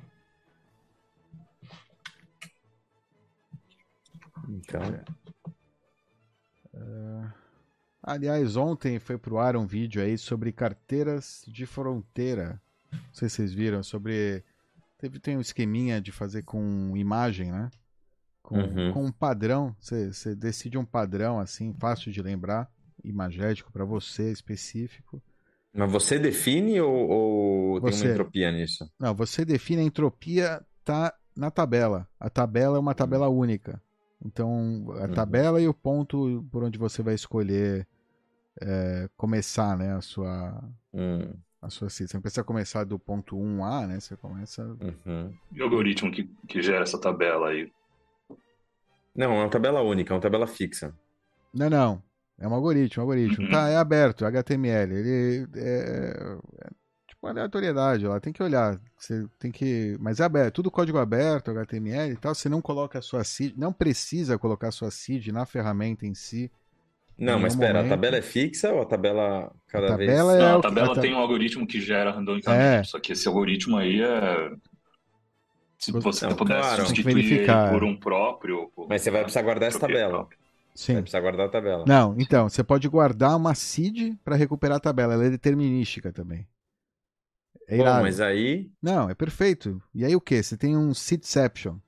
Então, 4.48 4.80
Aliás, 8.02 8.56
ontem 8.56 8.98
foi 8.98 9.18
pro 9.18 9.38
ar 9.38 9.54
um 9.54 9.66
vídeo 9.66 10.00
aí 10.00 10.16
sobre 10.16 10.50
carteiras 10.50 11.44
de 11.46 11.66
fronteira. 11.66 12.60
Não 12.90 13.00
sei 13.12 13.28
se 13.28 13.36
vocês 13.36 13.52
viram, 13.52 13.82
sobre. 13.82 14.42
Teve, 14.98 15.18
tem 15.20 15.36
um 15.36 15.42
esqueminha 15.42 16.00
de 16.00 16.10
fazer 16.10 16.42
com 16.42 16.96
imagem, 16.96 17.52
né? 17.52 17.70
Com, 18.42 18.56
Uhum. 18.56 18.92
com 18.94 19.04
um 19.04 19.12
padrão. 19.12 19.76
Você 19.78 20.34
decide 20.34 20.78
um 20.78 20.86
padrão, 20.86 21.38
assim, 21.38 21.74
fácil 21.74 22.10
de 22.10 22.22
lembrar, 22.22 22.70
imagético 23.04 23.72
para 23.72 23.84
você, 23.84 24.30
específico. 24.32 25.22
mas 25.74 25.90
você 25.90 26.18
define 26.18 26.80
ou, 26.80 27.08
ou 27.08 27.80
tem 27.80 27.92
Você. 27.92 28.04
uma 28.06 28.10
entropia 28.12 28.50
nisso? 28.52 28.90
Não, 28.98 29.14
você 29.14 29.44
define 29.44 29.82
a 29.82 29.84
entropia, 29.84 30.64
tá 30.84 31.14
na 31.36 31.50
tabela. 31.50 32.08
A 32.18 32.28
tabela 32.28 32.76
é 32.76 32.80
uma 32.80 32.94
tabela 32.94 33.28
única. 33.28 33.80
Então, 34.24 34.86
a 35.00 35.06
Uhum. 35.06 35.14
tabela 35.14 35.60
e 35.60 35.68
o 35.68 35.74
ponto 35.74 36.44
por 36.50 36.64
onde 36.64 36.78
você 36.78 37.02
vai 37.02 37.14
escolher 37.14 37.86
é, 38.60 39.08
começar, 39.16 39.76
né, 39.76 39.94
a 39.94 40.00
sua, 40.00 40.60
Hum, 40.92 41.32
a 41.62 41.70
sua 41.70 41.88
cita. 41.88 42.08
Você 42.10 42.16
não 42.16 42.22
precisa 42.22 42.42
começar 42.42 42.82
do 42.84 42.98
ponto 42.98 43.36
1A, 43.36 43.86
né? 43.86 44.00
Você 44.00 44.16
começa. 44.16 44.64
uhum. 44.64 45.32
E 45.52 45.60
o 45.60 45.64
algoritmo 45.64 46.10
que, 46.10 46.24
que 46.48 46.60
gera 46.60 46.82
essa 46.82 47.00
tabela 47.00 47.50
aí? 47.50 47.70
Não, 49.14 49.32
é 49.32 49.38
uma 49.44 49.50
tabela 49.50 49.80
única, 49.82 50.12
é 50.12 50.14
uma 50.16 50.20
tabela 50.22 50.46
fixa. 50.46 50.92
Não, 51.54 51.70
não. 51.70 52.02
É 52.40 52.46
um 52.46 52.54
algoritmo, 52.54 53.02
um 53.02 53.06
algoritmo. 53.06 53.44
Uhum. 53.46 53.50
Tá, 53.50 53.68
é 53.68 53.76
aberto, 53.76 54.24
HTML. 54.24 54.94
Ele 54.94 55.46
é, 55.56 55.64
é 55.66 56.68
tipo 57.08 57.18
uma 57.26 57.30
aleatoriedade 57.30 58.06
lá, 58.06 58.20
tem 58.20 58.32
que 58.32 58.42
olhar. 58.42 58.78
Você 58.96 59.26
tem 59.38 59.50
que. 59.50 59.96
Mas 60.00 60.20
é 60.20 60.24
aberto, 60.24 60.54
tudo 60.54 60.70
código 60.70 60.98
aberto, 60.98 61.50
HTML 61.50 62.12
e 62.12 62.16
tal. 62.16 62.34
Você 62.34 62.48
não 62.48 62.60
coloca 62.62 62.98
a 62.98 63.02
sua 63.02 63.24
seed, 63.24 63.54
não 63.56 63.72
precisa 63.72 64.38
colocar 64.38 64.68
a 64.68 64.72
sua 64.72 64.90
seed 64.90 65.28
na 65.28 65.44
ferramenta 65.44 66.06
em 66.06 66.14
si. 66.14 66.50
Não, 67.18 67.36
mas 67.40 67.54
espera, 67.54 67.80
a 67.84 67.88
tabela 67.88 68.16
é 68.16 68.22
fixa 68.22 68.72
ou 68.72 68.80
a 68.80 68.86
tabela 68.86 69.50
cada 69.66 69.94
A 69.94 69.96
vez... 69.96 70.08
tabela 70.08 70.36
é 70.36 70.38
Não, 70.38 70.52
a 70.52 70.56
que- 70.56 70.68
tabela 70.68 70.92
a 70.92 70.94
ta- 70.94 71.00
tem 71.00 71.12
um 71.14 71.18
algoritmo 71.18 71.66
que 71.66 71.80
gera 71.80 72.12
randomicamente, 72.12 72.62
É. 72.62 72.84
só 72.84 73.00
que 73.00 73.12
esse 73.12 73.26
algoritmo 73.26 73.76
aí 73.76 74.00
é. 74.00 74.52
Se 75.76 75.90
Você- 75.90 76.26
Não, 76.28 76.36
pudesse 76.36 76.60
claro. 76.60 76.82
Que 76.82 76.88
substituir 76.88 77.46
por 77.72 77.82
um 77.82 77.96
próprio. 77.96 78.70
Mas 78.88 79.02
você 79.02 79.10
vai 79.10 79.22
precisar 79.22 79.42
guardar 79.42 79.68
essa 79.68 79.80
tabela. 79.80 80.10
própria. 80.10 80.38
Você 80.78 80.86
Sim. 80.86 80.92
vai 80.92 81.02
precisar 81.02 81.20
guardar 81.20 81.46
a 81.46 81.50
tabela. 81.50 81.84
Não, 81.88 82.14
então, 82.16 82.48
você 82.48 82.62
pode 82.62 82.88
guardar 82.88 83.36
uma 83.36 83.52
seed 83.52 84.14
para 84.24 84.36
recuperar 84.36 84.76
a 84.76 84.80
tabela. 84.80 85.14
Ela 85.14 85.24
é 85.24 85.30
determinística 85.30 86.12
também. 86.12 86.46
É 87.66 87.76
Bom, 87.76 87.82
irado. 87.82 88.02
mas 88.02 88.20
aí... 88.20 88.70
Não, 88.80 89.10
é 89.10 89.14
perfeito. 89.14 89.82
E 89.92 90.04
aí 90.04 90.14
o 90.14 90.20
que? 90.20 90.40
Você 90.40 90.56
tem 90.56 90.76
um 90.76 90.94
seedception. 90.94 91.78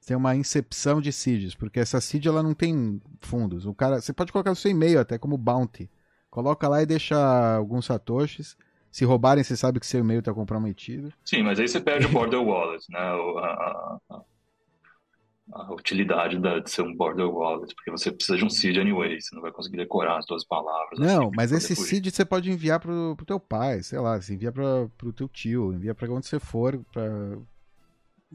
Você 0.00 0.06
tem 0.08 0.16
uma 0.16 0.36
incepção 0.36 1.00
de 1.00 1.12
seeds, 1.12 1.56
porque 1.56 1.80
essa 1.80 2.00
seed 2.00 2.26
ela 2.26 2.40
não 2.40 2.54
tem 2.54 3.02
fundos. 3.20 3.66
O 3.66 3.74
cara, 3.74 4.00
você 4.00 4.12
pode 4.12 4.30
colocar 4.30 4.52
o 4.52 4.56
seu 4.56 4.70
e-mail 4.70 5.00
até 5.00 5.18
como 5.18 5.36
bounty. 5.36 5.90
Coloca 6.30 6.68
lá 6.68 6.80
e 6.82 6.86
deixa 6.86 7.16
alguns 7.56 7.86
satoshis. 7.86 8.56
Se 8.92 9.04
roubarem, 9.04 9.42
você 9.42 9.56
sabe 9.56 9.80
que 9.80 9.86
seu 9.86 9.98
e-mail 9.98 10.20
está 10.20 10.32
comprometido. 10.32 11.12
Sim, 11.24 11.42
mas 11.42 11.58
aí 11.58 11.66
você 11.66 11.80
perde 11.80 12.06
o 12.06 12.10
border 12.10 12.40
wallet, 12.40 12.86
né? 12.92 13.12
O- 13.14 13.38
A, 13.38 13.98
a- 14.08 14.22
a- 15.52 15.72
utilidade 15.72 16.38
da- 16.38 16.58
de 16.58 16.70
ser 16.70 16.82
um 16.82 16.94
border 16.96 17.26
wallet, 17.28 17.74
porque 17.74 17.90
você 17.90 18.10
precisa 18.10 18.36
de 18.38 18.44
um 18.44 18.50
seed 18.50 18.76
anyway, 18.78 19.20
você 19.20 19.34
não 19.34 19.42
vai 19.42 19.52
conseguir 19.52 19.76
decorar 19.76 20.18
as 20.18 20.26
duas 20.26 20.44
palavras. 20.44 20.98
assim, 21.00 21.12
Não, 21.14 21.28
pra 21.30 21.36
mas 21.36 21.52
esse 21.52 21.74
fugir. 21.74 21.88
seed 21.88 22.10
você 22.10 22.24
pode 22.24 22.50
enviar 22.50 22.80
pro, 22.80 23.14
pro 23.16 23.26
teu 23.26 23.38
pai, 23.40 23.82
sei 23.82 23.98
lá, 23.98 24.20
você 24.20 24.34
envia 24.34 24.50
para 24.52 24.88
pro 24.96 25.12
teu 25.12 25.28
tio, 25.28 25.72
envia 25.72 25.94
para 25.94 26.10
onde 26.12 26.26
você 26.26 26.38
for, 26.40 26.78
pra... 26.92 27.04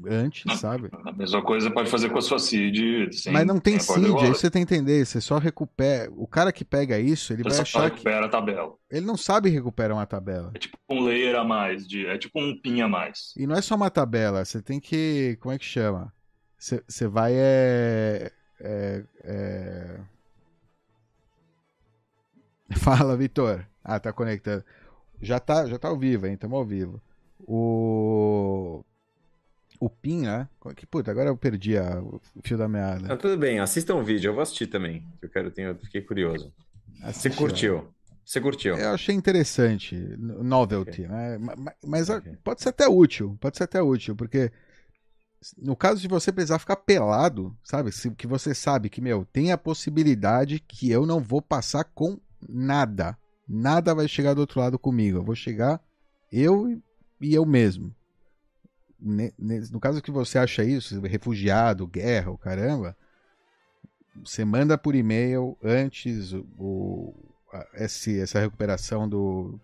antes, 0.07 0.43
sabe? 0.59 0.89
A 1.05 1.11
mesma 1.11 1.41
coisa 1.43 1.69
pode 1.71 1.89
fazer 1.89 2.09
com 2.09 2.17
a 2.19 2.21
sua 2.21 2.39
seed 2.39 3.11
sem 3.13 3.33
Mas 3.33 3.45
não 3.45 3.59
tem 3.59 3.77
seed, 3.79 4.15
aí 4.21 4.29
você 4.29 4.49
tem 4.49 4.65
que 4.65 4.73
entender, 4.75 5.05
você 5.05 5.19
só 5.19 5.37
recupera. 5.37 6.09
O 6.15 6.25
cara 6.27 6.53
que 6.53 6.63
pega 6.63 6.97
isso, 6.99 7.33
ele 7.33 7.43
Você 7.43 7.49
vai 7.57 7.61
achar 7.63 7.89
que. 7.89 7.95
recupera 7.97 8.25
a 8.27 8.29
tabela. 8.29 8.73
Ele 8.89 9.05
não 9.05 9.17
sabe 9.17 9.49
recuperar 9.49 9.97
uma 9.97 10.05
tabela. 10.05 10.51
É 10.55 10.59
tipo 10.59 10.77
um 10.89 11.01
layer 11.03 11.35
a 11.35 11.43
mais, 11.43 11.85
de, 11.87 12.05
é 12.05 12.17
tipo 12.17 12.39
um 12.39 12.57
pin 12.61 12.81
a 12.81 12.87
mais. 12.87 13.33
E 13.35 13.45
não 13.45 13.55
é 13.55 13.61
só 13.61 13.75
uma 13.75 13.89
tabela, 13.89 14.45
você 14.45 14.61
tem 14.61 14.79
que. 14.79 15.37
Como 15.41 15.53
é 15.53 15.57
que 15.57 15.65
chama? 15.65 16.13
Você, 16.59 17.07
vai 17.07 17.33
é, 17.35 18.31
é, 18.59 19.03
é... 19.23 19.99
Fala, 22.77 23.15
Vitor. 23.15 23.65
Ah, 23.83 23.99
tá 23.99 24.11
conectando. 24.11 24.63
Já 25.21 25.39
tá, 25.39 25.65
já 25.65 25.79
tá 25.79 25.87
ao 25.87 25.97
vivo, 25.97 26.27
hein? 26.27 26.33
Estamos 26.33 26.57
ao 26.57 26.65
vivo. 26.65 27.01
O. 27.39 28.83
O 29.79 29.89
PIN, 29.89 30.23
né? 30.23 30.47
Que 30.75 30.85
puta, 30.85 31.09
agora 31.09 31.29
eu 31.29 31.37
perdi 31.37 31.77
a- 31.77 32.01
o 32.01 32.19
fio 32.43 32.57
da 32.57 32.67
meada. 32.67 33.07
Não, 33.07 33.17
tudo 33.17 33.37
bem, 33.37 33.59
assistam 33.59 33.95
o 33.95 34.03
vídeo, 34.03 34.27
eu 34.29 34.33
vou 34.33 34.43
assistir 34.43 34.67
também. 34.67 35.05
Eu 35.21 35.29
quero, 35.29 35.49
tenho, 35.51 35.73
fiquei 35.77 36.01
curioso. 36.01 36.53
Você 37.01 37.29
curtiu? 37.29 37.87
Você 38.25 38.41
curtiu? 38.41 38.77
Eu 38.77 38.89
achei 38.93 39.15
interessante, 39.15 39.95
no- 39.95 40.43
novelty, 40.43 41.07
né? 41.07 41.37
Ma- 41.37 41.55
ma- 41.55 41.73
Mas, 41.83 42.09
a- 42.09 42.17
Ok. 42.17 42.37
pode 42.43 42.61
ser 42.61 42.69
até 42.69 42.87
útil, 42.89 43.37
pode 43.39 43.55
ser 43.57 43.63
até 43.63 43.81
útil, 43.81 44.15
porque 44.17 44.51
no 45.57 45.75
caso 45.75 46.01
de 46.01 46.07
você 46.07 46.31
precisar 46.31 46.59
ficar 46.59 46.75
pelado, 46.75 47.55
sabe? 47.63 47.91
Se, 47.91 48.11
que 48.11 48.27
você 48.27 48.53
sabe 48.53 48.89
que, 48.89 48.99
meu, 49.01 49.25
tem 49.31 49.51
a 49.51 49.57
possibilidade 49.57 50.59
que 50.59 50.89
eu 50.91 51.05
não 51.05 51.19
vou 51.21 51.41
passar 51.41 51.83
com 51.85 52.19
nada. 52.47 53.17
Nada 53.47 53.95
vai 53.95 54.07
chegar 54.07 54.33
do 54.33 54.41
outro 54.41 54.59
lado 54.59 54.77
comigo. 54.77 55.17
Eu 55.17 55.23
vou 55.23 55.35
chegar 55.35 55.81
eu 56.31 56.69
e- 57.21 57.33
eu 57.33 57.45
mesmo. 57.45 57.93
No 58.99 59.79
caso 59.79 60.01
que 60.01 60.11
você 60.11 60.37
acha 60.37 60.63
isso, 60.63 60.99
refugiado, 61.01 61.87
guerra, 61.87 62.31
o 62.31 62.37
caramba, 62.37 62.97
você 64.23 64.43
manda 64.43 64.77
por 64.77 64.93
e-mail 64.93 65.57
antes 65.63 66.33
o, 66.57 67.13
esse- 67.75 68.19
essa 68.19 68.39
recuperação 68.39 69.07
do 69.07 69.59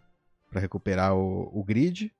para 0.49 0.61
recuperar 0.61 1.13
o, 1.13 1.49
o 1.53 1.63
grid 1.65 2.13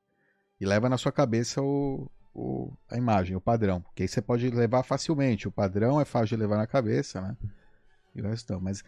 e 0.60 0.66
leva 0.66 0.90
na 0.90 0.98
sua 0.98 1.12
cabeça 1.12 1.62
o, 1.62 2.10
o- 2.36 2.72
a 2.92 2.98
imagem, 2.98 3.36
o 3.36 3.42
padrão, 3.42 3.82
porque 3.82 4.04
aí 4.04 4.10
você 4.10 4.22
pode 4.22 4.50
levar 4.50 4.84
facilmente. 4.84 5.48
O 5.48 5.52
padrão 5.52 6.00
é 6.00 6.06
fácil 6.06 6.36
de 6.36 6.42
levar 6.44 6.58
na 6.58 6.68
cabeça, 6.68 7.22
né? 7.22 7.38
E 8.14 8.22
o 8.22 8.26
resto. 8.28 8.60
Mas 8.62 8.84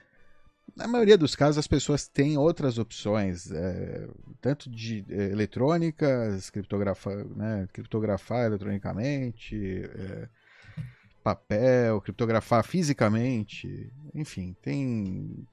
na 0.75 0.87
maioria 0.87 1.17
dos 1.17 1.35
casos 1.35 1.57
as 1.57 1.67
pessoas 1.67 2.07
têm 2.07 2.37
outras 2.37 2.77
opções, 2.77 3.51
é, 3.51 4.07
tanto 4.41 4.69
de 4.69 5.05
é, 5.09 5.29
eletrônicas, 5.31 6.49
criptografar, 6.49 7.25
né, 7.25 7.67
criptografar 7.71 8.45
eletronicamente, 8.45 9.55
é, 9.95 10.27
papel, 11.23 12.01
criptografar 12.01 12.63
fisicamente, 12.63 13.91
enfim, 14.13 14.55
tem 14.61 15.47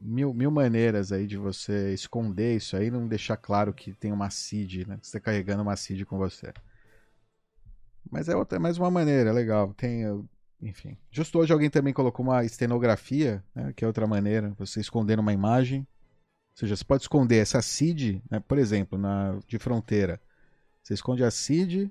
mil, 0.00 0.32
mil 0.34 0.50
maneiras 0.50 1.12
aí 1.12 1.26
de 1.26 1.36
você 1.36 1.92
esconder 1.92 2.56
isso 2.56 2.76
aí 2.76 2.90
não 2.90 3.06
deixar 3.08 3.36
claro 3.36 3.72
que 3.72 3.92
tem 3.92 4.12
uma 4.12 4.30
seed, 4.30 4.86
né, 4.86 4.98
você 5.00 5.08
está 5.08 5.20
carregando 5.20 5.62
uma 5.62 5.76
seed 5.76 6.04
com 6.04 6.18
você. 6.18 6.52
Mas 8.10 8.28
é, 8.28 8.36
outra, 8.36 8.56
é 8.56 8.58
mais 8.58 8.78
uma 8.78 8.90
maneira, 8.90 9.30
é 9.30 9.32
legal. 9.32 9.74
Tem, 9.74 10.04
enfim. 10.60 10.96
Justo 11.10 11.38
hoje 11.38 11.52
alguém 11.52 11.70
também 11.70 11.92
colocou 11.92 12.24
uma 12.24 12.44
estenografia, 12.44 13.42
né, 13.54 13.72
que 13.74 13.84
é 13.84 13.86
outra 13.86 14.06
maneira, 14.06 14.54
você 14.58 14.80
esconder 14.80 15.18
uma 15.18 15.32
imagem. 15.32 15.80
Ou 15.80 16.58
seja, 16.60 16.76
você 16.76 16.84
pode 16.84 17.02
esconder 17.02 17.38
essa 17.38 17.60
seed, 17.60 18.22
né, 18.30 18.40
por 18.40 18.58
exemplo, 18.58 18.98
na, 18.98 19.38
de 19.46 19.58
fronteira. 19.58 20.20
Você 20.82 20.94
esconde 20.94 21.24
a 21.24 21.30
seed 21.30 21.90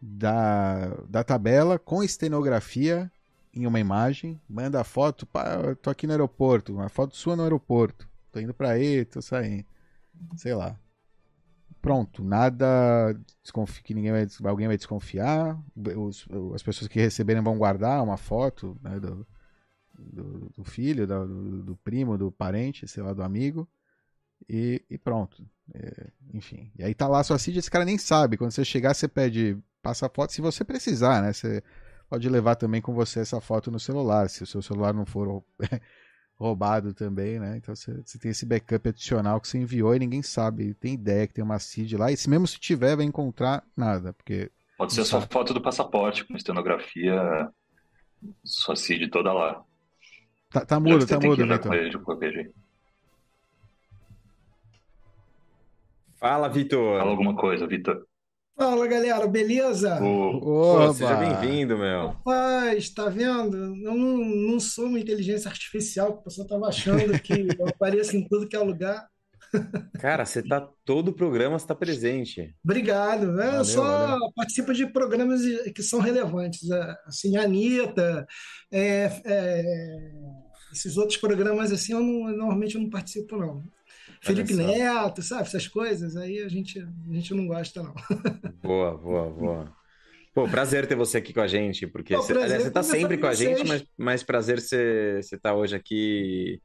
da, 0.00 0.88
da 1.08 1.24
tabela 1.24 1.78
com 1.78 2.02
estenografia 2.02 3.10
em 3.52 3.66
uma 3.66 3.80
imagem, 3.80 4.40
manda 4.48 4.80
a 4.80 4.84
foto, 4.84 5.26
pá, 5.26 5.74
tô 5.76 5.88
aqui 5.88 6.06
no 6.06 6.12
aeroporto, 6.12 6.74
uma 6.74 6.90
foto 6.90 7.16
sua 7.16 7.34
no 7.34 7.42
aeroporto. 7.42 8.08
Tô 8.30 8.38
indo 8.38 8.52
pra 8.52 8.72
aí, 8.72 9.04
tô 9.04 9.22
saindo. 9.22 9.64
Sei 10.36 10.54
lá. 10.54 10.78
Pronto, 11.86 12.24
nada 12.24 13.16
que 13.84 13.94
ninguém 13.94 14.10
vai, 14.10 14.26
alguém 14.50 14.66
vai 14.66 14.76
desconfiar, 14.76 15.56
os, 15.96 16.26
as 16.52 16.60
pessoas 16.60 16.88
que 16.88 16.98
receberem 16.98 17.40
vão 17.40 17.56
guardar 17.56 18.02
uma 18.02 18.16
foto 18.16 18.76
né, 18.82 18.98
do, 18.98 19.24
do, 19.96 20.50
do, 20.56 20.64
filho, 20.64 21.06
do, 21.06 21.62
do, 21.62 21.76
primo, 21.76 22.18
do 22.18 22.32
parente, 22.32 22.88
sei 22.88 23.04
lá, 23.04 23.12
do 23.12 23.22
amigo, 23.22 23.68
e, 24.48 24.84
e 24.90 24.98
pronto. 24.98 25.48
É, 25.72 26.10
enfim, 26.34 26.72
e 26.76 26.82
aí 26.82 26.92
tá 26.92 27.06
lá 27.06 27.20
a 27.20 27.24
sua 27.24 27.38
CID, 27.38 27.60
esse 27.60 27.70
cara 27.70 27.84
nem 27.84 27.98
sabe, 27.98 28.36
quando 28.36 28.50
você 28.50 28.64
chegar 28.64 28.92
você 28.92 29.06
pede, 29.06 29.56
passa 29.80 30.06
a 30.06 30.10
foto, 30.12 30.32
se 30.32 30.40
você 30.40 30.64
precisar, 30.64 31.22
né, 31.22 31.32
você 31.32 31.62
pode 32.10 32.28
levar 32.28 32.56
também 32.56 32.82
com 32.82 32.94
você 32.94 33.20
essa 33.20 33.40
foto 33.40 33.70
no 33.70 33.78
celular, 33.78 34.28
se 34.28 34.42
o 34.42 34.46
seu 34.46 34.60
celular 34.60 34.92
não 34.92 35.06
for 35.06 35.44
roubado 36.38 36.92
também, 36.92 37.38
né? 37.38 37.56
Então 37.56 37.74
você, 37.74 37.92
você, 38.04 38.18
tem 38.18 38.30
esse 38.30 38.44
backup 38.44 38.88
adicional 38.88 39.40
que 39.40 39.48
você 39.48 39.58
enviou 39.58 39.94
e 39.94 39.98
ninguém 39.98 40.22
sabe, 40.22 40.74
tem 40.74 40.94
ideia 40.94 41.26
que 41.26 41.34
tem 41.34 41.44
uma 41.44 41.58
CID 41.58 41.96
lá, 41.96 42.12
e 42.12 42.16
se 42.16 42.28
mesmo 42.28 42.46
se 42.46 42.60
tiver, 42.60 42.96
vai 42.96 43.04
encontrar 43.04 43.64
nada, 43.76 44.12
porque... 44.12 44.50
Pode 44.76 44.92
ser 44.92 45.04
só 45.06 45.20
foto 45.22 45.54
do 45.54 45.62
passaporte, 45.62 46.24
com 46.24 46.36
estenografia, 46.36 47.50
sua 48.44 48.76
CID 48.76 49.08
toda 49.08 49.32
lá. 49.32 49.64
Tá, 50.50 50.64
tá 50.64 50.78
mudo, 50.78 51.06
tá 51.06 51.18
mudo, 51.18 51.46
Vitor. 51.46 51.72
Fala, 56.18 56.48
Vitor. 56.48 56.98
Fala 56.98 57.10
alguma 57.10 57.34
coisa, 57.34 57.66
Vitor. 57.66 58.06
Fala, 58.56 58.86
galera, 58.86 59.26
beleza? 59.26 59.98
Pô, 59.98 60.90
seja 60.94 61.14
bem-vindo, 61.14 61.76
meu. 61.76 62.08
Rapaz, 62.08 62.88
tá 62.88 63.06
vendo? 63.10 63.54
Eu 63.54 63.94
não, 63.94 64.16
não 64.16 64.58
sou 64.58 64.86
uma 64.86 64.98
inteligência 64.98 65.50
artificial, 65.50 66.14
que 66.14 66.20
o 66.20 66.22
pessoal 66.22 66.48
tava 66.48 66.66
achando 66.66 67.20
que 67.20 67.34
eu 67.60 67.68
apareço 67.68 68.16
em 68.16 68.26
tudo 68.26 68.48
que 68.48 68.56
é 68.56 68.58
lugar. 68.58 69.06
Cara, 70.00 70.24
você 70.24 70.42
tá 70.42 70.66
todo 70.86 71.08
o 71.08 71.12
programa, 71.12 71.58
você 71.58 71.66
tá 71.66 71.74
presente. 71.74 72.54
Obrigado. 72.64 73.26
Né? 73.30 73.44
Valeu, 73.44 73.58
eu 73.58 73.64
só 73.66 73.82
valeu. 73.82 74.32
participo 74.34 74.72
de 74.72 74.86
programas 74.86 75.42
que 75.74 75.82
são 75.82 76.00
relevantes. 76.00 76.70
É, 76.70 76.96
assim, 77.06 77.36
a 77.36 77.42
Anitta, 77.42 78.26
é, 78.72 79.20
é, 79.26 80.12
esses 80.72 80.96
outros 80.96 81.18
programas 81.18 81.70
assim, 81.70 81.92
eu 81.92 82.00
não, 82.00 82.34
normalmente 82.34 82.76
eu 82.76 82.80
não 82.80 82.88
participo, 82.88 83.36
não. 83.36 83.62
Felipe 84.26 84.54
Neto, 84.54 85.22
sabe? 85.22 85.42
Essas 85.42 85.68
coisas, 85.68 86.16
aí 86.16 86.42
a 86.42 86.48
gente, 86.48 86.78
a 86.80 87.14
gente 87.14 87.34
não 87.34 87.46
gosta, 87.46 87.82
não. 87.82 87.94
Boa, 88.62 88.96
boa, 88.96 89.30
boa. 89.30 89.76
Pô, 90.34 90.46
prazer 90.46 90.86
ter 90.86 90.94
você 90.94 91.18
aqui 91.18 91.32
com 91.32 91.40
a 91.40 91.46
gente, 91.46 91.86
porque 91.86 92.14
Pô, 92.14 92.22
você, 92.22 92.34
você 92.34 92.70
tá 92.70 92.82
sempre 92.82 93.16
com 93.16 93.26
a 93.26 93.32
gente, 93.32 93.66
mas, 93.66 93.84
mas 93.96 94.22
prazer 94.22 94.60
você 94.60 95.20
estar 95.20 95.38
tá 95.38 95.54
hoje 95.54 95.74
aqui 95.74 96.60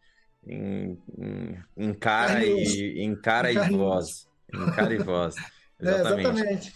em, 0.45 0.97
em, 1.17 1.57
em 1.77 1.93
cara 1.93 2.43
e 2.43 3.01
em 3.01 3.15
cara 3.15 3.51
e 3.51 3.69
voz. 3.69 4.27
Em 4.53 4.71
cara 4.71 4.93
e 4.93 4.97
voz. 4.97 5.35
Exatamente. 5.79 6.27
É, 6.27 6.29
exatamente. 6.31 6.73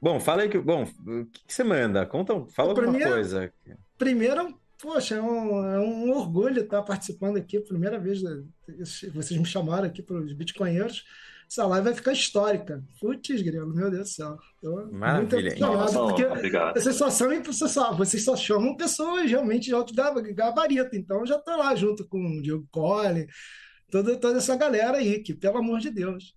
Bom, 0.00 0.18
fala 0.18 0.42
aí 0.42 0.48
que. 0.48 0.58
Bom, 0.58 0.84
o 0.84 1.26
que, 1.26 1.44
que 1.46 1.52
você 1.52 1.62
manda? 1.62 2.06
Conta, 2.06 2.44
fala 2.46 2.70
alguma 2.70 2.98
coisa. 2.98 3.52
Primeiro, 3.98 4.58
poxa, 4.80 5.16
é 5.16 5.22
um, 5.22 5.64
é 5.64 5.78
um 5.78 6.10
orgulho 6.10 6.62
estar 6.62 6.82
participando 6.82 7.36
aqui, 7.36 7.60
primeira 7.60 7.98
vez, 7.98 8.22
né, 8.22 8.42
vocês 9.14 9.38
me 9.38 9.44
chamaram 9.44 9.86
aqui 9.86 10.02
para 10.02 10.16
os 10.16 10.32
bitcoinheiros, 10.32 11.04
essa 11.50 11.66
live 11.66 11.84
vai 11.84 11.94
ficar 11.94 12.12
histórica. 12.12 12.80
Putz, 13.00 13.42
grilo, 13.42 13.74
meu 13.74 13.90
Deus 13.90 14.10
do 14.10 14.14
céu. 14.14 14.38
Tô 14.62 14.86
Maravilha. 14.92 15.56
Muito 15.56 15.98
porque 16.06 16.24
Obrigado. 16.24 16.74
vocês 16.80 16.94
só, 16.94 17.10
são, 17.10 17.28
vocês, 17.42 17.72
só, 17.72 17.92
vocês 17.92 18.24
só 18.24 18.36
chamam 18.36 18.76
pessoas 18.76 19.28
realmente 19.28 19.64
de 19.64 19.74
alto 19.74 19.92
gabarito, 19.92 20.94
então 20.94 21.26
já 21.26 21.36
estou 21.36 21.56
lá 21.56 21.74
junto 21.74 22.06
com 22.06 22.24
o 22.24 22.40
Diego 22.40 22.64
Cole, 22.70 23.26
toda, 23.90 24.16
toda 24.16 24.38
essa 24.38 24.54
galera 24.54 24.98
aí, 24.98 25.20
que 25.24 25.34
pelo 25.34 25.58
amor 25.58 25.80
de 25.80 25.90
Deus. 25.90 26.36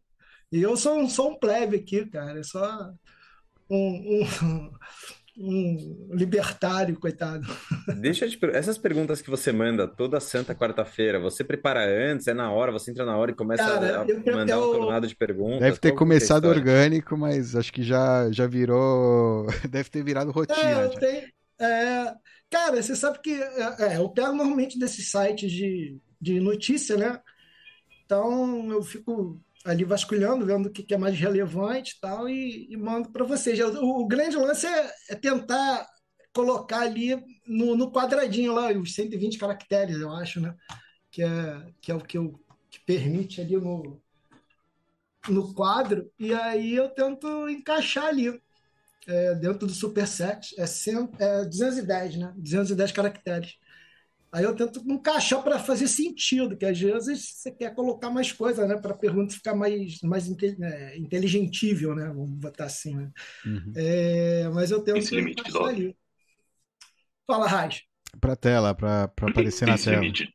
E 0.52 0.60
eu 0.60 0.76
sou, 0.76 1.08
sou 1.08 1.32
um 1.32 1.40
plebe 1.40 1.78
aqui, 1.78 2.08
cara, 2.08 2.40
é 2.40 2.44
só 2.44 2.92
um, 3.70 4.24
um 4.24 4.72
um 5.38 6.10
libertário, 6.12 7.00
coitado. 7.00 7.46
Deixa 8.00 8.26
eu 8.26 8.30
te 8.30 8.40
essas 8.54 8.78
perguntas 8.78 9.22
que 9.22 9.30
você 9.30 9.52
manda 9.52 9.88
toda 9.88 10.20
santa 10.20 10.54
quarta-feira, 10.54 11.20
você 11.20 11.44
prepara 11.44 11.84
antes, 11.86 12.28
é 12.28 12.34
na 12.34 12.52
hora, 12.52 12.72
você 12.72 12.92
entra 12.92 13.06
na 13.06 13.18
hora 13.18 13.32
e 13.32 13.36
começa 13.36 13.64
Cara, 13.64 14.02
a, 14.02 14.06
eu, 14.06 14.36
mandar 14.36 14.54
eu, 14.54 14.70
um 14.70 14.74
tornado 14.74 15.08
de 15.08 15.16
perguntas. 15.16 15.60
Deve 15.60 15.80
ter 15.80 15.92
começado 15.94 16.46
orgânico, 16.46 17.18
mas 17.18 17.56
acho 17.56 17.74
que 17.74 17.82
já, 17.82 18.32
já 18.32 18.46
virou, 18.46 19.48
deve 19.70 19.90
ter 19.90 20.04
virado 20.04 20.32
rotina. 20.32 20.60
É, 20.60 20.88
tenho, 20.90 21.28
é, 21.60 22.14
cara, 22.50 22.82
você 22.82 22.96
sabe 22.96 23.20
que 23.20 23.32
é, 23.32 23.76
é, 23.80 23.98
eu 23.98 24.10
pego 24.10 24.34
normalmente 24.34 24.78
desses 24.78 25.10
sites 25.10 25.52
de, 25.52 25.98
de 26.22 26.40
notícia, 26.40 26.96
né? 26.96 27.20
Então 28.06 28.72
eu 28.72 28.84
fico 28.84 29.42
ali 29.64 29.84
vasculhando, 29.84 30.46
vendo 30.46 30.66
o 30.68 30.72
que, 30.72 30.94
é 30.94 30.98
mais 30.98 31.18
relevante 31.18 31.96
e 31.96 32.00
tal, 32.00 32.28
e, 32.28 32.68
e 32.70 32.78
mando 32.78 33.12
para 33.12 33.24
vocês. 33.24 33.60
O, 33.60 34.02
o, 34.02 34.08
grande 34.08 34.36
lance 34.36 34.68
é, 34.68 34.94
é 35.10 35.16
tentar 35.16 35.88
colocar 36.34 36.82
ali 36.82 37.16
no, 37.48 37.76
no, 37.76 37.92
quadradinho 37.92 38.54
lá, 38.54 38.72
os 38.72 38.94
120 38.94 39.38
caracteres, 39.38 39.98
eu 39.98 40.12
acho, 40.12 40.42
né? 40.42 40.54
Que 41.10 41.24
é, 41.24 41.74
que 41.82 41.92
é 41.92 41.96
o 41.96 42.02
que, 42.02 42.18
eu, 42.18 42.40
que 42.70 42.80
permite 42.82 43.40
ali 43.40 43.56
no, 43.56 44.02
no 45.30 45.54
quadro, 45.54 46.12
e 46.20 46.34
aí 46.34 46.76
eu 46.76 46.90
tento 46.90 47.50
encaixar 47.50 48.06
ali. 48.06 48.42
É, 49.06 49.36
dentro 49.36 49.68
do 49.68 49.74
superset 49.74 50.56
é, 50.58 50.66
100, 50.66 51.10
é 51.20 51.44
210, 51.44 52.16
né? 52.16 52.34
210 52.38 52.92
caracteres. 52.94 53.58
Aí 54.34 54.44
eu 54.44 54.56
tento 54.56 54.82
encaixar 54.90 55.44
para 55.44 55.60
fazer 55.60 55.88
sentido, 55.88 56.58
que 56.58 56.66
às 56.66 56.80
vezes 56.80 57.36
você 57.36 57.52
quer 57.52 57.76
colocar 57.76 58.10
mais 58.10 58.32
coisa, 58.32 58.66
né? 58.66 58.76
Para 58.76 58.92
a 58.92 58.98
pergunta 58.98 59.36
ficar 59.36 59.54
mais, 59.54 60.02
mais 60.02 60.28
é, 60.28 60.98
inteligentível, 60.98 61.94
né? 61.94 62.08
Vamos 62.08 62.32
botar 62.32 62.66
assim, 62.66 62.96
né? 62.96 63.12
Uhum. 63.46 63.72
É, 63.76 64.50
mas 64.52 64.72
eu 64.72 64.82
tento 64.82 64.98
Esse 64.98 65.16
limite 65.16 65.44
de 65.44 65.56
ali. 65.56 65.96
Fala, 67.28 67.48
Raj. 67.48 67.84
Para 68.20 68.36
tela, 68.36 68.74
para 68.74 69.04
aparecer 69.04 69.68
na 69.68 69.78
tela. 69.78 70.02
Limite. 70.02 70.34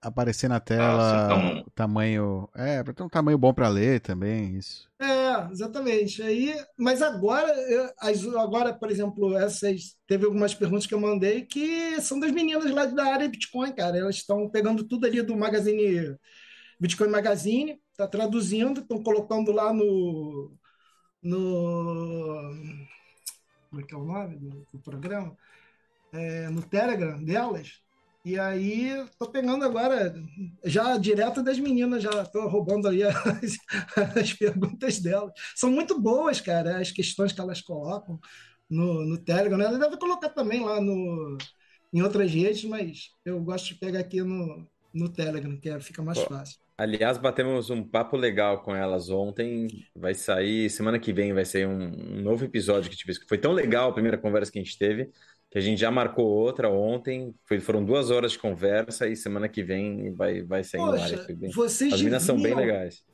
Aparecer 0.00 0.48
na 0.48 0.60
tela, 0.60 1.12
ah, 1.12 1.24
então... 1.24 1.66
tamanho. 1.74 2.48
É, 2.54 2.84
para 2.84 2.94
ter 2.94 3.02
um 3.02 3.08
tamanho 3.08 3.36
bom 3.36 3.52
para 3.52 3.68
ler 3.68 4.00
também, 4.00 4.56
isso. 4.56 4.88
É, 5.00 5.13
exatamente. 5.50 6.22
Aí, 6.22 6.54
mas 6.78 7.02
agora, 7.02 7.48
agora, 8.38 8.72
por 8.74 8.90
exemplo, 8.90 9.36
essas 9.36 9.96
teve 10.06 10.24
algumas 10.24 10.54
perguntas 10.54 10.86
que 10.86 10.94
eu 10.94 11.00
mandei 11.00 11.42
que 11.46 12.00
são 12.00 12.18
das 12.18 12.32
meninas 12.32 12.70
lá 12.70 12.86
da 12.86 13.04
área 13.12 13.28
Bitcoin, 13.28 13.72
cara. 13.74 13.98
Elas 13.98 14.16
estão 14.16 14.48
pegando 14.50 14.84
tudo 14.84 15.06
ali 15.06 15.22
do 15.22 15.36
Magazine 15.36 16.16
Bitcoin 16.80 17.08
Magazine, 17.08 17.80
tá 17.96 18.06
traduzindo, 18.08 18.80
estão 18.80 19.02
colocando 19.02 19.52
lá 19.52 19.72
no 19.72 20.52
no 21.22 22.84
como 23.70 23.82
é 23.82 23.84
que 23.84 23.94
é 23.94 23.98
o 23.98 24.04
nome 24.04 24.36
do, 24.36 24.66
do 24.72 24.78
programa? 24.80 25.36
É, 26.12 26.48
no 26.48 26.62
Telegram 26.62 27.22
delas. 27.22 27.83
E 28.24 28.38
aí, 28.38 29.04
tô 29.18 29.30
pegando 29.30 29.66
agora, 29.66 30.14
já 30.64 30.96
direto 30.96 31.42
das 31.42 31.58
meninas, 31.58 32.02
já 32.02 32.24
tô 32.24 32.48
roubando 32.48 32.88
aí 32.88 33.02
as, 33.04 33.58
as 34.16 34.32
perguntas 34.32 34.98
delas. 34.98 35.30
São 35.54 35.70
muito 35.70 36.00
boas, 36.00 36.40
cara, 36.40 36.78
as 36.78 36.90
questões 36.90 37.32
que 37.32 37.40
elas 37.40 37.60
colocam 37.60 38.18
no, 38.68 39.04
no 39.04 39.18
Telegram. 39.18 39.58
Né? 39.58 39.66
Ela 39.66 39.78
deve 39.78 39.98
colocar 39.98 40.30
também 40.30 40.64
lá 40.64 40.80
no, 40.80 41.36
em 41.92 42.00
outras 42.00 42.32
redes, 42.32 42.64
mas 42.64 43.10
eu 43.26 43.38
gosto 43.42 43.66
de 43.66 43.74
pegar 43.74 44.00
aqui 44.00 44.22
no, 44.22 44.66
no 44.94 45.10
Telegram, 45.10 45.54
que 45.60 45.68
é, 45.68 45.78
fica 45.78 46.02
mais 46.02 46.18
Pô, 46.18 46.30
fácil. 46.30 46.58
Aliás, 46.78 47.18
batemos 47.18 47.68
um 47.68 47.86
papo 47.86 48.16
legal 48.16 48.62
com 48.62 48.74
elas 48.74 49.10
ontem. 49.10 49.68
Vai 49.94 50.14
sair, 50.14 50.70
semana 50.70 50.98
que 50.98 51.12
vem 51.12 51.34
vai 51.34 51.44
sair 51.44 51.66
um, 51.66 52.16
um 52.16 52.22
novo 52.22 52.42
episódio 52.46 52.90
que 52.90 52.96
tive. 52.96 53.12
Foi 53.28 53.36
tão 53.36 53.52
legal 53.52 53.90
a 53.90 53.92
primeira 53.92 54.16
conversa 54.16 54.50
que 54.50 54.58
a 54.58 54.62
gente 54.62 54.78
teve 54.78 55.10
que 55.54 55.58
a 55.58 55.62
gente 55.62 55.78
já 55.78 55.88
marcou 55.88 56.26
outra 56.26 56.68
ontem. 56.68 57.32
Foi, 57.44 57.60
foram 57.60 57.84
duas 57.84 58.10
horas 58.10 58.32
de 58.32 58.40
conversa 58.40 59.06
e 59.06 59.14
semana 59.14 59.48
que 59.48 59.62
vem 59.62 60.12
vai, 60.12 60.42
vai 60.42 60.64
sair 60.64 60.80
Poxa, 60.80 61.16
no 61.16 61.22
ar. 61.22 61.32
Bem... 61.32 61.50
Vocês 61.52 61.92
As 61.92 62.00
deviam... 62.00 62.18
são 62.18 62.42
bem 62.42 62.56
legais. 62.56 63.04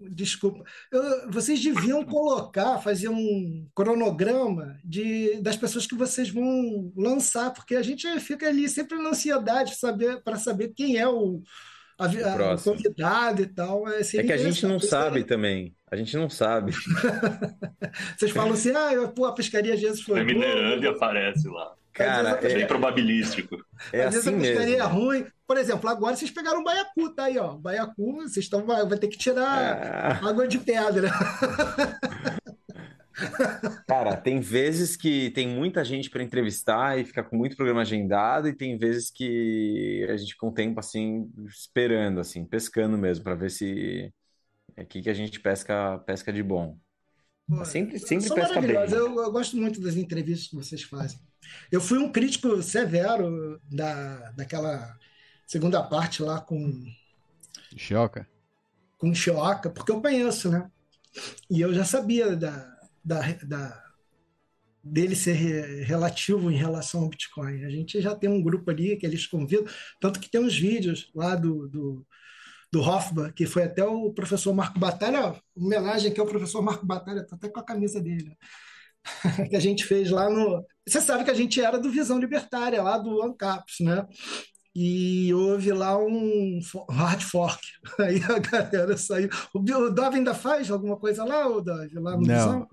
Desculpa. 0.00 0.64
Eu, 0.90 1.30
vocês 1.30 1.62
deviam 1.62 2.04
colocar, 2.04 2.78
fazer 2.78 3.08
um 3.08 3.68
cronograma 3.76 4.76
de, 4.84 5.40
das 5.40 5.56
pessoas 5.56 5.86
que 5.86 5.94
vocês 5.94 6.30
vão 6.30 6.92
lançar, 6.96 7.52
porque 7.52 7.76
a 7.76 7.82
gente 7.82 8.08
fica 8.18 8.48
ali 8.48 8.68
sempre 8.68 8.98
na 8.98 9.10
ansiedade 9.10 9.76
saber, 9.76 10.20
para 10.24 10.36
saber 10.36 10.72
quem 10.74 10.96
é 10.96 11.06
o, 11.06 11.40
a, 11.98 12.04
a, 12.04 12.54
o 12.54 12.62
convidado 12.62 13.42
e 13.42 13.46
tal. 13.46 13.88
É, 13.88 14.00
é 14.00 14.22
que 14.22 14.32
a 14.32 14.36
gente 14.36 14.64
não 14.66 14.78
sabe 14.78 15.24
também. 15.24 15.74
A 15.90 15.96
gente 15.96 16.16
não 16.16 16.30
sabe. 16.30 16.72
Vocês 18.16 18.30
falam 18.30 18.52
assim, 18.52 18.70
ah, 18.70 19.08
pô, 19.08 19.24
a 19.24 19.34
pescaria 19.34 19.74
às 19.74 19.80
vezes 19.80 20.02
foi. 20.02 20.22
Minerando 20.22 20.84
e 20.84 20.88
aparece 20.88 21.48
lá. 21.48 21.74
Cara, 21.92 22.38
é 22.42 22.54
bem 22.54 22.66
probabilístico. 22.66 23.56
É 23.92 24.04
às 24.04 24.14
assim 24.14 24.36
vezes 24.36 24.50
a 24.50 24.52
pescaria 24.52 24.78
mesmo. 24.78 24.82
é 24.82 24.92
ruim. 24.92 25.26
Por 25.46 25.56
exemplo, 25.56 25.90
agora 25.90 26.14
vocês 26.14 26.30
pegaram 26.30 26.60
o 26.60 26.64
baiacu, 26.64 27.12
tá 27.14 27.24
aí, 27.24 27.38
ó. 27.38 27.54
Baiacu, 27.54 28.16
vocês 28.16 28.44
estão. 28.44 28.64
Vai, 28.64 28.86
vai 28.86 28.98
ter 28.98 29.08
que 29.08 29.18
tirar 29.18 30.20
é... 30.22 30.24
água 30.24 30.46
de 30.46 30.58
pedra. 30.58 31.10
Cara, 33.86 34.16
tem 34.16 34.38
vezes 34.40 34.96
que 34.96 35.30
tem 35.30 35.48
muita 35.48 35.82
gente 35.82 36.10
para 36.10 36.22
entrevistar 36.22 36.98
e 36.98 37.04
fica 37.06 37.24
com 37.24 37.36
muito 37.36 37.56
programa 37.56 37.80
agendado, 37.80 38.46
e 38.48 38.54
tem 38.54 38.76
vezes 38.76 39.10
que 39.10 40.06
a 40.10 40.16
gente 40.16 40.36
com 40.36 40.48
o 40.48 40.52
tempo 40.54 40.78
assim, 40.78 41.30
esperando, 41.48 42.20
assim, 42.20 42.44
pescando 42.44 42.98
mesmo, 42.98 43.24
para 43.24 43.34
ver 43.34 43.50
se 43.50 44.12
É 44.76 44.82
aqui 44.82 45.02
que 45.02 45.10
a 45.10 45.14
gente 45.14 45.40
pesca, 45.40 45.98
pesca 46.00 46.32
de 46.32 46.42
bom. 46.42 46.78
Pô, 47.48 47.64
Sempre, 47.64 47.98
sempre 47.98 48.30
pesca 48.30 48.62
bem. 48.62 48.88
maravilhosas. 48.88 48.92
Eu, 48.92 49.16
eu 49.20 49.32
gosto 49.32 49.56
muito 49.56 49.80
das 49.80 49.96
entrevistas 49.96 50.48
que 50.48 50.56
vocês 50.56 50.82
fazem. 50.82 51.18
Eu 51.72 51.80
fui 51.80 51.98
um 51.98 52.12
crítico 52.12 52.62
severo 52.62 53.60
da, 53.70 54.30
daquela 54.32 54.98
segunda 55.46 55.82
parte 55.82 56.22
lá 56.22 56.40
com, 56.40 56.84
Choca. 57.76 58.26
com 58.96 59.14
Chioca, 59.14 59.70
porque 59.70 59.92
eu 59.92 60.00
conheço, 60.00 60.50
né? 60.50 60.70
E 61.50 61.60
eu 61.60 61.74
já 61.74 61.84
sabia 61.84 62.36
da, 62.36 62.77
da, 63.08 63.20
da- 63.46 63.82
dele 64.84 65.16
ser 65.16 65.32
re- 65.32 65.82
relativo 65.82 66.50
em 66.50 66.56
relação 66.56 67.02
ao 67.02 67.08
Bitcoin. 67.08 67.64
A 67.64 67.70
gente 67.70 68.00
já 68.00 68.14
tem 68.14 68.30
um 68.30 68.42
grupo 68.42 68.70
ali 68.70 68.96
que 68.96 69.04
eles 69.06 69.26
convidam, 69.26 69.66
tanto 70.00 70.20
que 70.20 70.30
tem 70.30 70.40
uns 70.40 70.56
vídeos 70.56 71.10
lá 71.14 71.34
do, 71.34 71.68
do, 71.68 72.06
do 72.72 72.80
Hoffman, 72.80 73.32
que 73.32 73.46
foi 73.46 73.64
até 73.64 73.84
o 73.84 74.12
professor 74.12 74.54
Marco 74.54 74.78
Batalha, 74.78 75.34
homenagem 75.56 76.10
aqui 76.10 76.20
ao 76.20 76.26
professor 76.26 76.62
Marco 76.62 76.86
Batalha, 76.86 77.26
tá 77.26 77.36
até 77.36 77.48
com 77.48 77.60
a 77.60 77.64
camisa 77.64 78.00
dele, 78.00 78.24
né? 78.24 78.36
que 79.48 79.56
a 79.56 79.60
gente 79.60 79.84
fez 79.84 80.10
lá 80.10 80.28
no. 80.28 80.64
Você 80.86 81.00
sabe 81.00 81.24
que 81.24 81.30
a 81.30 81.34
gente 81.34 81.60
era 81.60 81.78
do 81.78 81.90
Visão 81.90 82.18
Libertária, 82.18 82.82
lá 82.82 82.98
do 82.98 83.22
Ancaps, 83.22 83.76
né? 83.80 84.06
E 84.74 85.32
houve 85.34 85.72
lá 85.72 85.98
um 85.98 86.60
hard 86.90 87.22
fork. 87.22 87.60
Aí 87.98 88.20
a 88.22 88.38
galera 88.38 88.96
saiu. 88.96 89.28
O 89.54 89.58
o 89.60 89.90
Dove 89.90 90.18
ainda 90.18 90.34
faz 90.34 90.70
alguma 90.70 90.96
coisa 90.96 91.24
lá, 91.24 91.48
o 91.48 91.60
Dove, 91.60 91.98
lá 91.98 92.12
no 92.16 92.22
Não. 92.22 92.34
Visão? 92.34 92.68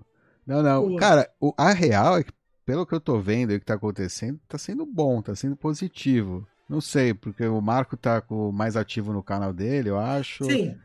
Não, 0.46 0.62
não. 0.62 0.84
Pô. 0.84 0.96
Cara, 0.96 1.30
o, 1.40 1.52
a 1.56 1.72
real 1.72 2.18
é 2.18 2.24
que, 2.24 2.32
pelo 2.64 2.86
que 2.86 2.94
eu 2.94 3.00
tô 3.00 3.18
vendo 3.20 3.52
e 3.52 3.56
o 3.56 3.60
que 3.60 3.66
tá 3.66 3.74
acontecendo, 3.74 4.40
tá 4.48 4.58
sendo 4.58 4.86
bom, 4.86 5.20
tá 5.22 5.34
sendo 5.34 5.56
positivo. 5.56 6.46
Não 6.68 6.80
sei, 6.80 7.14
porque 7.14 7.44
o 7.46 7.60
Marco 7.60 7.96
tá 7.96 8.20
com, 8.20 8.50
mais 8.52 8.76
ativo 8.76 9.12
no 9.12 9.22
canal 9.22 9.52
dele, 9.52 9.88
eu 9.90 9.98
acho, 9.98 10.44
Sim, 10.44 10.78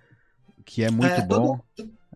que 0.65 0.83
é 0.83 0.91
muito 0.91 1.21
É, 1.21 1.21
todo- 1.21 1.29
bom. 1.47 1.59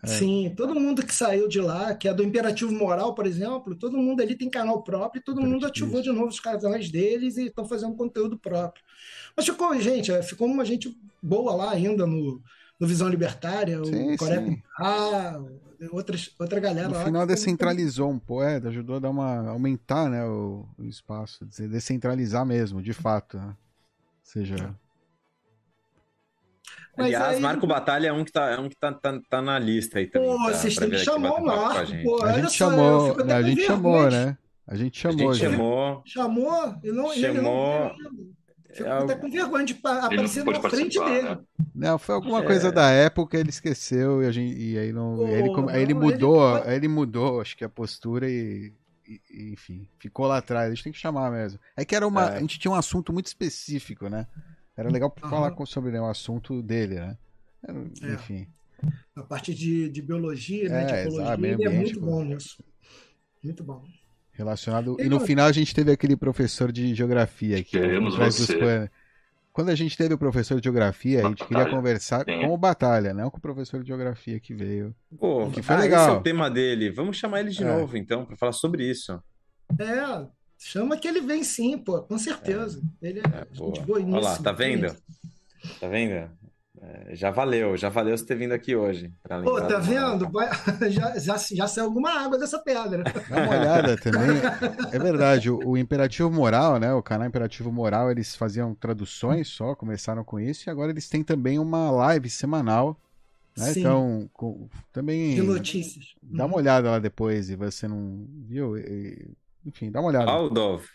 sim. 0.05 0.53
Todo 0.55 0.75
mundo 0.75 1.05
que 1.05 1.13
saiu 1.13 1.47
de 1.47 1.59
lá, 1.59 1.95
que 1.95 2.07
é 2.07 2.13
do 2.13 2.23
Imperativo 2.23 2.71
Moral, 2.71 3.15
por 3.15 3.25
exemplo, 3.25 3.75
todo 3.75 3.97
mundo 3.97 4.21
ali 4.21 4.35
tem 4.37 4.49
canal 4.49 4.83
próprio 4.83 5.19
e 5.19 5.23
todo 5.23 5.41
mundo 5.41 5.65
ativou 5.65 6.01
de 6.01 6.11
novo 6.11 6.27
os 6.27 6.39
canais 6.39 6.91
deles 6.91 7.37
e 7.37 7.47
estão 7.47 7.65
fazendo 7.67 7.95
conteúdo 7.95 8.37
próprio. 8.37 8.83
Mas 9.35 9.45
ficou, 9.45 9.79
gente, 9.79 10.11
é, 10.11 10.21
ficou 10.23 10.47
uma 10.47 10.65
gente 10.65 10.95
boa 11.21 11.55
lá 11.55 11.71
ainda 11.71 12.05
no, 12.07 12.41
no 12.79 12.87
Visão 12.87 13.09
Libertária, 13.09 13.81
Sim, 13.83 14.13
o 14.13 14.17
Coreia 14.17 14.43
sim. 14.45 14.61
Ah, 14.79 15.39
outras, 15.91 16.33
outra 16.39 16.59
galera 16.59 16.87
No 16.87 16.93
lá. 16.93 16.99
final 17.05 17.21
ficou 17.21 17.27
muito- 17.27 17.27
descentralizou 17.39 18.09
um 18.11 18.19
pouco, 18.19 18.43
é, 18.43 18.57
ajudou 18.57 18.95
a 18.97 18.99
dar 18.99 19.09
uma, 19.09 19.49
aumentar, 19.49 20.09
né, 20.09 20.23
o, 20.25 20.65
o 20.77 20.83
espaço, 20.85 21.45
descentralizar 21.45 22.45
mesmo, 22.45 22.81
de 22.81 22.93
fato, 22.93 23.37
né? 23.37 23.47
Ou 23.47 23.53
seja, 24.23 24.75
Mas 26.97 27.07
Aliás, 27.07 27.35
aí- 27.35 27.41
Marco 27.41 27.67
Batalha 27.67 28.07
é 28.07 28.13
um 28.13 28.23
que 28.23 28.31
tá, 28.31 28.51
é 28.51 28.57
um 28.59 28.69
que 28.69 28.75
tá, 28.77 28.91
tá, 28.93 29.19
tá 29.29 29.41
na 29.41 29.59
lista 29.59 29.99
aí 29.99 30.07
também. 30.07 30.29
Pô, 30.29 30.35
pra- 30.45 30.53
vocês 30.53 30.75
têm 30.77 30.89
que 30.89 30.97
chamar 30.99 31.31
o 31.31 31.35
com 31.35 31.49
a 31.51 31.55
Marco, 31.55 31.85
gente. 31.87 32.03
pô. 32.05 32.15
a 32.23 32.27
olha 32.27 32.33
gente 32.35 32.51
só, 32.51 32.69
chamou, 32.69 33.25
né, 33.25 33.33
a 33.33 33.41
gente 33.41 33.61
chamou, 33.65 34.09
né? 34.11 34.37
A 34.67 34.75
gente 34.75 35.07
A 35.07 35.11
chamou, 35.11 35.33
gente 35.33 35.43
já. 35.43 35.51
chamou. 35.51 36.01
Chamou 36.05 36.75
e 36.83 36.91
não, 36.91 37.13
e 37.13 37.23
ele 37.25 37.33
não 37.41 37.43
Chamou. 37.43 37.91
Fico 38.75 38.89
É, 38.89 38.91
até 38.91 39.15
com 39.15 39.29
vergonha 39.31 39.63
de 39.65 39.73
não 39.81 39.91
aparecer 40.05 40.43
na 40.43 40.59
frente 40.59 40.99
participar, 40.99 41.05
dele. 41.09 41.29
né? 41.29 41.39
Não, 41.73 41.97
foi 41.97 42.13
alguma 42.15 42.41
É. 42.41 42.45
coisa 42.45 42.71
da 42.73 42.89
época, 42.89 43.37
ele 43.37 43.49
esqueceu 43.49 44.21
e, 44.21 44.25
a 44.27 44.31
gente, 44.31 44.53
e 44.59 44.77
aí 44.77 44.91
não. 44.91 45.15
Pô, 45.15 45.27
ele, 45.27 45.49
come- 45.53 45.71
aí 45.71 45.81
ele 45.81 45.93
não, 45.93 46.01
mudou, 46.01 46.57
ele- 46.57 46.67
aí 46.69 46.75
ele 46.75 46.87
mudou, 46.89 47.39
acho 47.39 47.55
que 47.55 47.63
a 47.63 47.69
postura 47.69 48.29
e, 48.29 48.73
enfim, 49.31 49.87
ficou 49.97 50.27
lá 50.27 50.39
atrás. 50.39 50.67
A 50.67 50.75
gente 50.75 50.83
tem 50.83 50.91
que 50.91 50.99
chamar 50.99 51.31
mesmo. 51.31 51.57
É 51.77 51.85
que 51.85 51.95
era 51.95 52.05
uma. 52.05 52.25
É. 52.31 52.37
A 52.37 52.39
gente 52.41 52.59
tinha 52.59 52.71
um 52.71 52.75
assunto 52.75 53.13
muito 53.13 53.27
específico, 53.27 54.09
né? 54.09 54.27
Era 54.75 54.89
legal 54.89 55.13
Aham. 55.21 55.29
falar 55.29 55.51
com- 55.51 55.65
sobre 55.65 55.91
né, 55.91 56.01
o 56.01 56.07
assunto 56.09 56.61
dele, 56.61 56.95
né? 56.95 57.17
Era- 57.65 57.79
É. 58.03 58.13
Enfim. 58.15 58.47
A 59.15 59.23
parte 59.23 59.53
de, 59.55 59.89
de 59.89 60.01
biologia, 60.01 60.67
né, 60.67 60.81
É, 60.81 60.85
de 60.85 60.93
exato, 60.93 61.07
ecologia, 61.07 61.47
ele 61.53 61.63
é 61.63 61.69
muito 61.69 61.99
bom 62.01 62.23
nisso. 62.25 62.61
Muito 63.41 63.63
bom. 63.63 63.83
Relacionado. 64.37 64.97
E 64.99 65.07
no 65.07 65.19
final 65.19 65.47
a 65.47 65.51
gente 65.51 65.73
teve 65.73 65.91
aquele 65.91 66.15
professor 66.17 66.71
de 66.71 66.93
geografia 66.93 67.57
aqui. 67.57 67.71
Queremos 67.71 68.15
você. 68.15 68.89
Quando 69.53 69.69
a 69.69 69.75
gente 69.75 69.95
teve 69.95 70.13
o 70.13 70.17
professor 70.17 70.59
de 70.59 70.65
geografia, 70.65 71.25
a 71.25 71.29
gente 71.29 71.43
queria 71.45 71.59
Batalha. 71.59 71.75
conversar 71.77 72.25
Sim. 72.25 72.41
com 72.41 72.53
o 72.53 72.57
Batalha, 72.57 73.13
não 73.13 73.29
com 73.29 73.37
o 73.37 73.41
professor 73.41 73.81
de 73.81 73.87
geografia 73.87 74.37
que 74.37 74.53
veio. 74.53 74.93
Pô, 75.17 75.49
Que 75.49 75.61
foi 75.61 75.75
ah, 75.77 75.79
legal. 75.79 76.07
esse 76.07 76.15
é 76.15 76.19
o 76.19 76.21
tema 76.21 76.51
dele. 76.51 76.91
Vamos 76.91 77.15
chamar 77.15 77.39
ele 77.39 77.51
de 77.51 77.63
É. 77.63 77.65
novo, 77.65 77.95
então, 77.95 78.25
para 78.25 78.35
falar 78.35 78.51
sobre 78.51 78.83
isso. 78.83 79.17
É, 79.79 80.27
chama 80.57 80.97
que 80.97 81.07
ele 81.07 81.21
vem 81.21 81.41
sim, 81.45 81.77
pô, 81.77 82.01
com 82.01 82.17
certeza. 82.17 82.81
Ele 83.01 83.19
é, 83.19 83.23
É, 83.23 83.47
gente 83.53 83.79
boa 83.81 83.99
Olha 84.01 84.19
lá, 84.19 84.37
tá 84.37 84.51
vendo? 84.51 84.89
gente. 84.89 85.79
Tá 85.79 85.87
vendo? 85.87 86.29
É, 86.87 87.15
já 87.15 87.31
valeu, 87.31 87.75
já 87.75 87.89
valeu 87.89 88.15
você 88.15 88.23
ter 88.25 88.35
vindo 88.35 88.51
aqui 88.51 88.75
hoje. 88.75 89.11
Pô, 89.43 89.59
tá 89.61 89.79
do- 89.79 89.81
vendo? 89.83 90.29
Vai- 90.29 90.49
já, 90.91 91.17
já, 91.17 91.35
já 91.37 91.67
saiu 91.67 91.85
alguma 91.85 92.11
água 92.11 92.37
dessa 92.37 92.59
pedra. 92.59 93.01
Dá 93.03 93.37
uma 93.43 93.49
olhada 93.59 93.97
também. 93.97 94.37
É 94.93 94.99
verdade, 94.99 95.49
o, 95.49 95.57
o 95.69 95.77
Imperativo 95.77 96.29
Moral, 96.31 96.77
né? 96.79 96.93
O 96.93 97.01
canal 97.01 97.27
Imperativo 97.27 97.71
Moral, 97.71 98.11
eles 98.11 98.35
faziam 98.35 98.75
traduções 98.75 99.47
só, 99.47 99.73
começaram 99.75 100.23
com 100.23 100.39
isso, 100.39 100.69
e 100.69 100.71
agora 100.71 100.91
eles 100.91 101.09
têm 101.09 101.23
também 101.23 101.57
uma 101.59 101.89
live 101.91 102.29
semanal. 102.29 102.97
Né? 103.57 103.65
Sim. 103.73 103.79
Então, 103.79 104.29
com- 104.33 104.67
também 104.93 105.33
De 105.35 105.41
notícias. 105.41 106.13
dá 106.21 106.45
uma 106.45 106.57
olhada 106.57 106.91
lá 106.91 106.99
depois 106.99 107.49
e 107.49 107.55
você 107.55 107.87
não 107.87 108.27
viu. 108.47 108.77
e- 108.77 109.31
enfim, 109.65 109.89
dá 109.89 109.99
uma 110.01 110.09
olhada. 110.09 110.25
Qual, 110.25 110.49
Dove? 110.49 110.85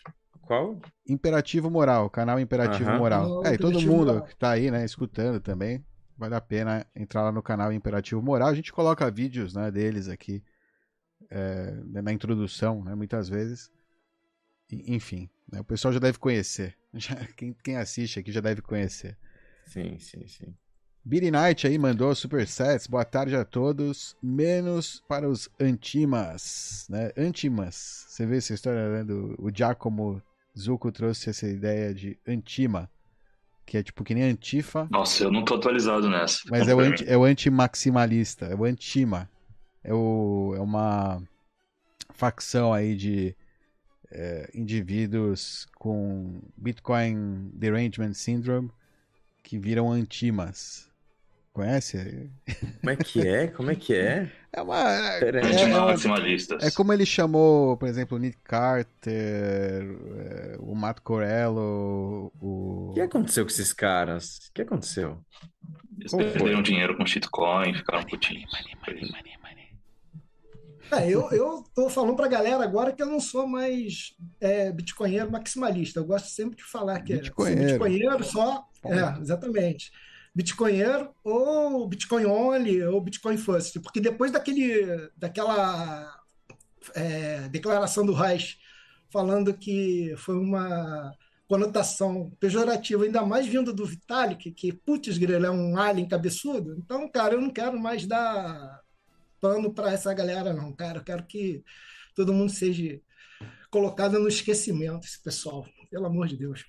Qual? 0.50 0.80
Imperativo 1.06 1.70
Moral, 1.70 2.10
canal 2.10 2.40
Imperativo 2.40 2.90
Aham. 2.90 2.98
Moral. 2.98 3.40
Oh, 3.40 3.46
É, 3.46 3.54
e 3.54 3.58
todo 3.58 3.80
mundo 3.80 4.06
Moral. 4.06 4.26
que 4.26 4.34
tá 4.34 4.50
aí, 4.50 4.68
né, 4.68 4.84
escutando 4.84 5.38
também, 5.40 5.84
vale 6.18 6.34
a 6.34 6.40
pena 6.40 6.84
entrar 6.92 7.22
lá 7.22 7.30
no 7.30 7.40
canal 7.40 7.72
Imperativo 7.72 8.20
Moral. 8.20 8.48
A 8.48 8.54
gente 8.54 8.72
coloca 8.72 9.08
vídeos, 9.08 9.54
né, 9.54 9.70
deles 9.70 10.08
aqui 10.08 10.42
é, 11.30 11.72
na 12.02 12.12
introdução, 12.12 12.82
né, 12.82 12.96
muitas 12.96 13.28
vezes. 13.28 13.70
E- 14.68 14.92
Enfim, 14.92 15.30
né, 15.52 15.60
o 15.60 15.64
pessoal 15.64 15.94
já 15.94 16.00
deve 16.00 16.18
conhecer. 16.18 16.76
Já- 16.94 17.24
quem, 17.36 17.54
quem 17.62 17.76
assiste 17.76 18.18
aqui 18.18 18.32
já 18.32 18.40
deve 18.40 18.60
conhecer. 18.60 19.16
Sim, 19.66 20.00
sim, 20.00 20.26
sim. 20.26 20.52
Billy 21.04 21.30
Knight 21.30 21.64
aí 21.64 21.78
mandou 21.78 22.12
supersets. 22.12 22.88
Boa 22.88 23.04
tarde 23.04 23.36
a 23.36 23.44
todos. 23.44 24.16
Menos 24.20 25.00
para 25.06 25.28
os 25.28 25.48
antimas, 25.60 26.88
né? 26.90 27.12
Antimas. 27.16 28.04
Você 28.08 28.26
vê 28.26 28.38
essa 28.38 28.52
história, 28.52 28.88
né? 28.90 29.04
Do, 29.04 29.36
o 29.38 29.48
Giacomo 29.54 30.20
Zucco 30.58 30.90
trouxe 30.90 31.30
essa 31.30 31.46
ideia 31.46 31.94
de 31.94 32.18
antima, 32.26 32.90
que 33.64 33.76
é 33.78 33.82
tipo 33.82 34.02
que 34.02 34.14
nem 34.14 34.24
antifa, 34.24 34.88
Nossa, 34.90 35.24
eu 35.24 35.30
não 35.30 35.44
tô 35.44 35.54
atualizado 35.54 36.10
nessa. 36.10 36.40
mas 36.50 36.66
é 36.68 36.74
o, 36.74 36.80
anti, 36.80 37.04
é 37.08 37.16
o 37.16 37.24
antimaximalista, 37.24 38.46
é 38.46 38.54
o 38.54 38.64
antima. 38.64 39.30
É, 39.82 39.94
o, 39.94 40.52
é 40.56 40.60
uma 40.60 41.22
facção 42.12 42.72
aí 42.72 42.94
de 42.94 43.34
é, 44.10 44.50
indivíduos 44.52 45.66
com 45.76 46.42
Bitcoin 46.56 47.50
Derangement 47.54 48.12
Syndrome 48.14 48.70
que 49.42 49.58
viram 49.58 49.90
antimas. 49.90 50.89
Conhece? 51.52 52.30
Como 52.80 52.90
é 52.90 52.96
que 52.96 53.26
é? 53.26 53.46
Como 53.48 53.70
é 53.70 53.74
que 53.74 53.94
é? 53.94 54.30
É 54.52 54.62
uma. 54.62 54.78
É, 54.78 55.20
é, 56.62 56.66
é 56.66 56.70
como 56.70 56.92
ele 56.92 57.04
chamou, 57.04 57.76
por 57.76 57.88
exemplo, 57.88 58.16
o 58.16 58.20
Nick 58.20 58.38
Carter, 58.42 59.12
é, 59.12 60.56
o 60.58 60.74
Matt 60.74 61.00
Corello, 61.00 62.32
o. 62.40 62.90
O 62.90 62.94
que 62.94 63.00
aconteceu 63.00 63.44
com 63.44 63.50
esses 63.50 63.72
caras? 63.72 64.38
O 64.48 64.52
que 64.52 64.62
aconteceu? 64.62 65.18
Eles 65.98 66.12
Qual 66.12 66.22
foi? 66.22 66.32
perderam 66.32 66.62
dinheiro 66.62 66.96
com 66.96 67.04
shitcoin, 67.04 67.74
ficaram 67.74 68.04
putinhos. 68.04 68.50
É, 70.92 71.08
eu, 71.08 71.30
eu 71.30 71.64
tô 71.72 71.88
falando 71.88 72.16
pra 72.16 72.26
galera 72.26 72.64
agora 72.64 72.92
que 72.92 73.00
eu 73.00 73.06
não 73.06 73.20
sou 73.20 73.46
mais 73.46 74.16
é, 74.40 74.72
bitcoinheiro 74.72 75.30
maximalista. 75.30 76.00
Eu 76.00 76.04
gosto 76.04 76.26
sempre 76.26 76.56
de 76.56 76.64
falar 76.64 77.00
que 77.00 77.12
é 77.12 77.16
bitcoinheiro 77.18 78.24
só. 78.24 78.64
É, 78.84 79.20
exatamente. 79.20 79.92
Bitcoinheiro 80.34 81.14
ou 81.24 81.88
Bitcoin 81.88 82.26
only 82.26 82.82
ou 82.84 83.00
Bitcoin 83.00 83.36
first. 83.36 83.80
Porque 83.80 84.00
depois 84.00 84.30
daquele, 84.30 85.10
daquela 85.16 86.20
é, 86.94 87.48
declaração 87.48 88.04
do 88.06 88.12
Reich 88.12 88.58
falando 89.12 89.52
que 89.56 90.14
foi 90.16 90.36
uma 90.36 91.12
conotação 91.48 92.30
pejorativa, 92.38 93.04
ainda 93.04 93.26
mais 93.26 93.44
vindo 93.46 93.72
do 93.72 93.84
Vitalik, 93.84 94.52
que 94.52 94.72
putz, 94.72 95.18
grilo, 95.18 95.44
é 95.44 95.50
um 95.50 95.76
alien 95.76 96.06
cabeçudo. 96.06 96.76
Então, 96.78 97.10
cara, 97.10 97.34
eu 97.34 97.40
não 97.40 97.50
quero 97.50 97.78
mais 97.78 98.06
dar 98.06 98.80
pano 99.40 99.74
para 99.74 99.90
essa 99.92 100.14
galera, 100.14 100.52
não, 100.52 100.72
cara. 100.72 100.98
Eu 100.98 101.04
quero 101.04 101.26
que 101.26 101.64
todo 102.14 102.32
mundo 102.32 102.52
seja 102.52 103.00
colocado 103.68 104.18
no 104.20 104.28
esquecimento, 104.28 105.04
esse 105.04 105.20
pessoal. 105.20 105.66
Pelo 105.90 106.06
amor 106.06 106.28
de 106.28 106.36
Deus. 106.36 106.64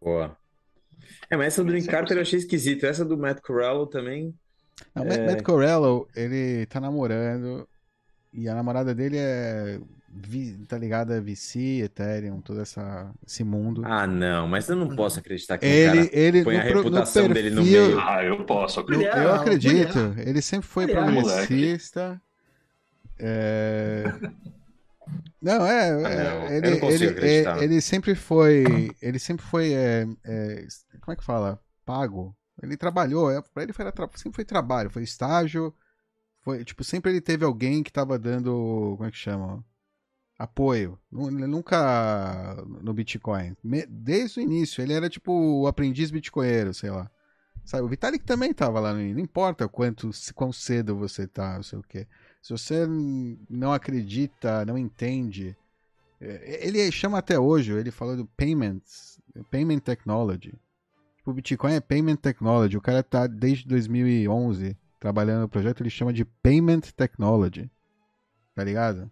Boa. 0.00 0.39
É, 1.28 1.36
mas 1.36 1.48
essa 1.48 1.64
do 1.64 1.72
Nick 1.72 1.86
Carter 1.86 2.16
eu 2.16 2.22
achei 2.22 2.38
esquisito. 2.38 2.86
Essa 2.86 3.04
do 3.04 3.16
Matt 3.16 3.40
Corallo 3.40 3.86
também. 3.86 4.34
Não, 4.94 5.04
Matt, 5.04 5.18
É. 5.18 5.26
Matt 5.26 5.42
Corello, 5.42 6.08
ele 6.14 6.66
tá 6.66 6.80
namorando 6.80 7.68
e 8.32 8.48
a 8.48 8.54
namorada 8.54 8.94
dele 8.94 9.16
é 9.18 9.80
tá 10.66 10.76
ligado 10.76 11.12
a 11.12 11.20
VC, 11.20 11.82
Ethereum, 11.84 12.40
todo 12.40 12.60
essa, 12.60 13.12
esse 13.24 13.44
mundo. 13.44 13.82
Ah, 13.84 14.06
não, 14.06 14.48
mas 14.48 14.68
eu 14.68 14.74
não 14.74 14.88
posso 14.96 15.20
acreditar 15.20 15.56
que 15.56 15.64
ele, 15.64 16.00
um 16.00 16.08
ele 16.12 16.44
põe 16.44 16.56
no, 16.56 16.60
a 16.60 16.64
reputação 16.64 17.28
no 17.28 17.34
dele 17.34 17.50
no 17.50 17.62
meio. 17.62 18.00
Ah, 18.00 18.24
eu 18.24 18.44
posso 18.44 18.80
acreditar. 18.80 19.18
Eu, 19.18 19.28
eu 19.28 19.34
acredito. 19.34 20.14
Ele 20.18 20.42
sempre 20.42 20.66
foi 20.66 20.88
progressista. 20.88 22.20
É... 23.18 24.04
Não, 25.40 25.66
é. 25.66 25.90
Ah, 25.90 26.40
não, 26.40 26.46
ele, 26.52 26.68
ele, 26.68 27.64
ele, 27.64 27.80
sempre 27.80 28.14
foi. 28.14 28.90
Ele 29.00 29.18
sempre 29.18 29.44
foi. 29.44 29.72
É, 29.72 30.06
é, 30.24 30.66
como 31.00 31.12
é 31.12 31.16
que 31.16 31.24
fala? 31.24 31.58
Pago. 31.84 32.36
Ele 32.62 32.76
trabalhou. 32.76 33.30
É, 33.30 33.40
pra 33.40 33.62
ele 33.62 33.72
foi, 33.72 33.84
sempre 34.16 34.36
foi 34.36 34.44
trabalho, 34.44 34.90
foi 34.90 35.02
estágio. 35.02 35.74
Foi, 36.42 36.64
tipo, 36.64 36.84
sempre 36.84 37.10
ele 37.10 37.20
teve 37.20 37.44
alguém 37.44 37.82
que 37.82 37.92
tava 37.92 38.18
dando. 38.18 38.94
Como 38.96 39.08
é 39.08 39.10
que 39.10 39.16
chama? 39.16 39.64
Apoio. 40.38 40.98
Ele 41.12 41.46
nunca 41.46 42.56
no 42.82 42.92
Bitcoin. 42.92 43.56
Desde 43.88 44.40
o 44.40 44.42
início, 44.42 44.82
ele 44.82 44.92
era 44.92 45.08
tipo 45.08 45.32
o 45.32 45.66
aprendiz 45.66 46.10
bitcoinheiro, 46.10 46.72
sei 46.74 46.90
lá. 46.90 47.10
Sabe, 47.64 47.84
o 47.84 47.88
Vitalik 47.88 48.24
também 48.24 48.52
tava 48.52 48.80
lá 48.80 48.92
no 48.92 49.00
Não 49.00 49.20
importa 49.20 49.68
quanto, 49.68 50.10
quão 50.34 50.52
cedo 50.52 50.96
você 50.96 51.26
tá, 51.26 51.56
não 51.56 51.62
sei 51.62 51.78
o 51.78 51.82
quê. 51.82 52.06
Se 52.42 52.52
você 52.52 52.86
não 53.48 53.72
acredita, 53.72 54.64
não 54.64 54.78
entende. 54.78 55.56
É, 56.20 56.66
ele 56.66 56.90
chama 56.90 57.18
até 57.18 57.38
hoje, 57.38 57.72
ele 57.72 57.90
falou 57.90 58.16
do 58.16 58.26
payments, 58.26 59.20
payment 59.50 59.80
technology. 59.80 60.54
Tipo, 61.16 61.30
o 61.30 61.34
Bitcoin 61.34 61.74
é 61.74 61.80
payment 61.80 62.16
technology. 62.16 62.76
O 62.76 62.80
cara 62.80 63.02
tá 63.02 63.26
desde 63.26 63.66
2011 63.68 64.76
trabalhando 64.98 65.42
no 65.42 65.48
projeto, 65.48 65.82
ele 65.82 65.90
chama 65.90 66.12
de 66.12 66.24
payment 66.24 66.80
technology. 66.96 67.70
Tá 68.54 68.64
ligado? 68.64 69.10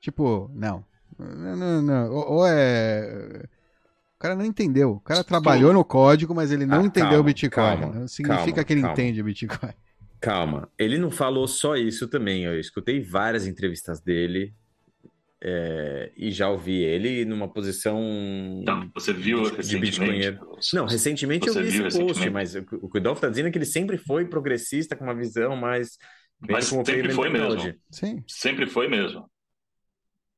Tipo, 0.00 0.50
não. 0.54 0.84
Não, 1.18 1.82
não, 1.82 2.12
Ou, 2.12 2.32
ou 2.32 2.46
é. 2.46 3.44
O 4.16 4.18
cara 4.18 4.34
não 4.34 4.44
entendeu. 4.44 4.92
O 4.92 5.00
cara 5.00 5.22
trabalhou 5.22 5.72
no 5.72 5.84
código, 5.84 6.34
mas 6.34 6.50
ele 6.50 6.66
não 6.66 6.80
ah, 6.80 6.84
entendeu 6.84 7.20
o 7.20 7.24
Bitcoin. 7.24 7.78
Calma, 7.78 7.86
não 7.86 8.08
significa 8.08 8.52
calma, 8.52 8.64
que 8.64 8.72
ele 8.72 8.80
entende 8.80 9.20
o 9.20 9.24
Bitcoin. 9.24 9.72
Calma, 10.24 10.70
ele 10.78 10.96
não 10.96 11.10
falou 11.10 11.46
só 11.46 11.76
isso 11.76 12.08
também. 12.08 12.44
Eu 12.44 12.58
escutei 12.58 13.00
várias 13.00 13.46
entrevistas 13.46 14.00
dele 14.00 14.54
é, 15.42 16.10
e 16.16 16.30
já 16.30 16.48
ouvi 16.48 16.82
ele 16.82 17.26
numa 17.26 17.46
posição. 17.46 18.00
Não, 18.66 18.90
você 18.94 19.12
viu 19.12 19.42
de, 19.42 19.56
recentemente? 19.56 20.30
De 20.32 20.74
não, 20.74 20.86
recentemente 20.86 21.46
eu 21.46 21.54
vi 21.54 21.84
esse 21.84 21.98
post, 21.98 22.30
mas 22.30 22.54
o, 22.54 22.64
o 22.80 22.88
que 22.88 22.98
o 22.98 23.00
Dolph 23.00 23.18
está 23.18 23.28
dizendo 23.28 23.48
é 23.48 23.50
que 23.50 23.58
ele 23.58 23.66
sempre 23.66 23.98
foi 23.98 24.24
progressista, 24.24 24.96
com 24.96 25.04
uma 25.04 25.14
visão 25.14 25.54
mais. 25.54 25.98
Mas 26.40 26.64
sempre 26.64 27.12
foi 27.12 27.28
mesmo. 27.28 27.74
Sim. 27.90 28.24
Sempre 28.26 28.66
foi 28.66 28.88
mesmo. 28.88 29.28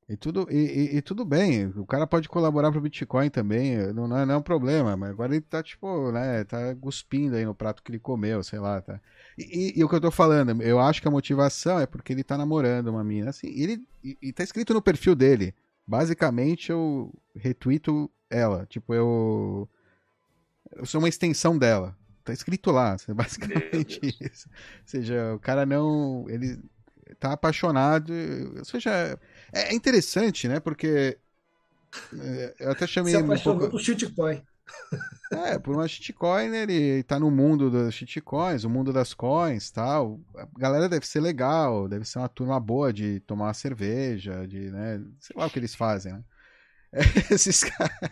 E 0.08 0.16
tudo, 0.16 0.46
e, 0.48 0.56
e, 0.56 0.96
e, 0.98 1.02
tudo 1.02 1.24
bem, 1.24 1.66
o 1.76 1.84
cara 1.84 2.06
pode 2.06 2.28
colaborar 2.28 2.70
pro 2.70 2.80
Bitcoin 2.80 3.28
também, 3.28 3.92
não, 3.92 4.06
não, 4.06 4.18
é, 4.18 4.24
não 4.24 4.34
é 4.34 4.36
um 4.36 4.42
problema, 4.42 4.96
mas 4.96 5.10
agora 5.10 5.34
ele 5.34 5.40
tá, 5.40 5.60
tipo, 5.64 6.12
né, 6.12 6.44
tá 6.44 6.76
cuspindo 6.76 7.34
aí 7.34 7.44
no 7.44 7.56
prato 7.56 7.82
que 7.82 7.90
ele 7.90 7.98
comeu, 7.98 8.40
sei 8.44 8.60
lá, 8.60 8.80
tá. 8.80 9.00
E, 9.36 9.74
e, 9.76 9.82
o 9.82 9.88
que 9.88 9.96
eu 9.96 10.00
tô 10.00 10.12
falando, 10.12 10.62
eu 10.62 10.78
acho 10.78 11.02
que 11.02 11.08
a 11.08 11.10
motivação 11.10 11.80
é 11.80 11.86
porque 11.86 12.12
ele 12.12 12.22
tá 12.22 12.38
namorando 12.38 12.86
uma 12.86 13.02
mina, 13.02 13.30
assim, 13.30 13.48
ele, 13.48 13.84
e, 14.02 14.16
e 14.22 14.32
tá 14.32 14.44
escrito 14.44 14.72
no 14.72 14.80
perfil 14.80 15.16
dele, 15.16 15.52
basicamente 15.84 16.70
eu 16.70 17.12
retuito 17.34 18.08
ela, 18.30 18.64
tipo, 18.66 18.94
eu, 18.94 19.68
eu 20.76 20.86
sou 20.86 21.00
uma 21.00 21.08
extensão 21.08 21.58
dela, 21.58 21.96
tá 22.22 22.32
escrito 22.32 22.70
lá, 22.70 22.96
basicamente 23.12 24.00
isso. 24.20 24.48
Ou 24.48 24.86
seja, 24.86 25.34
o 25.34 25.40
cara 25.40 25.66
não, 25.66 26.26
ele 26.28 26.60
tá 27.18 27.32
apaixonado, 27.32 28.12
ou 28.56 28.64
seja 28.64 29.18
é 29.52 29.74
interessante, 29.74 30.48
né? 30.48 30.60
Porque 30.60 31.18
é, 32.18 32.54
eu 32.60 32.70
até 32.70 32.86
chamei 32.86 33.12
Se 33.12 33.18
apaixonou 33.18 33.56
um 33.56 33.58
pouco... 33.60 33.76
por 33.76 33.80
shitcoin. 33.80 34.42
É, 35.32 35.58
por 35.58 35.74
uma 35.74 35.88
shitcoin, 35.88 36.54
ele 36.54 37.02
tá 37.02 37.18
no 37.18 37.32
mundo 37.32 37.68
das 37.68 37.92
shitcoins, 37.94 38.62
o 38.62 38.70
mundo 38.70 38.92
das 38.92 39.12
coins 39.12 39.72
tal. 39.72 40.20
A 40.36 40.46
galera 40.56 40.88
deve 40.88 41.04
ser 41.04 41.20
legal, 41.20 41.88
deve 41.88 42.04
ser 42.04 42.20
uma 42.20 42.28
turma 42.28 42.60
boa 42.60 42.92
de 42.92 43.18
tomar 43.20 43.46
uma 43.46 43.54
cerveja, 43.54 44.46
de, 44.46 44.70
né? 44.70 45.02
Sei 45.18 45.34
lá 45.36 45.46
o 45.46 45.50
que 45.50 45.58
eles 45.58 45.74
fazem, 45.74 46.12
né? 46.12 46.24
Esses 47.30 47.64
caras. 47.64 48.10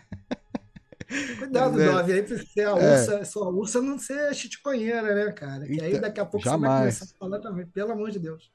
Cuidado, 1.37 1.81
é, 1.81 1.85
Dove, 1.85 2.13
aí 2.13 2.23
pra 2.23 2.37
ser 2.37 2.67
a 2.67 2.71
é. 2.71 2.73
ursa, 2.73 3.15
é. 3.15 3.23
sua 3.23 3.49
ursa 3.49 3.81
não 3.81 3.97
ser 3.97 4.33
shitcoinheira, 4.33 5.15
né, 5.15 5.31
cara? 5.31 5.65
Que 5.65 5.81
aí 5.81 5.91
então, 5.91 6.01
daqui 6.01 6.19
a 6.19 6.25
pouco 6.25 6.43
jamais. 6.43 6.61
você 6.61 6.69
vai 6.69 6.81
começar 6.81 7.05
a 7.05 7.17
falar 7.17 7.39
também, 7.39 7.65
pelo 7.67 7.91
amor 7.93 8.11
de 8.11 8.19
Deus. 8.19 8.51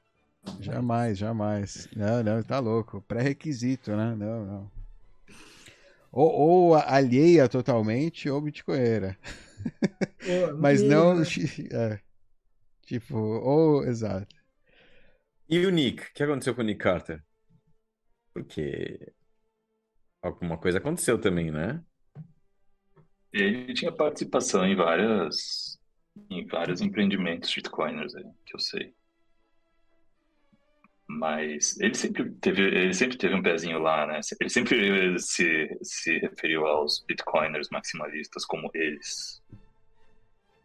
Jamais, 0.59 1.17
jamais. 1.17 1.87
Não, 1.95 2.23
não, 2.23 2.43
tá 2.43 2.59
louco. 2.59 3.01
Pré-requisito, 3.01 3.91
né? 3.95 4.15
Não, 4.15 4.45
não. 4.45 4.71
Ou, 6.11 6.31
ou 6.31 6.75
alheia 6.75 7.47
totalmente 7.47 8.29
ou 8.29 8.41
bitcoinheira. 8.41 9.17
Mas 10.59 10.81
não. 10.83 11.21
É, 11.21 11.99
tipo, 12.83 13.17
ou. 13.17 13.83
Exato. 13.85 14.35
E 15.49 15.65
o 15.65 15.69
Nick? 15.69 16.03
O 16.03 16.13
que 16.13 16.23
aconteceu 16.23 16.55
com 16.55 16.61
o 16.61 16.65
Nick 16.65 16.79
Carter? 16.79 17.23
Porque 18.33 19.13
alguma 20.21 20.57
coisa 20.57 20.77
aconteceu 20.77 21.19
também, 21.19 21.51
né? 21.51 21.83
Ele 23.33 23.73
tinha 23.73 23.91
participação 23.91 24.65
em 24.65 24.75
várias 24.75 25.79
em 26.29 26.45
vários 26.45 26.81
empreendimentos 26.81 27.49
shitcoiners 27.49 28.13
aí, 28.15 28.25
que 28.45 28.55
eu 28.55 28.59
sei. 28.59 28.93
Mas 31.19 31.79
ele 31.79 31.93
sempre 31.93 32.31
teve, 32.35 32.61
ele 32.61 32.93
sempre 32.93 33.17
teve 33.17 33.35
um 33.35 33.43
pezinho 33.43 33.79
lá, 33.79 34.07
né? 34.07 34.21
Ele 34.39 34.49
sempre 34.49 35.19
se, 35.19 35.77
se 35.81 36.17
referiu 36.19 36.65
aos 36.65 37.03
bitcoiners 37.05 37.69
maximalistas 37.69 38.45
como 38.45 38.71
eles. 38.73 39.41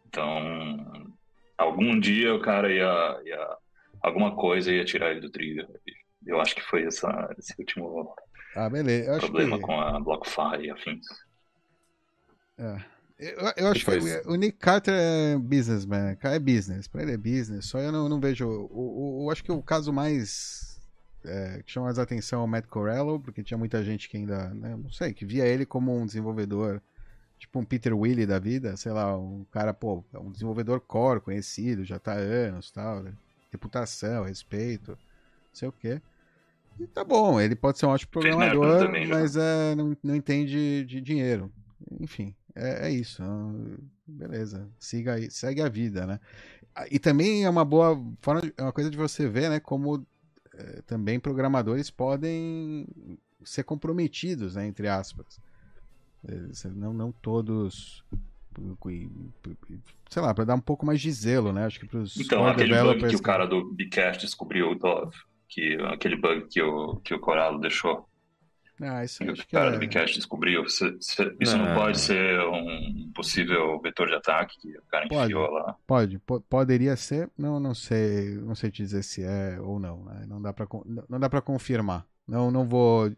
Então, 0.07 1.13
algum 1.57 1.99
dia 1.99 2.33
o 2.33 2.41
cara 2.41 2.71
ia, 2.71 3.21
ia 3.25 3.57
alguma 4.01 4.35
coisa 4.35 4.71
ia 4.71 4.85
tirar 4.85 5.11
ele 5.11 5.19
do 5.19 5.29
trilho. 5.29 5.67
Eu 6.25 6.39
acho 6.39 6.55
que 6.55 6.61
foi 6.61 6.83
essa, 6.85 7.33
esse 7.37 7.53
último 7.59 8.15
ah, 8.55 8.69
beleza. 8.69 9.19
problema 9.19 9.57
que... 9.57 9.63
com 9.63 9.79
a 9.79 9.99
BlockFi 9.99 10.61
e 10.61 10.71
afins. 10.71 11.05
É. 12.57 12.96
Eu, 13.19 13.51
eu 13.57 13.67
acho 13.69 13.83
que, 13.83 13.99
que 13.99 14.27
o 14.27 14.35
Nick 14.35 14.59
Carter 14.59 14.93
é 14.93 15.37
businessman, 15.37 16.15
é 16.21 16.39
business, 16.39 16.87
pra 16.87 17.01
ele 17.01 17.13
é 17.13 17.17
business, 17.17 17.65
só 17.65 17.79
eu 17.79 17.91
não, 17.91 18.07
não 18.07 18.19
vejo. 18.19 18.43
Eu, 18.43 19.21
eu, 19.23 19.31
acho 19.31 19.43
que 19.43 19.51
o 19.51 19.61
caso 19.61 19.91
mais 19.91 20.79
é, 21.25 21.61
que 21.65 21.71
chama 21.71 21.87
mais 21.87 21.97
atenção 21.97 22.41
é 22.41 22.43
o 22.43 22.47
Matt 22.47 22.67
Corello, 22.67 23.19
porque 23.19 23.43
tinha 23.43 23.57
muita 23.57 23.83
gente 23.83 24.07
que 24.07 24.17
ainda, 24.17 24.49
né, 24.49 24.75
não 24.75 24.91
sei, 24.91 25.13
que 25.13 25.25
via 25.25 25.45
ele 25.45 25.65
como 25.65 25.95
um 25.95 26.05
desenvolvedor, 26.05 26.81
tipo 27.39 27.59
um 27.59 27.65
Peter 27.65 27.95
Willie 27.95 28.25
da 28.25 28.39
vida, 28.39 28.77
sei 28.77 28.91
lá, 28.91 29.17
um 29.17 29.45
cara, 29.51 29.73
pô, 29.73 30.03
é 30.13 30.19
um 30.19 30.31
desenvolvedor 30.31 30.79
core, 30.79 31.19
conhecido, 31.19 31.83
já 31.83 31.97
tá 31.99 32.13
há 32.13 32.17
anos 32.17 32.71
tal, 32.71 33.01
né, 33.01 33.13
reputação, 33.51 34.25
respeito, 34.25 34.91
não 34.91 34.97
sei 35.53 35.67
o 35.67 35.71
quê. 35.71 36.01
E 36.79 36.85
tá 36.85 37.03
bom, 37.03 37.41
ele 37.41 37.55
pode 37.55 37.79
ser 37.79 37.87
um 37.87 37.89
ótimo 37.89 38.11
programador, 38.11 38.85
também, 38.85 39.07
né? 39.07 39.15
mas 39.15 39.35
é, 39.35 39.75
não, 39.75 39.97
não 40.03 40.15
entende 40.15 40.85
de 40.85 41.01
dinheiro. 41.01 41.51
Enfim, 41.99 42.35
é, 42.57 42.87
é 42.87 42.91
isso. 42.91 43.23
Beleza. 44.05 44.67
Siga 44.79 45.13
aí, 45.13 45.29
segue 45.29 45.61
a 45.61 45.69
vida, 45.69 46.05
né? 46.05 46.19
E 46.91 46.99
também 46.99 47.43
é 47.43 47.49
uma 47.49 47.65
boa 47.65 48.01
forma, 48.21 48.41
é 48.57 48.61
uma 48.61 48.73
coisa 48.73 48.89
de 48.89 48.97
você 48.97 49.27
ver, 49.27 49.49
né? 49.49 49.59
Como 49.59 50.05
é, 50.53 50.81
também 50.81 51.19
programadores 51.19 51.89
podem 51.89 52.87
ser 53.43 53.63
comprometidos, 53.63 54.55
né? 54.55 54.67
Entre 54.67 54.87
aspas. 54.87 55.39
É, 56.27 56.69
não, 56.69 56.93
não 56.93 57.11
todos 57.11 58.03
sei 60.09 60.21
lá, 60.21 60.33
para 60.33 60.45
dar 60.45 60.55
um 60.55 60.61
pouco 60.61 60.85
mais 60.85 60.99
de 60.99 61.11
zelo, 61.11 61.53
né? 61.53 61.65
Acho 61.65 61.79
que 61.79 61.87
pros 61.87 62.17
Então, 62.17 62.47
aquele 62.47 62.75
bug 62.75 63.07
que 63.07 63.15
o 63.15 63.21
cara 63.21 63.45
do 63.45 63.71
Bcast 63.73 64.25
descobriu, 64.25 64.77
que 65.47 65.75
aquele 65.91 66.15
bug 66.15 66.47
que 66.47 66.61
o 66.61 66.95
que 66.97 67.13
o 67.13 67.19
Coralo 67.19 67.59
deixou. 67.59 68.07
Ah, 68.81 69.03
isso 69.03 69.23
e 69.23 69.29
o 69.29 69.47
cara 69.51 69.69
é... 69.69 69.71
do 69.71 69.79
Bcast 69.79 70.15
descobriu. 70.15 70.63
Isso 70.63 70.85
não, 70.85 71.65
não, 71.65 71.75
pode 71.75 71.99
ser 71.99 72.39
um 72.41 73.11
possível 73.13 73.79
vetor 73.81 74.07
de 74.07 74.15
ataque 74.15 74.55
que 74.59 74.77
o 74.77 74.83
cara 74.83 75.07
pode, 75.07 75.25
enfiou 75.25 75.49
lá? 75.49 75.75
Pode, 75.87 76.19
poderia 76.49 76.95
ser. 76.95 77.29
Não, 77.37 77.59
não 77.59 77.73
sei, 77.73 78.35
não 78.35 78.53
sei 78.53 78.69
te 78.69 78.83
dizer 78.83 79.03
se 79.03 79.23
é 79.23 79.59
ou 79.59 79.79
não. 79.79 80.03
Né? 80.03 80.25
Não 80.27 80.41
dá 80.41 80.53
para 80.53 80.67
não 81.09 81.19
dá 81.19 81.29
para 81.29 81.41
confirmar. 81.41 82.05
Não, 82.27 82.51
não 82.51 82.67
vou 82.67 83.11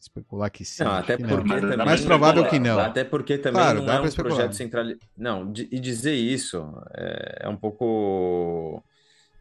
especular 0.00 0.50
que 0.50 0.64
sim. 0.64 0.82
Não, 0.82 0.92
até 0.92 1.16
porque 1.16 1.48
não. 1.48 1.60
Também, 1.60 1.86
mais 1.86 2.04
provável 2.04 2.48
que 2.48 2.58
não. 2.58 2.78
Até 2.78 3.04
porque 3.04 3.38
também 3.38 3.62
claro, 3.62 3.82
não 3.82 3.92
é 3.92 4.00
um 4.00 4.10
projeto 4.10 4.52
centralizado. 4.54 5.06
Não, 5.16 5.52
e 5.70 5.78
dizer 5.78 6.14
isso 6.14 6.74
é, 6.94 7.40
é, 7.42 7.48
um 7.48 7.56
pouco 7.56 8.82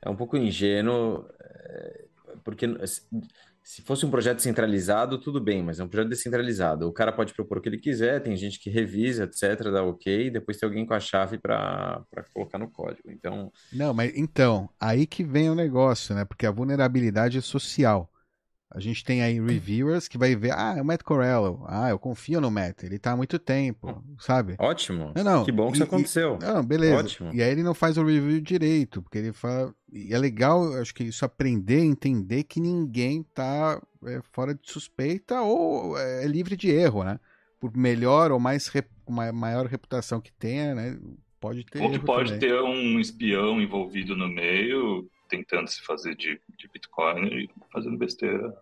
é 0.02 0.10
um 0.10 0.16
pouco 0.16 0.38
ingênuo, 0.38 1.26
é, 1.40 2.06
porque 2.44 2.68
se 3.64 3.82
fosse 3.82 4.06
um 4.06 4.12
projeto 4.12 4.42
centralizado, 4.42 5.18
tudo 5.18 5.40
bem, 5.40 5.64
mas 5.64 5.80
é 5.80 5.84
um 5.84 5.88
projeto 5.88 6.10
descentralizado. 6.10 6.88
O 6.88 6.92
cara 6.92 7.14
pode 7.14 7.34
propor 7.34 7.58
o 7.58 7.62
que 7.62 7.70
ele 7.70 7.78
quiser, 7.78 8.22
tem 8.22 8.36
gente 8.36 8.60
que 8.60 8.70
revisa, 8.70 9.24
etc., 9.24 9.72
dá 9.72 9.84
ok, 9.84 10.30
depois 10.30 10.58
tem 10.58 10.68
alguém 10.68 10.86
com 10.86 10.94
a 10.94 11.00
chave 11.00 11.38
para 11.38 12.04
colocar 12.34 12.58
no 12.58 12.70
código. 12.70 13.10
Então. 13.10 13.52
Não, 13.72 13.94
mas 13.94 14.12
então, 14.16 14.70
aí 14.80 15.08
que 15.08 15.24
vem 15.24 15.50
o 15.50 15.56
negócio, 15.56 16.14
né? 16.14 16.26
Porque 16.26 16.46
a 16.46 16.52
vulnerabilidade 16.52 17.38
é 17.38 17.42
social. 17.42 18.13
A 18.76 18.80
gente 18.80 19.04
tem 19.06 19.22
aí 19.22 19.40
reviewers 19.40 20.08
que 20.08 20.18
vai 20.18 20.36
ver, 20.36 20.52
ah, 20.54 20.74
é 20.78 20.82
o 20.82 20.86
Matt 20.86 21.04
Corello. 21.04 21.64
Ah, 21.68 21.90
eu 21.92 22.00
confio 22.00 22.42
no 22.42 22.50
Matt, 22.50 22.82
ele 22.84 22.98
tá 22.98 23.12
há 23.12 23.16
muito 23.16 23.38
tempo, 23.38 24.04
sabe? 24.20 24.56
Ótimo. 24.58 25.12
Não, 25.16 25.24
não. 25.24 25.46
Que 25.46 25.52
bom 25.52 25.68
que 25.68 25.74
E- 25.74 25.76
isso 25.76 25.84
aconteceu. 25.84 26.40
E, 26.42 26.46
não, 26.46 26.66
beleza. 26.66 26.98
Ótimo. 26.98 27.34
E 27.34 27.44
aí 27.44 27.52
ele 27.52 27.62
não 27.62 27.76
faz 27.76 27.98
o 28.00 28.04
review 28.04 28.42
direito, 28.42 29.02
porque 29.04 29.20
ele 29.20 29.32
fala. 29.32 29.74
E 29.92 30.12
é 30.12 30.18
legal, 30.18 30.64
eu 30.74 30.82
acho 30.82 30.94
que 30.96 31.04
isso 31.04 31.24
aprender 31.24 31.82
a 31.82 31.86
entender 31.86 32.44
que 32.46 32.60
ninguém 32.60 33.22
tá 33.34 33.80
é, 34.08 34.22
fora 34.32 34.56
de 34.56 34.62
suspeita 34.64 35.40
ou 35.42 35.96
é 35.98 36.26
livre 36.26 36.58
de 36.58 36.72
erro, 36.72 37.04
né? 37.04 37.20
Por 37.60 37.78
melhor 37.78 38.32
ou 38.32 38.40
mais 38.40 38.68
rep- 38.70 38.90
ma- 39.08 39.32
maior 39.32 39.68
reputação 39.68 40.20
que 40.20 40.32
tenha, 40.34 40.74
né? 40.74 40.98
Pode 41.40 41.64
ter. 41.66 41.80
Ou 41.80 41.90
que 41.90 41.96
erro 41.98 42.06
pode 42.06 42.34
também. 42.34 42.50
ter 42.50 42.60
um 42.62 43.00
espião 43.00 43.62
envolvido 43.62 44.16
no 44.16 44.28
meio, 44.28 45.08
tentando 45.30 45.68
se 45.68 45.82
fazer 45.82 46.16
de, 46.16 46.40
de 46.58 46.68
Bitcoin 46.74 47.28
e 47.28 47.50
fazendo 47.72 47.98
besteira 47.98 48.54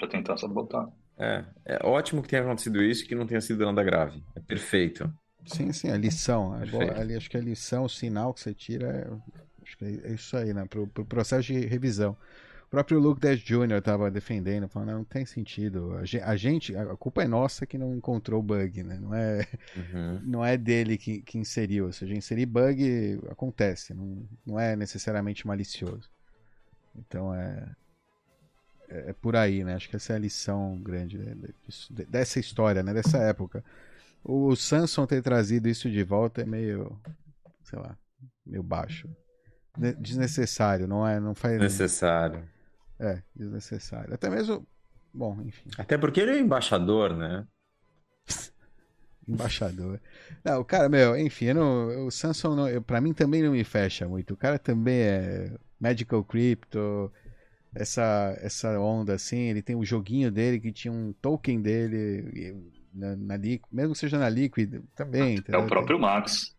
para 0.00 0.08
tentar 0.08 0.38
sabotar. 0.38 0.88
É, 1.18 1.44
é 1.66 1.86
ótimo 1.86 2.22
que 2.22 2.28
tenha 2.28 2.40
acontecido 2.42 2.82
isso 2.82 3.04
e 3.04 3.06
que 3.06 3.14
não 3.14 3.26
tenha 3.26 3.40
sido 3.42 3.64
nada 3.66 3.84
grave. 3.84 4.24
É 4.34 4.40
perfeito. 4.40 5.12
Sim, 5.44 5.72
sim, 5.72 5.90
a 5.90 5.96
lição. 5.96 6.56
É 6.58 6.98
ali, 6.98 7.14
acho 7.14 7.28
que 7.28 7.36
a 7.36 7.40
lição, 7.40 7.84
o 7.84 7.88
sinal 7.88 8.32
que 8.32 8.40
você 8.40 8.54
tira, 8.54 8.88
é, 8.88 9.42
acho 9.62 9.76
que 9.76 9.84
é 9.84 10.12
isso 10.12 10.36
aí, 10.36 10.54
né? 10.54 10.64
Pro, 10.66 10.86
pro 10.86 11.04
processo 11.04 11.52
de 11.52 11.66
revisão. 11.66 12.16
O 12.66 12.70
próprio 12.70 13.00
Luke 13.00 13.20
Dash 13.20 13.40
Jr. 13.40 13.78
estava 13.78 14.10
defendendo, 14.10 14.68
falando, 14.68 14.90
não, 14.90 14.98
não 14.98 15.04
tem 15.04 15.26
sentido. 15.26 15.92
A 16.24 16.36
gente, 16.36 16.74
a 16.76 16.96
culpa 16.96 17.22
é 17.24 17.28
nossa 17.28 17.66
que 17.66 17.76
não 17.76 17.94
encontrou 17.96 18.40
o 18.40 18.42
bug, 18.42 18.82
né? 18.84 18.98
Não 18.98 19.14
é, 19.14 19.46
Uhum. 19.76 20.20
não 20.24 20.44
é 20.44 20.56
dele 20.56 20.96
que, 20.96 21.20
que 21.22 21.36
inseriu. 21.36 21.86
Ou 21.86 21.92
seja, 21.92 22.14
inserir 22.14 22.46
bug 22.46 23.20
acontece, 23.28 23.92
não, 23.92 24.26
não 24.46 24.58
é 24.60 24.76
necessariamente 24.76 25.46
malicioso. 25.46 26.08
Então 26.94 27.34
é, 27.34 27.68
é, 28.90 29.10
é 29.10 29.12
por 29.12 29.36
aí, 29.36 29.64
né? 29.64 29.74
Acho 29.74 29.88
que 29.88 29.96
essa 29.96 30.12
é 30.12 30.16
a 30.16 30.18
lição 30.18 30.78
grande 30.82 31.16
né, 31.18 31.34
dessa 32.08 32.38
história, 32.40 32.82
né? 32.82 32.92
Dessa 32.92 33.18
época. 33.18 33.64
O 34.22 34.54
Samson 34.54 35.06
ter 35.06 35.22
trazido 35.22 35.68
isso 35.68 35.90
de 35.90 36.02
volta 36.02 36.42
é 36.42 36.44
meio, 36.44 37.00
sei 37.64 37.78
lá, 37.78 37.96
meio 38.44 38.62
baixo. 38.62 39.08
Ne- 39.78 39.94
Desnecessário, 39.94 40.86
não 40.86 41.06
é? 41.06 41.18
Não 41.18 41.34
faz. 41.34 41.58
Necessário. 41.58 42.42
É, 42.98 43.22
desnecessário. 43.34 44.12
Até 44.12 44.28
mesmo. 44.28 44.66
Bom, 45.12 45.40
enfim. 45.42 45.70
Até 45.78 45.96
porque 45.96 46.20
ele 46.20 46.32
é 46.32 46.38
embaixador, 46.38 47.16
né? 47.16 47.46
Embaixador. 49.26 50.00
Não, 50.44 50.60
o 50.60 50.64
cara, 50.64 50.88
meu, 50.88 51.16
enfim, 51.16 51.52
não- 51.52 52.06
o 52.06 52.10
Samsung, 52.10 52.56
não, 52.56 52.68
eu, 52.68 52.82
pra 52.82 53.00
mim 53.00 53.12
também 53.14 53.42
não 53.42 53.52
me 53.52 53.62
fecha 53.62 54.08
muito. 54.08 54.34
O 54.34 54.36
cara 54.36 54.58
também 54.58 54.98
é 55.00 55.52
Magical 55.78 56.24
Crypto, 56.24 57.12
essa, 57.74 58.36
essa 58.40 58.78
onda 58.80 59.14
assim. 59.14 59.38
Ele 59.38 59.62
tem 59.62 59.76
o 59.76 59.84
joguinho 59.84 60.30
dele 60.30 60.60
que 60.60 60.72
tinha 60.72 60.92
um 60.92 61.12
token 61.12 61.60
dele 61.60 62.30
e 62.34 62.70
na, 62.92 63.16
na 63.16 63.38
mesmo 63.70 63.92
que 63.92 63.98
seja 63.98 64.18
na 64.18 64.28
Liquid, 64.28 64.82
também. 64.94 65.42
É 65.48 65.56
o 65.56 65.66
próprio 65.66 65.98
Max. 65.98 66.54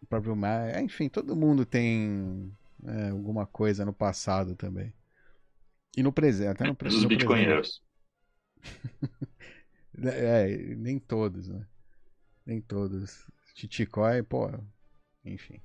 Tem 0.00 0.02
o 0.02 0.06
próprio 0.06 0.34
Ma- 0.36 0.68
é, 0.68 0.80
Enfim, 0.80 1.08
todo 1.08 1.36
mundo 1.36 1.64
tem 1.64 2.52
é, 2.84 3.10
alguma 3.10 3.46
coisa 3.46 3.84
no 3.84 3.92
passado 3.92 4.54
também. 4.56 4.92
E 5.96 6.02
no 6.02 6.12
presente, 6.12 6.48
até 6.48 6.66
no, 6.66 6.74
pre- 6.74 6.88
Os 6.88 6.94
no 6.94 7.08
presente. 7.08 7.18
bitcoinheiros. 7.18 7.82
É, 10.02 10.46
nem 10.76 10.98
todos, 10.98 11.48
né? 11.48 11.66
Nem 12.46 12.60
todos. 12.60 13.26
Titicoin, 13.54 14.22
pô, 14.22 14.48
enfim. 15.24 15.60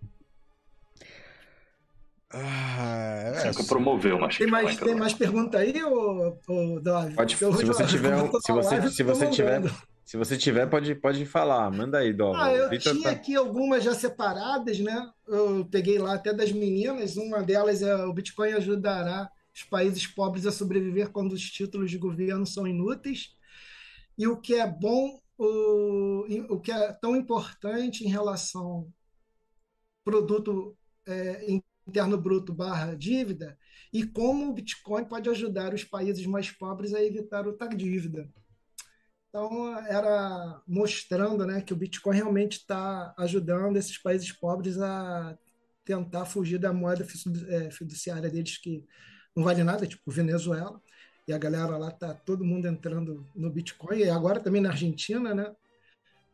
Ah, 2.32 3.32
Você 3.54 3.62
é, 3.62 3.66
promoveu 3.66 4.18
uma 4.18 4.30
Tem 4.30 4.48
mais, 4.48 4.78
tem 4.78 4.96
mais 4.96 5.14
pergunta 5.14 5.60
aí, 5.60 5.82
ô, 5.84 6.38
ô 6.48 6.80
Davi? 6.82 7.16
Pode, 7.16 7.36
se 7.36 7.40
já- 7.40 7.50
você 7.52 7.86
tiver, 7.86 8.16
um- 8.24 8.40
se 8.40 8.52
você, 8.52 8.76
live, 8.76 8.90
se 8.92 9.04
você 9.04 9.30
tiver, 9.30 9.62
se 10.04 10.18
você 10.18 10.38
tiver, 10.38 10.68
pode, 10.70 10.96
pode 10.96 11.26
falar. 11.26 11.70
Manda 11.72 12.00
aí, 12.00 12.12
Dó. 12.14 12.34
Ah, 12.36 12.52
eu 12.52 12.68
O 12.68 12.70
Vitor 12.70 12.94
tinha 12.94 13.04
tá- 13.04 13.12
aqui 13.12 13.36
algumas 13.36 13.84
já 13.84 13.94
separadas, 13.94 14.80
né? 14.80 15.10
Eu 15.28 15.66
peguei 15.66 15.98
lá 16.00 16.16
até 16.16 16.34
das 16.34 16.52
meninas. 16.52 17.16
Uma 17.16 17.42
delas 17.44 17.82
é 17.82 17.96
o 18.06 18.14
Bitcoin 18.14 18.54
ajudará 18.54 19.30
os 19.54 19.64
países 19.64 20.06
pobres 20.06 20.46
a 20.46 20.52
sobreviver 20.52 21.12
quando 21.12 21.32
os 21.34 21.42
títulos 21.50 21.90
de 21.90 21.98
governo 21.98 22.46
são 22.46 22.68
inúteis. 22.68 23.36
E 24.18 24.28
o 24.28 24.36
que 24.38 24.56
é 24.56 24.68
bom, 24.68 25.20
o, 25.38 26.26
o 26.50 26.60
que 26.60 26.72
é 26.72 26.92
tão 26.94 27.16
importante 27.16 28.04
em 28.06 28.10
relação 28.10 28.88
produto 30.04 30.76
é, 31.08 31.46
interno 31.88 32.18
bruto 32.18 32.54
barra 32.54 32.96
dívida 32.96 33.58
e 33.94 34.06
como 34.06 34.50
o 34.50 34.54
Bitcoin 34.54 35.06
pode 35.06 35.30
ajudar 35.30 35.74
os 35.74 35.84
países 35.84 36.26
mais 36.26 36.52
pobres 36.52 36.94
a 36.94 37.04
evitar 37.04 37.48
outra 37.48 37.68
dívida. 37.70 38.30
Então, 39.30 39.78
era 39.88 40.62
mostrando 40.68 41.46
né, 41.46 41.62
que 41.62 41.74
o 41.74 41.76
Bitcoin 41.76 42.16
realmente 42.16 42.54
está 42.58 43.14
ajudando 43.18 43.78
esses 43.78 43.98
países 43.98 44.32
pobres 44.32 44.80
a 44.80 45.38
tentar 45.84 46.26
fugir 46.26 46.58
da 46.58 46.74
moeda 46.74 47.06
é, 47.50 47.70
fiduciária 47.70 48.30
deles, 48.30 48.58
que 48.58 48.86
não 49.36 49.44
vale 49.44 49.64
nada, 49.64 49.86
tipo 49.86 50.10
Venezuela. 50.10 50.82
E 51.28 51.34
a 51.34 51.38
galera 51.38 51.78
lá 51.78 51.92
tá 51.92 52.14
todo 52.14 52.46
mundo 52.46 52.68
entrando 52.68 53.28
no 53.36 53.50
Bitcoin, 53.50 54.00
e 54.00 54.10
agora 54.10 54.40
também 54.40 54.62
na 54.62 54.70
Argentina, 54.70 55.34
né? 55.34 55.56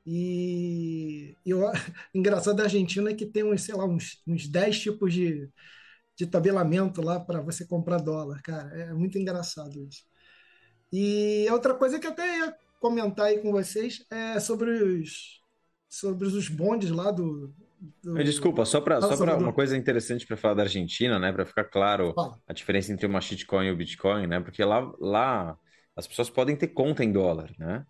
E, 0.06 1.36
e 1.46 1.54
o 1.54 1.72
engraçado 2.14 2.56
da 2.58 2.64
Argentina 2.64 3.12
é 3.12 3.14
que 3.14 3.26
tem 3.26 3.44
uns, 3.44 3.64
sei 3.64 3.76
lá, 3.76 3.86
uns, 3.86 4.22
uns 4.28 4.48
10 4.48 4.80
tipos 4.80 5.14
de, 5.14 5.50
de 6.18 6.26
tabelamento 6.28 7.02
lá 7.02 7.20
para 7.20 7.42
você 7.42 7.66
comprar 7.66 7.98
dólar, 8.00 8.42
cara. 8.42 8.70
É 8.76 8.94
muito 8.94 9.18
engraçado 9.18 9.84
isso. 9.88 10.04
E 10.92 11.48
outra 11.52 11.74
coisa 11.74 12.00
que 12.00 12.08
eu 12.08 12.12
até 12.12 12.40
ia 12.40 12.56
comentar 12.80 13.28
aí 13.28 13.40
com 13.40 13.52
vocês 13.52 14.04
é 14.12 14.40
sobre 14.40 14.72
os, 14.72 15.40
sobre 15.90 16.28
os 16.28 16.50
bondes 16.50 16.90
lá 16.90 17.12
do. 17.12 17.54
do- 18.04 18.24
Desculpa, 18.24 18.66
só 18.66 18.82
para 18.82 19.00
só 19.00 19.16
para 19.16 19.38
uma 19.38 19.54
coisa 19.54 19.78
interessante 19.78 20.26
para 20.28 20.36
falar 20.36 20.56
da 20.56 20.64
Argentina, 20.64 21.18
né? 21.18 21.32
Para 21.32 21.46
ficar 21.46 21.64
claro 21.66 22.14
Fala. 22.14 22.40
a 22.48 22.54
diferença 22.54 22.92
entre 22.92 23.06
uma 23.06 23.22
shitcoin 23.22 23.68
e 23.68 23.72
o 23.72 23.78
Bitcoin, 23.78 24.28
né? 24.28 24.40
Porque 24.40 24.64
lá, 24.64 24.92
lá 25.00 25.58
as 25.96 26.08
pessoas 26.08 26.30
podem 26.30 26.56
ter 26.56 26.70
conta 26.70 27.04
em 27.04 27.12
dólar, 27.12 27.54
né? 27.58 27.86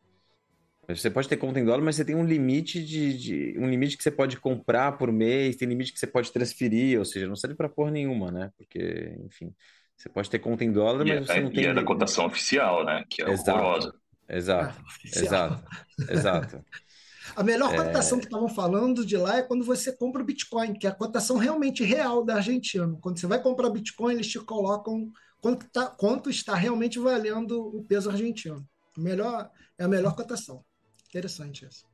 Você 0.96 1.10
pode 1.12 1.28
ter 1.30 1.38
conta 1.38 1.60
em 1.60 1.66
dólar, 1.66 1.82
mas 1.84 1.96
você 1.96 2.06
tem 2.06 2.16
um 2.16 2.26
limite 2.26 2.84
de, 2.84 3.18
de- 3.54 3.60
um 3.60 3.70
limite 3.70 3.98
que 3.98 4.04
você 4.04 4.12
pode 4.12 4.40
comprar 4.40 4.94
por 4.98 5.12
mês, 5.12 5.56
tem 5.56 5.68
limite 5.68 5.94
que 5.94 6.00
você 6.00 6.08
pode 6.08 6.32
transferir, 6.32 7.00
ou 7.00 7.06
seja, 7.06 7.28
não 7.28 7.36
serve 7.36 7.56
para 7.56 7.70
porra 7.70 7.92
nenhuma, 7.92 8.32
né? 8.32 8.52
Porque, 8.58 9.16
enfim, 9.26 9.54
você 9.98 10.10
pode 10.10 10.30
ter 10.30 10.40
conta 10.40 10.64
em 10.64 10.72
dólar, 10.72 11.06
E 11.06 11.10
mas 11.10 11.30
você 11.30 11.40
é, 11.40 11.42
não 11.42 11.52
e 11.52 11.56
tem 11.56 11.66
é 11.66 11.74
da 11.74 11.84
cotação 11.84 12.26
oficial, 12.26 12.86
né? 12.86 13.04
Que 13.10 13.22
é 13.22 13.26
Exato. 13.28 13.60
horrorosa. 13.60 13.94
Exato, 14.30 14.80
Ah, 14.80 14.86
exato, 15.14 15.64
exato. 16.08 16.66
A 17.36 17.44
melhor 17.44 17.70
É. 17.72 17.76
cotação 17.76 18.20
que 18.20 18.26
estavam 18.26 18.50
falando 18.50 19.06
de 19.06 19.16
lá 19.18 19.38
é 19.38 19.44
quando 19.44 19.64
você 19.64 19.96
compra 19.96 20.22
o 20.22 20.26
Bitcoin, 20.26 20.74
que 20.74 20.88
é 20.88 20.90
a 20.90 20.96
cotação 20.96 21.38
realmente 21.38 21.84
real 21.84 22.24
da 22.26 22.36
Argentina. 22.36 22.98
Quando 23.02 23.20
você 23.20 23.28
vai 23.28 23.42
comprar 23.42 23.70
Bitcoin, 23.70 24.14
eles 24.16 24.28
te 24.28 24.40
colocam 24.40 25.12
quanto, 25.42 25.70
tá- 25.72 25.90
quanto 25.90 26.30
está 26.30 26.56
realmente 26.56 27.00
valendo 27.00 27.60
o 27.78 27.84
peso 27.86 28.10
argentino. 28.10 28.66
Melhor, 28.98 29.50
é 29.78 29.84
a 29.86 29.88
melhor 29.88 30.16
cotação. 30.16 30.64
Interessante 31.12 31.66
isso. 31.66 31.86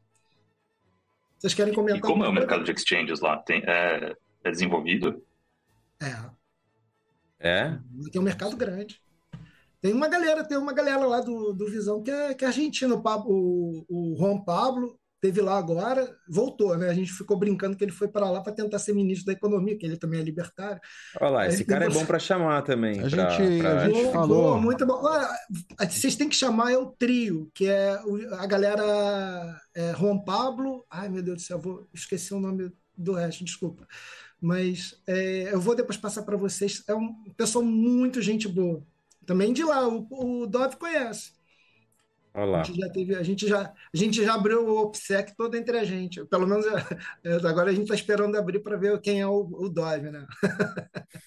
Vocês 1.40 1.56
querem 1.56 1.74
E 1.74 1.76
comentar? 1.76 2.02
como 2.02 2.24
é 2.24 2.30
o 2.30 2.34
mercado 2.34 2.64
de 2.64 2.72
exchanges 2.72 3.20
lá? 3.20 3.36
Tem, 3.38 3.64
é, 3.66 4.16
é 4.44 4.52
desenvolvido? 4.52 5.26
É? 6.00 6.30
É, 7.40 7.80
tem 8.12 8.22
um 8.22 8.24
mercado 8.24 8.56
grande. 8.56 9.02
Tem 9.82 9.92
uma 9.92 10.08
galera, 10.08 10.48
tem 10.48 10.58
uma 10.58 10.72
galera 10.74 11.04
lá 11.08 11.20
do, 11.20 11.52
do 11.54 11.66
Visão 11.68 12.04
que 12.04 12.12
é, 12.12 12.36
que 12.36 12.46
é 12.46 12.48
argentino. 12.48 12.96
O, 12.96 13.02
Pablo- 13.02 13.86
o, 13.90 14.14
o 14.14 14.16
Juan 14.18 14.40
Pablo 14.44 15.00
teve 15.20 15.42
lá 15.42 15.58
agora, 15.58 16.16
voltou, 16.30 16.78
né? 16.78 16.90
A 16.90 16.94
gente 16.94 17.12
ficou 17.12 17.38
brincando 17.38 17.76
que 17.76 17.84
ele 17.84 17.92
foi 17.92 18.08
para 18.08 18.30
lá 18.30 18.42
para 18.42 18.54
tentar 18.54 18.78
ser 18.80 18.94
ministro 18.94 19.26
da 19.26 19.34
economia, 19.34 19.78
que 19.78 19.86
ele 19.86 19.98
também 19.98 20.20
é 20.20 20.24
libertário. 20.24 20.80
Olha 21.20 21.30
lá, 21.32 21.42
Aí 21.42 21.50
esse 21.50 21.66
cara 21.66 21.86
é 21.86 21.90
bom 21.90 22.06
para 22.06 22.20
chamar 22.20 22.62
também. 22.62 23.00
A 23.00 23.10
pra- 23.10 23.30
gente- 23.30 23.60
pra- 23.60 23.82
a 23.82 23.86
gente 23.90 24.02
Boa, 24.02 24.14
falou. 24.14 24.44
boa, 24.44 24.58
muito 24.62 24.86
bom. 24.86 25.02
Olha, 25.04 25.30
vocês 25.90 26.16
têm 26.16 26.30
que 26.30 26.36
chamar 26.36 26.72
é 26.72 26.78
o 26.78 26.88
trio, 26.88 27.50
que 27.54 27.68
é 27.68 28.00
a 28.38 28.46
galera 28.46 29.60
é, 29.76 29.94
Juan 29.96 30.20
Pablo. 30.20 30.86
Ai, 30.90 31.10
meu 31.10 31.24
Deus 31.24 31.38
do 31.38 31.42
céu, 31.46 31.60
vou 31.60 31.88
esqueci 31.94 32.34
o 32.34 32.40
nome 32.40 32.72
do 32.96 33.14
resto, 33.14 33.44
desculpa. 33.44 33.88
Mas 34.40 35.02
é, 35.08 35.50
eu 35.52 35.60
vou 35.60 35.76
depois 35.76 35.98
passar 35.98 36.22
para 36.24 36.38
vocês. 36.38 36.84
É 36.88 36.94
um 36.94 37.12
pessoal 37.36 37.66
muito 37.66 38.22
gente 38.22 38.48
boa. 38.48 38.84
Também 39.26 39.52
de 39.52 39.64
lá, 39.64 39.88
o, 39.88 40.08
o 40.44 40.48
Dove 40.48 40.76
conhece. 40.78 41.32
Olha 42.38 42.58
A 42.58 42.64
gente 42.64 42.80
já 42.80 42.90
teve, 42.92 43.16
a 43.16 43.24
gente 43.24 43.48
já, 43.48 43.62
a 43.62 43.98
gente 43.98 44.24
já 44.24 44.36
abriu 44.36 44.64
o 44.64 44.78
OPSEC 44.84 45.36
todo 45.36 45.58
entre 45.58 45.76
a 45.80 45.84
gente. 45.84 46.24
Pelo 46.26 46.46
menos 46.46 46.68
é, 46.68 47.34
agora 47.48 47.72
a 47.72 47.74
gente 47.74 47.84
está 47.84 47.96
esperando 47.96 48.38
abrir 48.38 48.60
para 48.60 48.78
ver 48.78 49.02
quem 49.02 49.22
é 49.22 49.26
o, 49.26 49.40
o 49.40 49.68
Dove, 49.68 50.12
né? 50.12 50.28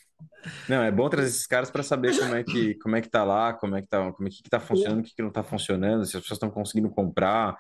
Não, 0.69 0.83
é 0.83 0.91
bom 0.91 1.09
trazer 1.09 1.29
esses 1.29 1.47
caras 1.47 1.69
para 1.69 1.83
saber 1.83 2.17
como 2.17 2.35
é 2.35 2.45
que 2.45 2.75
como 2.77 2.97
é 2.97 3.03
que 3.03 3.11
tá 3.11 3.25
lá, 3.25 3.53
como 3.53 3.77
é 3.77 3.83
que 3.83 3.89
tá, 3.89 4.13
como 4.13 4.29
é 4.29 4.31
que, 4.31 4.43
que 4.43 4.49
tá 4.49 4.61
funcionando, 4.61 5.01
o 5.01 5.03
que, 5.03 5.15
que 5.15 5.23
não 5.23 5.31
tá 5.31 5.43
funcionando, 5.43 6.05
se 6.07 6.17
as 6.17 6.23
pessoas 6.23 6.37
estão 6.37 6.51
conseguindo 6.51 6.89
comprar, 6.89 7.59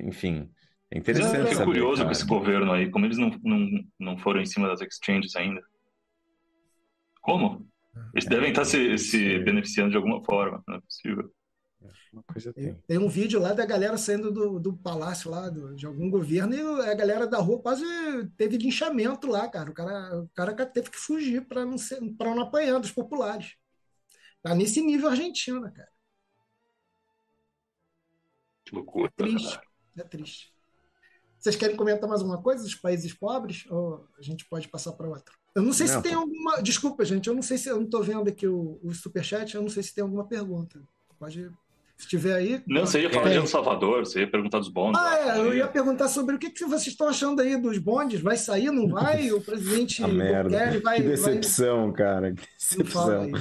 enfim. 0.00 0.48
É 0.90 0.96
Eu 0.96 1.00
interessante 1.00 1.40
fiquei 1.40 1.54
saber, 1.54 1.64
curioso 1.66 1.96
cara. 1.96 2.06
com 2.06 2.12
esse 2.12 2.24
governo 2.24 2.72
aí, 2.72 2.90
como 2.90 3.04
eles 3.04 3.18
não, 3.18 3.30
não, 3.42 3.84
não 3.98 4.18
foram 4.18 4.40
em 4.40 4.46
cima 4.46 4.68
das 4.68 4.80
exchanges 4.80 5.34
ainda. 5.36 5.60
Como? 7.20 7.66
Eles 8.14 8.26
devem 8.26 8.50
estar 8.50 8.64
se, 8.64 8.96
se 8.96 9.38
beneficiando 9.40 9.90
de 9.90 9.96
alguma 9.96 10.24
forma, 10.24 10.62
não 10.66 10.76
é 10.76 10.80
possível. 10.80 11.30
Uma 12.12 12.22
coisa 12.22 12.52
tem. 12.52 12.74
tem 12.86 12.98
um 12.98 13.08
vídeo 13.08 13.40
lá 13.40 13.52
da 13.52 13.64
galera 13.64 13.96
saindo 13.96 14.30
do, 14.30 14.60
do 14.60 14.76
palácio 14.76 15.30
lá, 15.30 15.48
do, 15.48 15.74
de 15.74 15.86
algum 15.86 16.10
governo, 16.10 16.54
e 16.54 16.90
a 16.90 16.94
galera 16.94 17.26
da 17.26 17.38
rua 17.38 17.60
quase 17.60 17.84
teve 18.36 18.58
linchamento 18.58 19.26
lá, 19.26 19.48
cara. 19.48 19.70
O 19.70 19.74
cara, 19.74 20.22
o 20.22 20.28
cara 20.28 20.66
teve 20.66 20.90
que 20.90 20.98
fugir 20.98 21.46
para 21.46 21.64
não, 21.64 21.78
ser, 21.78 22.00
não 22.00 22.40
apanhar 22.40 22.78
dos 22.78 22.92
populares. 22.92 23.54
Tá 24.42 24.54
nesse 24.54 24.82
nível 24.82 25.08
Argentina, 25.08 25.70
cara. 25.70 25.90
Que 28.64 28.74
loucura. 28.74 29.08
É 29.08 29.22
triste. 29.22 29.60
É 29.96 30.02
triste. 30.02 30.52
Vocês 31.38 31.56
querem 31.56 31.76
comentar 31.76 32.08
mais 32.08 32.20
alguma 32.20 32.40
coisa 32.40 32.62
dos 32.62 32.74
países 32.74 33.12
pobres? 33.12 33.66
Ou 33.68 34.08
a 34.18 34.22
gente 34.22 34.44
pode 34.48 34.68
passar 34.68 34.92
para 34.92 35.08
outro? 35.08 35.36
Eu 35.54 35.62
não 35.62 35.72
sei 35.72 35.86
não, 35.86 35.96
se 35.96 36.02
tem 36.02 36.14
alguma. 36.14 36.62
Desculpa, 36.62 37.04
gente, 37.04 37.28
eu 37.28 37.34
não 37.34 37.42
sei 37.42 37.58
se 37.58 37.68
eu 37.68 37.76
não 37.76 37.84
estou 37.84 38.02
vendo 38.02 38.28
aqui 38.28 38.46
o, 38.46 38.80
o 38.82 38.94
superchat, 38.94 39.54
eu 39.54 39.62
não 39.62 39.68
sei 39.68 39.82
se 39.82 39.94
tem 39.94 40.02
alguma 40.02 40.26
pergunta. 40.26 40.82
Pode 41.18 41.50
se 42.02 42.08
tiver 42.08 42.34
aí. 42.34 42.62
Não, 42.66 42.84
você 42.84 43.00
ia 43.00 43.10
falar 43.10 43.30
de 43.30 43.36
El 43.36 43.46
Salvador, 43.46 44.04
você 44.04 44.20
ia 44.20 44.30
perguntar 44.30 44.58
dos 44.58 44.68
bondes. 44.68 45.00
Ah, 45.00 45.36
é, 45.36 45.38
eu 45.38 45.54
ia 45.54 45.68
perguntar 45.68 46.08
sobre 46.08 46.34
o 46.34 46.38
que, 46.38 46.50
que 46.50 46.64
vocês 46.64 46.88
estão 46.88 47.08
achando 47.08 47.40
aí 47.40 47.56
dos 47.56 47.78
bondes. 47.78 48.20
Vai 48.20 48.36
sair, 48.36 48.70
não 48.70 48.88
vai? 48.88 49.30
O 49.30 49.40
presidente 49.40 50.02
A 50.04 50.08
merda. 50.08 50.80
vai. 50.80 50.96
Que 50.96 51.08
decepção, 51.08 51.86
vai... 51.86 51.92
cara. 51.92 52.34
Que 52.34 52.42
decepção. 52.58 52.82
Não 52.82 52.86
fala, 52.86 53.24
aí, 53.24 53.32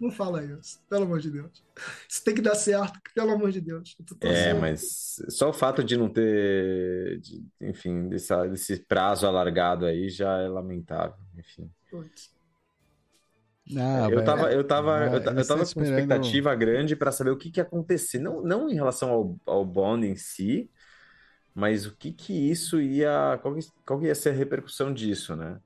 não 0.00 0.10
fala 0.10 0.44
isso, 0.44 0.80
pelo 0.88 1.04
amor 1.04 1.20
de 1.20 1.30
Deus. 1.30 1.62
Isso 2.08 2.24
tem 2.24 2.34
que 2.34 2.40
dar 2.42 2.54
certo, 2.54 2.98
pelo 3.14 3.32
amor 3.32 3.52
de 3.52 3.60
Deus. 3.60 3.96
É, 4.20 4.54
mas 4.54 5.22
só 5.28 5.50
o 5.50 5.52
fato 5.52 5.84
de 5.84 5.96
não 5.96 6.08
ter, 6.08 7.20
de, 7.20 7.44
enfim, 7.60 8.08
desse, 8.08 8.34
desse 8.48 8.76
prazo 8.78 9.26
alargado 9.26 9.84
aí 9.84 10.08
já 10.08 10.38
é 10.38 10.48
lamentável. 10.48 11.16
Enfim. 11.36 11.70
Putz. 11.90 12.35
Não, 13.68 14.10
eu 14.10 14.20
estava 14.20 14.52
eu 14.52 14.64
tava, 14.64 15.06
eu, 15.06 15.14
eu 15.14 15.46
tava 15.46 15.64
com 15.66 15.82
expectativa 15.82 16.54
grande 16.54 16.94
para 16.94 17.10
saber 17.10 17.30
o 17.30 17.36
que, 17.36 17.50
que 17.50 17.58
ia 17.58 17.64
acontecer. 17.64 18.20
Não, 18.20 18.40
não 18.42 18.68
em 18.68 18.74
relação 18.74 19.10
ao, 19.10 19.36
ao 19.44 19.64
Bond 19.64 20.06
em 20.06 20.14
si, 20.14 20.70
mas 21.52 21.84
o 21.84 21.96
que 21.96 22.12
que 22.12 22.32
isso 22.32 22.80
ia. 22.80 23.38
Qual, 23.42 23.54
que, 23.54 23.66
qual 23.84 23.98
que 23.98 24.06
ia 24.06 24.14
ser 24.14 24.30
a 24.30 24.32
repercussão 24.34 24.92
disso, 24.92 25.34
né? 25.34 25.58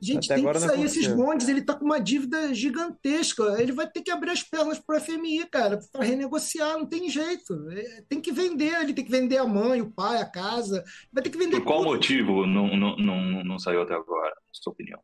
Gente, 0.00 0.32
Até 0.32 0.40
tem 0.40 0.52
que 0.52 0.60
sair 0.60 0.84
esses 0.84 1.06
bondes. 1.08 1.48
Ele 1.48 1.60
tá 1.60 1.74
com 1.74 1.84
uma 1.84 2.00
dívida 2.00 2.54
gigantesca. 2.54 3.60
Ele 3.60 3.72
vai 3.72 3.90
ter 3.90 4.02
que 4.02 4.10
abrir 4.10 4.30
as 4.30 4.42
pernas 4.42 4.78
para 4.78 4.96
o 4.96 5.00
FMI, 5.00 5.46
cara, 5.50 5.80
para 5.92 6.04
renegociar. 6.04 6.78
Não 6.78 6.86
tem 6.86 7.10
jeito. 7.10 7.68
É, 7.70 8.02
tem 8.08 8.20
que 8.20 8.32
vender. 8.32 8.80
Ele 8.80 8.94
tem 8.94 9.04
que 9.04 9.10
vender 9.10 9.36
a 9.36 9.46
mãe, 9.46 9.82
o 9.82 9.90
pai, 9.90 10.22
a 10.22 10.24
casa. 10.24 10.82
Vai 11.12 11.22
ter 11.22 11.30
que 11.30 11.38
vender. 11.38 11.56
Por 11.56 11.66
qual 11.66 11.80
tudo. 11.80 11.90
motivo 11.90 12.46
não, 12.46 12.76
não, 12.76 12.96
não, 12.96 13.44
não 13.44 13.58
saiu 13.58 13.82
até 13.82 13.94
agora, 13.94 14.30
na 14.30 14.52
sua 14.52 14.72
opinião? 14.72 15.00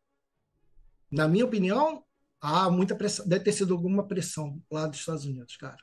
Na 1.11 1.27
minha 1.27 1.45
opinião, 1.45 2.03
há 2.41 2.69
muita 2.69 2.95
pressão, 2.95 3.27
deve 3.27 3.43
ter 3.43 3.51
sido 3.51 3.73
alguma 3.73 4.07
pressão 4.07 4.61
lá 4.71 4.87
dos 4.87 4.99
Estados 4.99 5.25
Unidos, 5.25 5.55
cara. 5.57 5.77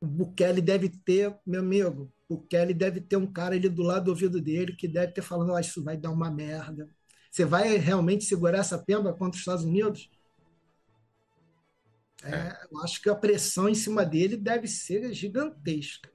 O 0.00 0.06
Bukele 0.06 0.60
deve 0.60 0.88
ter, 0.88 1.36
meu 1.44 1.60
amigo, 1.60 2.12
o 2.28 2.36
Bukele 2.36 2.72
deve 2.72 3.00
ter 3.00 3.16
um 3.16 3.30
cara 3.30 3.54
ali 3.54 3.68
do 3.68 3.82
lado 3.82 4.04
do 4.04 4.10
ouvido 4.10 4.40
dele 4.40 4.76
que 4.76 4.86
deve 4.86 5.12
ter 5.12 5.22
falando, 5.22 5.52
oh, 5.52 5.58
isso 5.58 5.82
vai 5.82 5.96
dar 5.96 6.10
uma 6.10 6.30
merda. 6.30 6.88
Você 7.30 7.44
vai 7.44 7.76
realmente 7.76 8.24
segurar 8.24 8.58
essa 8.58 8.78
pemba 8.78 9.12
contra 9.12 9.30
os 9.30 9.38
Estados 9.38 9.64
Unidos? 9.64 10.10
É, 12.22 12.30
é. 12.30 12.66
eu 12.70 12.78
acho 12.80 13.00
que 13.00 13.08
a 13.08 13.14
pressão 13.14 13.68
em 13.68 13.74
cima 13.74 14.04
dele 14.04 14.36
deve 14.36 14.66
ser 14.66 15.12
gigantesca. 15.12 16.10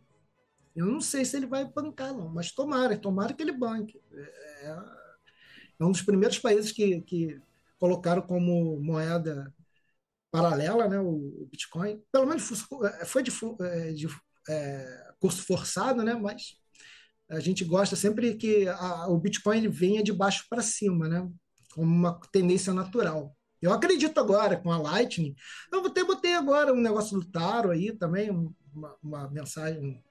Eu 0.75 0.85
não 0.87 0.99
sei 0.99 1.23
se 1.23 1.37
ele 1.37 1.45
vai 1.45 1.65
bancar, 1.65 2.13
não, 2.13 2.29
mas 2.29 2.51
tomara, 2.51 2.97
tomara 2.97 3.33
que 3.33 3.43
ele 3.43 3.51
banque. 3.51 4.01
É, 4.11 4.67
é 5.79 5.85
um 5.85 5.91
dos 5.91 6.01
primeiros 6.01 6.39
países 6.39 6.71
que, 6.71 7.01
que 7.01 7.39
colocaram 7.83 8.21
como 8.21 8.79
moeda 8.79 9.53
paralela 10.31 10.87
né, 10.87 11.01
o 11.01 11.45
Bitcoin. 11.51 12.01
Pelo 12.13 12.25
menos 12.25 12.47
foi 13.05 13.21
de, 13.21 13.29
é, 13.59 13.91
de 13.91 14.07
é, 14.47 15.11
curso 15.19 15.45
forçado, 15.45 16.01
né, 16.01 16.13
mas 16.13 16.55
a 17.29 17.41
gente 17.41 17.65
gosta 17.65 17.97
sempre 17.97 18.35
que 18.35 18.69
a, 18.69 19.07
o 19.09 19.19
Bitcoin 19.19 19.67
venha 19.67 20.01
de 20.01 20.13
baixo 20.13 20.45
para 20.49 20.61
cima, 20.61 21.09
né, 21.09 21.29
como 21.73 21.93
uma 21.93 22.17
tendência 22.31 22.73
natural. 22.73 23.35
Eu 23.61 23.73
acredito 23.73 24.17
agora 24.17 24.55
com 24.55 24.71
a 24.71 24.77
Lightning. 24.77 25.35
Eu 25.69 25.85
até 25.85 26.05
botei 26.05 26.35
agora 26.35 26.71
um 26.73 26.79
negócio 26.79 27.19
do 27.19 27.29
Taro 27.29 27.69
aí 27.69 27.91
também, 27.91 28.29
uma, 28.29 28.95
uma 29.03 29.29
mensagem, 29.29 30.01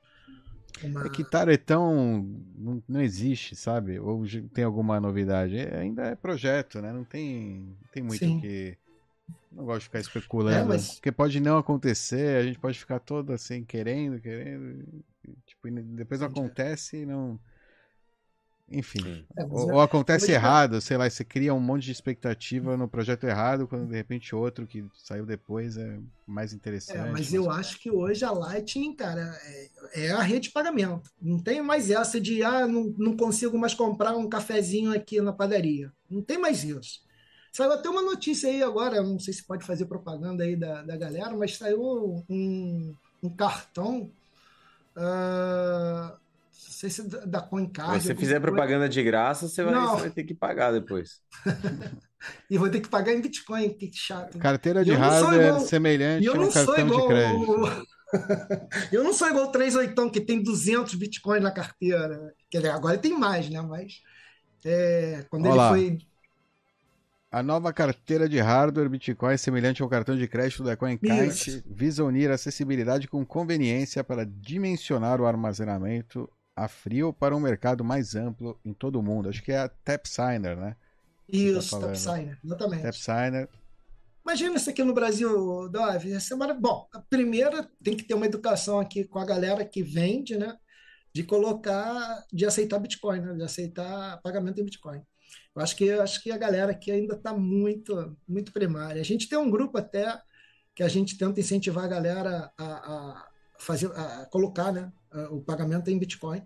uma... 0.83 1.07
É 1.07 1.09
que 1.09 1.25
Taretão 1.25 2.27
não, 2.57 2.83
não 2.89 3.01
existe, 3.01 3.55
sabe? 3.57 3.99
Ou 3.99 4.25
tem 4.53 4.65
alguma 4.65 5.01
novidade? 5.01 5.57
É, 5.57 5.79
ainda 5.79 6.03
é 6.05 6.15
projeto, 6.15 6.81
né? 6.81 6.93
Não 6.93 7.05
tem, 7.05 7.77
não 7.81 7.89
tem 7.93 8.03
muito 8.03 8.25
Sim. 8.25 8.41
que. 8.41 8.77
Não 9.51 9.65
gosto 9.65 9.81
de 9.81 9.85
ficar 9.85 10.01
especulando. 10.01 10.59
É, 10.59 10.65
mas... 10.65 10.95
Porque 10.95 11.13
pode 11.13 11.39
não 11.41 11.59
acontecer, 11.59 12.39
a 12.39 12.43
gente 12.43 12.59
pode 12.59 12.79
ficar 12.79 12.99
todo 12.99 13.33
assim, 13.33 13.63
querendo, 13.65 14.19
querendo. 14.21 14.85
Tipo, 15.47 15.71
depois 15.71 16.21
não 16.21 16.29
acontece 16.29 16.99
e 16.99 17.07
não. 17.07 17.39
Enfim. 18.73 19.25
É, 19.37 19.45
ou, 19.45 19.75
ou, 19.75 19.81
acontece 19.81 20.33
errado, 20.33 20.81
sei 20.81 20.97
lá, 20.97 21.09
você 21.09 21.25
cria 21.25 21.53
um 21.53 21.61
monte 21.61 21.85
de 21.85 21.93
expectativa 21.93 22.77
no 22.77 22.89
projeto 22.89 23.25
errado, 23.25 23.69
quando 23.69 23.89
de 23.89 23.95
repente 23.95 24.35
outro 24.35 24.67
que 24.67 24.85
saiu 24.95 25.27
depois 25.27 25.77
é 25.77 25.99
mais 26.27 26.53
interessante. 26.53 26.99
É, 26.99 27.11
mas 27.11 27.35
eu 27.35 27.51
acho 27.51 27.79
que 27.79 27.91
hoje 27.91 28.25
a 28.25 28.31
Lightning, 28.31 28.95
cara, 28.95 29.37
é, 29.45 30.07
é, 30.07 30.11
a 30.13 30.23
rede 30.23 30.49
de 30.49 30.51
pagamento. 30.51 31.11
Não 31.21 31.39
tem 31.39 31.61
mais 31.63 31.91
essa 31.91 32.21
de, 32.21 32.43
ah, 32.43 32.67
não, 32.67 32.95
não 32.97 33.17
consigo 33.17 33.59
mais 33.59 33.75
comprar 33.75 34.17
um 34.17 34.29
cafezinho 34.29 34.93
aqui 34.93 35.21
na 35.21 35.33
padaria. 35.33 35.93
Não 36.11 36.23
tem 36.23 36.39
mais 36.39 36.65
isso. 36.65 37.03
Saiu 37.53 37.73
até 37.73 37.89
uma 37.89 38.01
notícia 38.01 38.49
aí 38.49 38.63
agora, 38.63 39.03
não 39.03 39.19
sei 39.19 39.35
se 39.35 39.45
pode 39.45 39.65
fazer 39.65 39.85
propaganda 39.85 40.43
aí 40.43 40.57
da, 40.57 40.83
da 40.83 40.97
galera, 40.97 41.37
mas 41.37 41.59
saiu 41.59 42.25
um, 42.29 42.95
um 43.23 43.29
cartão. 43.29 44.11
Uh, 44.97 46.22
sei 46.71 46.91
se 46.91 47.03
da 47.27 47.41
CoinCard. 47.41 48.01
Se 48.01 48.09
você 48.09 48.15
fizer 48.15 48.41
propaganda 48.41 48.89
de 48.89 49.03
graça, 49.03 49.49
você 49.49 49.63
vai, 49.65 49.75
você 49.75 50.01
vai 50.03 50.11
ter 50.11 50.25
que 50.25 50.35
pagar 50.35 50.73
depois. 50.73 51.21
e 52.51 52.59
vou 52.59 52.69
ter 52.69 52.81
que 52.81 52.89
pagar 52.89 53.13
em 53.13 53.21
Bitcoin, 53.21 53.71
que 53.71 53.91
chato. 53.93 54.39
Carteira 54.39 54.85
de 54.85 54.93
hardware 54.93 55.47
igual... 55.47 55.61
semelhante 55.61 56.29
a 56.29 56.33
um 56.33 56.51
cartão 56.51 56.79
igual... 56.79 57.01
de 57.01 57.07
crédito. 57.09 57.87
eu 58.93 59.03
não 59.03 59.13
sou 59.13 59.29
igual 59.29 59.47
o 59.47 59.53
38 59.53 60.11
que 60.11 60.21
tem 60.21 60.43
200 60.43 60.95
bitcoins 60.95 61.43
na 61.43 61.51
carteira. 61.51 62.35
Quer 62.51 62.59
dizer, 62.59 62.71
agora 62.71 62.99
tem 62.99 63.19
mais, 63.19 63.49
né? 63.49 63.61
Mas 63.63 64.03
é, 64.65 65.25
quando 65.31 65.47
Olá. 65.47 65.77
ele 65.79 65.99
foi 65.99 66.07
a 67.33 67.43
nova 67.43 67.73
carteira 67.73 68.29
de 68.29 68.39
hardware 68.39 68.91
Bitcoin, 68.91 69.39
semelhante 69.39 69.83
ao 69.83 69.89
cartão 69.89 70.15
de 70.15 70.29
crédito 70.29 70.63
da 70.63 70.77
CoinKite, 70.77 71.65
visa 71.67 72.05
unir 72.05 72.31
acessibilidade 72.31 73.09
com 73.09 73.25
conveniência 73.25 74.05
para 74.05 74.27
dimensionar 74.27 75.19
o 75.19 75.25
armazenamento 75.25 76.29
a 76.55 76.69
frio 76.69 77.13
para 77.13 77.37
um 77.37 77.41
mercado 77.41 77.85
mais 77.85 78.15
amplo 78.15 78.59
em 78.65 78.73
todo 78.73 78.97
o 78.99 79.03
mundo. 79.03 79.29
Acho 79.29 79.43
que 79.43 79.53
é 79.53 79.59
a 79.59 79.69
TapSigner, 79.69 80.57
né? 80.57 80.77
Isso, 81.29 81.79
tá 81.79 81.87
TapSigner, 81.87 82.39
exatamente. 82.45 82.83
TapSigner. 82.83 83.49
Imagina 84.25 84.57
isso 84.57 84.71
aqui 84.71 84.85
no 84.85 84.95
Brasil, 84.95 85.69
Dove. 85.69 86.21
Semana... 86.21 86.55
Bom, 86.55 86.87
a 86.93 87.01
primeira 87.01 87.69
tem 87.83 87.97
que 87.97 88.05
ter 88.05 88.15
uma 88.15 88.27
educação 88.27 88.79
aqui 88.79 89.05
com 89.05 89.19
a 89.19 89.25
galera 89.25 89.65
que 89.65 89.83
vende, 89.83 90.37
né? 90.37 90.57
De 91.13 91.25
colocar, 91.25 92.25
de 92.33 92.47
aceitar 92.47 92.79
Bitcoin, 92.79 93.21
né? 93.21 93.35
De 93.35 93.43
aceitar 93.43 94.21
pagamento 94.23 94.61
em 94.61 94.65
Bitcoin. 94.65 95.03
Eu 95.55 95.63
acho 95.63 95.77
que, 95.77 95.91
acho 95.91 96.23
que 96.23 96.31
a 96.31 96.39
galera 96.39 96.73
aqui 96.73 96.91
ainda 96.91 97.15
está 97.15 97.35
muito, 97.35 98.17
muito 98.29 98.53
primária. 98.53 99.01
A 99.01 99.05
gente 99.05 99.29
tem 99.29 99.39
um 99.39 99.51
grupo 99.51 99.79
até 99.79 100.21
que 100.75 100.83
a 100.83 100.89
gente 100.89 101.19
tenta 101.19 101.41
incentivar 101.41 101.85
a 101.85 101.89
galera 101.89 102.53
a, 102.57 102.65
a 102.65 103.29
fazer, 103.59 103.91
a 103.93 104.27
colocar, 104.27 104.73
né? 104.73 104.93
O 105.31 105.41
pagamento 105.41 105.91
em 105.91 105.99
Bitcoin, 105.99 106.43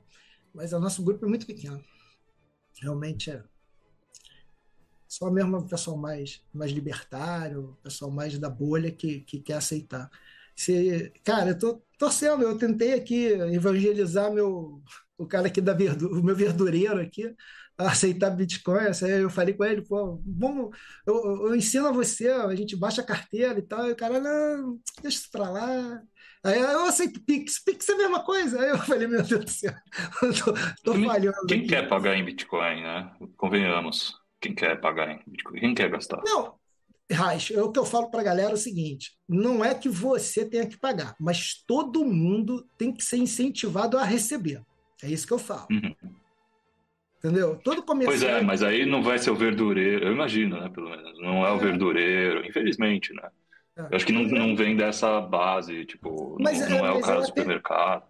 mas 0.54 0.72
o 0.72 0.80
nosso 0.80 1.02
grupo 1.02 1.24
é 1.24 1.28
muito 1.28 1.46
pequeno. 1.46 1.82
Realmente 2.80 3.30
é 3.30 3.42
só 5.08 5.30
mesmo 5.30 5.58
o 5.58 5.68
pessoal 5.68 5.96
mais, 5.96 6.42
mais 6.52 6.72
libertário, 6.72 7.70
o 7.70 7.76
pessoal 7.82 8.10
mais 8.10 8.38
da 8.38 8.50
bolha 8.50 8.90
que, 8.90 9.20
que 9.20 9.40
quer 9.40 9.54
aceitar. 9.54 10.10
Se, 10.54 11.12
cara, 11.24 11.50
eu 11.50 11.58
tô 11.58 11.82
torcendo, 11.98 12.42
eu 12.42 12.58
tentei 12.58 12.94
aqui 12.94 13.26
evangelizar 13.26 14.32
meu, 14.32 14.82
o 15.16 15.26
cara 15.26 15.46
aqui 15.48 15.60
da 15.60 15.72
verdura, 15.72 16.14
o 16.14 16.22
meu 16.22 16.34
verdureiro 16.34 17.00
aqui, 17.00 17.34
a 17.78 17.90
aceitar 17.90 18.30
Bitcoin. 18.30 18.86
Eu 19.20 19.30
falei 19.30 19.54
com 19.54 19.64
ele, 19.64 19.82
pô, 19.82 20.20
vamos, 20.26 20.76
eu, 21.06 21.46
eu 21.48 21.56
ensino 21.56 21.86
a 21.88 21.92
você, 21.92 22.28
a 22.28 22.54
gente 22.54 22.76
baixa 22.76 23.02
a 23.02 23.04
carteira 23.06 23.58
e 23.58 23.62
tal. 23.62 23.86
E 23.88 23.92
o 23.92 23.96
cara, 23.96 24.20
não, 24.20 24.80
deixa 25.02 25.18
isso 25.18 25.30
pra 25.30 25.50
lá. 25.50 26.02
Aí 26.46 26.60
eu 26.60 26.84
aceito 26.84 27.20
Pix. 27.20 27.58
Pix 27.64 27.88
é 27.88 27.92
a 27.92 27.96
mesma 27.96 28.22
coisa. 28.22 28.60
Aí 28.60 28.68
eu 28.68 28.78
falei, 28.78 29.08
meu 29.08 29.22
Deus 29.22 29.44
do 29.44 29.50
céu, 29.50 29.74
tô, 30.44 30.52
tô 30.84 30.92
quem, 30.92 31.04
falhando. 31.04 31.46
Quem 31.48 31.58
aqui. 31.58 31.68
quer 31.68 31.88
pagar 31.88 32.16
em 32.16 32.24
Bitcoin, 32.24 32.82
né? 32.82 33.10
Convenhamos. 33.36 34.14
Quem 34.40 34.54
quer 34.54 34.80
pagar 34.80 35.10
em 35.10 35.20
Bitcoin? 35.26 35.58
Quem 35.58 35.74
quer 35.74 35.90
gastar? 35.90 36.22
Não, 36.24 36.54
Raiz, 37.10 37.50
o 37.50 37.72
que 37.72 37.78
eu 37.78 37.84
falo 37.84 38.10
para 38.10 38.20
a 38.20 38.24
galera 38.24 38.50
é 38.50 38.54
o 38.54 38.58
seguinte: 38.58 39.12
não 39.28 39.64
é 39.64 39.74
que 39.74 39.88
você 39.88 40.44
tenha 40.44 40.66
que 40.66 40.78
pagar, 40.78 41.16
mas 41.18 41.64
todo 41.66 42.04
mundo 42.04 42.64
tem 42.78 42.92
que 42.92 43.02
ser 43.04 43.16
incentivado 43.16 43.98
a 43.98 44.04
receber. 44.04 44.62
É 45.02 45.08
isso 45.08 45.26
que 45.26 45.32
eu 45.32 45.38
falo. 45.38 45.66
Uhum. 45.70 45.94
Entendeu? 47.18 47.58
Todo 47.62 47.82
comerciante. 47.82 48.24
Pois 48.24 48.34
é, 48.34 48.42
mas 48.42 48.62
aí 48.62 48.86
não 48.86 49.02
vai 49.02 49.18
ser 49.18 49.30
o 49.30 49.36
verdureiro, 49.36 50.06
eu 50.06 50.12
imagino, 50.12 50.60
né? 50.60 50.68
Pelo 50.68 50.90
menos. 50.90 51.18
Não 51.20 51.44
é 51.44 51.50
o 51.50 51.58
verdureiro, 51.58 52.46
infelizmente, 52.46 53.12
né? 53.14 53.28
É. 53.76 53.80
Eu 53.82 53.88
acho 53.96 54.06
que 54.06 54.12
não, 54.12 54.22
não 54.24 54.56
vem 54.56 54.74
dessa 54.76 55.20
base, 55.20 55.84
tipo, 55.84 56.36
Mas 56.40 56.58
não, 56.60 56.66
é- 56.66 56.70
não 56.70 56.86
é 56.86 56.90
o 56.92 56.94
mas 56.94 57.02
cara 57.04 57.12
do 57.12 57.18
ela 57.18 57.26
tem- 57.26 57.26
supermercado. 57.28 58.02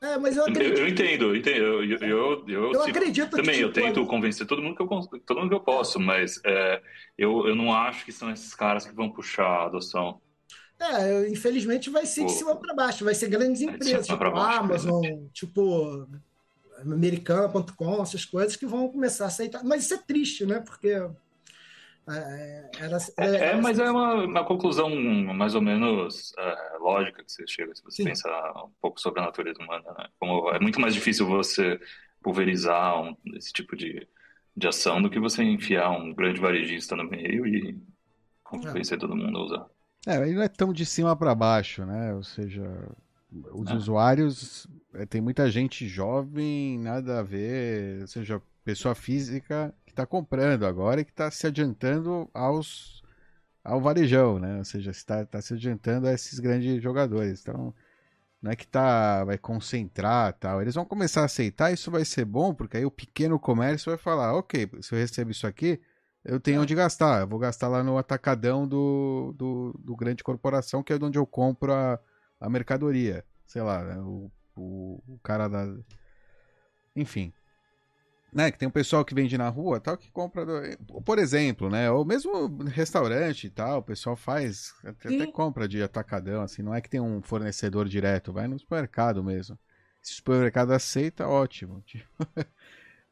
É, 0.00 0.16
mas 0.16 0.36
eu 0.36 0.44
Eu, 0.44 0.50
acredito. 0.52 0.78
eu 0.78 0.88
entendo, 0.88 1.24
eu 1.24 1.36
entendo. 1.36 1.56
Eu, 1.56 1.84
eu, 1.84 1.98
eu, 1.98 2.44
eu, 2.48 2.72
Eu 2.72 2.82
acredito 2.84 3.30
que, 3.30 3.36
também, 3.36 3.58
eu 3.60 3.72
tipo, 3.72 3.84
tento 3.86 4.06
convencer 4.06 4.46
todo 4.46 4.62
mundo 4.62 4.76
que 4.76 4.82
eu, 4.82 5.20
todo 5.26 5.40
mundo 5.40 5.48
que 5.48 5.54
eu 5.56 5.60
posso, 5.60 5.98
mas 5.98 6.40
é, 6.44 6.80
eu, 7.16 7.48
eu 7.48 7.56
não 7.56 7.72
acho 7.72 8.04
que 8.04 8.12
são 8.12 8.30
esses 8.30 8.54
caras 8.54 8.86
que 8.86 8.94
vão 8.94 9.10
puxar 9.10 9.44
a 9.46 9.64
adoção. 9.66 10.20
É, 10.78 11.28
infelizmente 11.28 11.90
vai 11.90 12.06
ser 12.06 12.20
de 12.20 12.26
O- 12.26 12.36
cima 12.36 12.54
para 12.54 12.72
baixo, 12.74 13.04
vai 13.04 13.12
ser 13.14 13.28
grandes 13.28 13.58
de 13.58 13.64
empresas, 13.64 14.06
tipo 14.06 14.30
baixo, 14.30 14.60
Amazon, 14.60 15.02
tipo 15.32 16.06
americana.com, 16.80 18.00
essas 18.02 18.24
coisas 18.24 18.56
que 18.56 18.66
vão 18.66 18.88
começar 18.88 19.24
a 19.24 19.28
aceitar. 19.28 19.64
Mas 19.64 19.84
isso 19.84 19.94
é 19.94 19.98
triste, 19.98 20.46
né? 20.46 20.60
Porque 20.60 20.94
é, 22.10 22.70
era, 22.80 22.96
É, 23.16 23.24
é, 23.24 23.36
era- 23.50 23.62
mas 23.62 23.78
é 23.78 23.90
uma, 23.90 24.14
uma 24.24 24.44
conclusão 24.46 24.88
mais 25.34 25.54
ou 25.54 25.62
menos 25.62 26.32
é, 26.38 26.78
lógica 26.78 27.24
que 27.24 27.30
você 27.32 27.46
chega 27.46 27.74
se 27.74 27.82
você 27.82 28.02
Sim. 28.02 28.04
pensar 28.04 28.52
um 28.64 28.70
pouco 28.80 29.00
sobre 29.00 29.20
a 29.20 29.24
natureza 29.26 29.58
humana. 29.62 29.92
Né? 29.98 30.08
Como 30.18 30.50
é 30.50 30.58
muito 30.60 30.80
mais 30.80 30.94
difícil 30.94 31.26
você 31.26 31.78
pulverizar 32.22 33.00
um- 33.02 33.16
esse 33.36 33.52
tipo 33.52 33.76
de, 33.76 34.06
de 34.56 34.68
ação 34.68 35.00
do 35.02 35.10
que 35.10 35.18
você 35.20 35.42
enfiar 35.42 35.90
um 35.90 36.14
grande 36.14 36.40
varejista 36.40 36.96
no 36.96 37.04
meio 37.04 37.46
e 37.46 37.76
convencer 38.42 38.98
todo 38.98 39.16
mundo 39.16 39.38
a 39.38 39.44
usar. 39.44 39.66
É, 40.06 40.16
ele 40.22 40.34
não 40.34 40.42
é 40.42 40.48
tão 40.48 40.72
de 40.72 40.86
cima 40.86 41.14
para 41.16 41.34
baixo, 41.34 41.84
né? 41.84 42.14
Ou 42.14 42.22
seja, 42.22 42.62
os 43.52 43.70
É. 43.70 43.74
usuários, 43.74 44.66
é, 44.94 45.04
tem 45.04 45.20
muita 45.20 45.50
gente 45.50 45.86
jovem, 45.86 46.78
nada 46.78 47.20
a 47.20 47.22
ver, 47.22 48.00
ou 48.02 48.06
seja, 48.06 48.42
pessoa 48.68 48.94
física 48.94 49.74
que 49.86 49.92
está 49.92 50.04
comprando 50.04 50.66
agora 50.66 51.00
e 51.00 51.04
que 51.04 51.10
está 51.10 51.30
se 51.30 51.46
adiantando 51.46 52.28
aos 52.34 53.02
ao 53.64 53.80
varejão, 53.80 54.38
né? 54.38 54.58
Ou 54.58 54.64
seja, 54.64 54.90
está 54.90 55.24
tá 55.24 55.40
se 55.40 55.54
adiantando 55.54 56.06
a 56.06 56.12
esses 56.12 56.38
grandes 56.38 56.82
jogadores. 56.82 57.40
Então, 57.40 57.74
não 58.42 58.50
é 58.50 58.56
que 58.56 58.66
tá 58.66 59.24
vai 59.24 59.38
concentrar, 59.38 60.34
tal. 60.34 60.60
Eles 60.60 60.74
vão 60.74 60.84
começar 60.84 61.22
a 61.22 61.24
aceitar, 61.24 61.72
isso 61.72 61.90
vai 61.90 62.04
ser 62.04 62.26
bom, 62.26 62.52
porque 62.52 62.76
aí 62.76 62.84
o 62.84 62.90
pequeno 62.90 63.38
comércio 63.38 63.90
vai 63.90 63.96
falar, 63.96 64.34
OK, 64.34 64.68
se 64.82 64.94
eu 64.94 64.98
recebo 64.98 65.30
isso 65.30 65.46
aqui, 65.46 65.80
eu 66.22 66.38
tenho 66.38 66.60
onde 66.60 66.74
gastar. 66.74 67.22
Eu 67.22 67.26
vou 67.26 67.38
gastar 67.38 67.68
lá 67.68 67.82
no 67.82 67.96
atacadão 67.96 68.68
do, 68.68 69.34
do, 69.34 69.74
do 69.78 69.96
grande 69.96 70.22
corporação, 70.22 70.82
que 70.82 70.92
é 70.92 70.98
de 70.98 71.04
onde 71.06 71.18
eu 71.18 71.26
compro 71.26 71.72
a, 71.72 71.98
a 72.38 72.50
mercadoria. 72.50 73.24
Sei 73.46 73.62
lá, 73.62 73.82
né? 73.82 73.98
o, 73.98 74.30
o, 74.54 75.02
o 75.08 75.18
cara 75.22 75.48
da. 75.48 75.74
Enfim. 76.94 77.32
Né? 78.32 78.50
Que 78.50 78.58
tem 78.58 78.68
um 78.68 78.70
pessoal 78.70 79.04
que 79.04 79.14
vende 79.14 79.38
na 79.38 79.48
rua 79.48 79.80
tal, 79.80 79.96
que 79.96 80.10
compra. 80.10 80.44
do- 80.44 81.00
Por 81.02 81.18
exemplo, 81.18 81.70
né? 81.70 81.90
Ou 81.90 82.04
mesmo 82.04 82.46
restaurante 82.66 83.46
e 83.46 83.50
tal, 83.50 83.78
o 83.78 83.82
pessoal 83.82 84.14
faz. 84.16 84.72
Até, 84.84 85.08
até 85.08 85.24
Sim. 85.24 85.32
compra 85.32 85.66
de 85.66 85.82
atacadão, 85.82 86.42
assim. 86.42 86.60
Não 86.62 86.74
é 86.74 86.80
que 86.80 86.90
tem 86.90 87.00
um 87.00 87.22
fornecedor 87.22 87.88
direto, 87.88 88.32
vai 88.32 88.46
no 88.46 88.58
supermercado 88.58 89.24
mesmo. 89.24 89.58
Se 90.02 90.12
o 90.12 90.16
supermercado 90.16 90.72
aceita, 90.72 91.26
ótimo. 91.26 91.82
Tipo, 91.86 92.06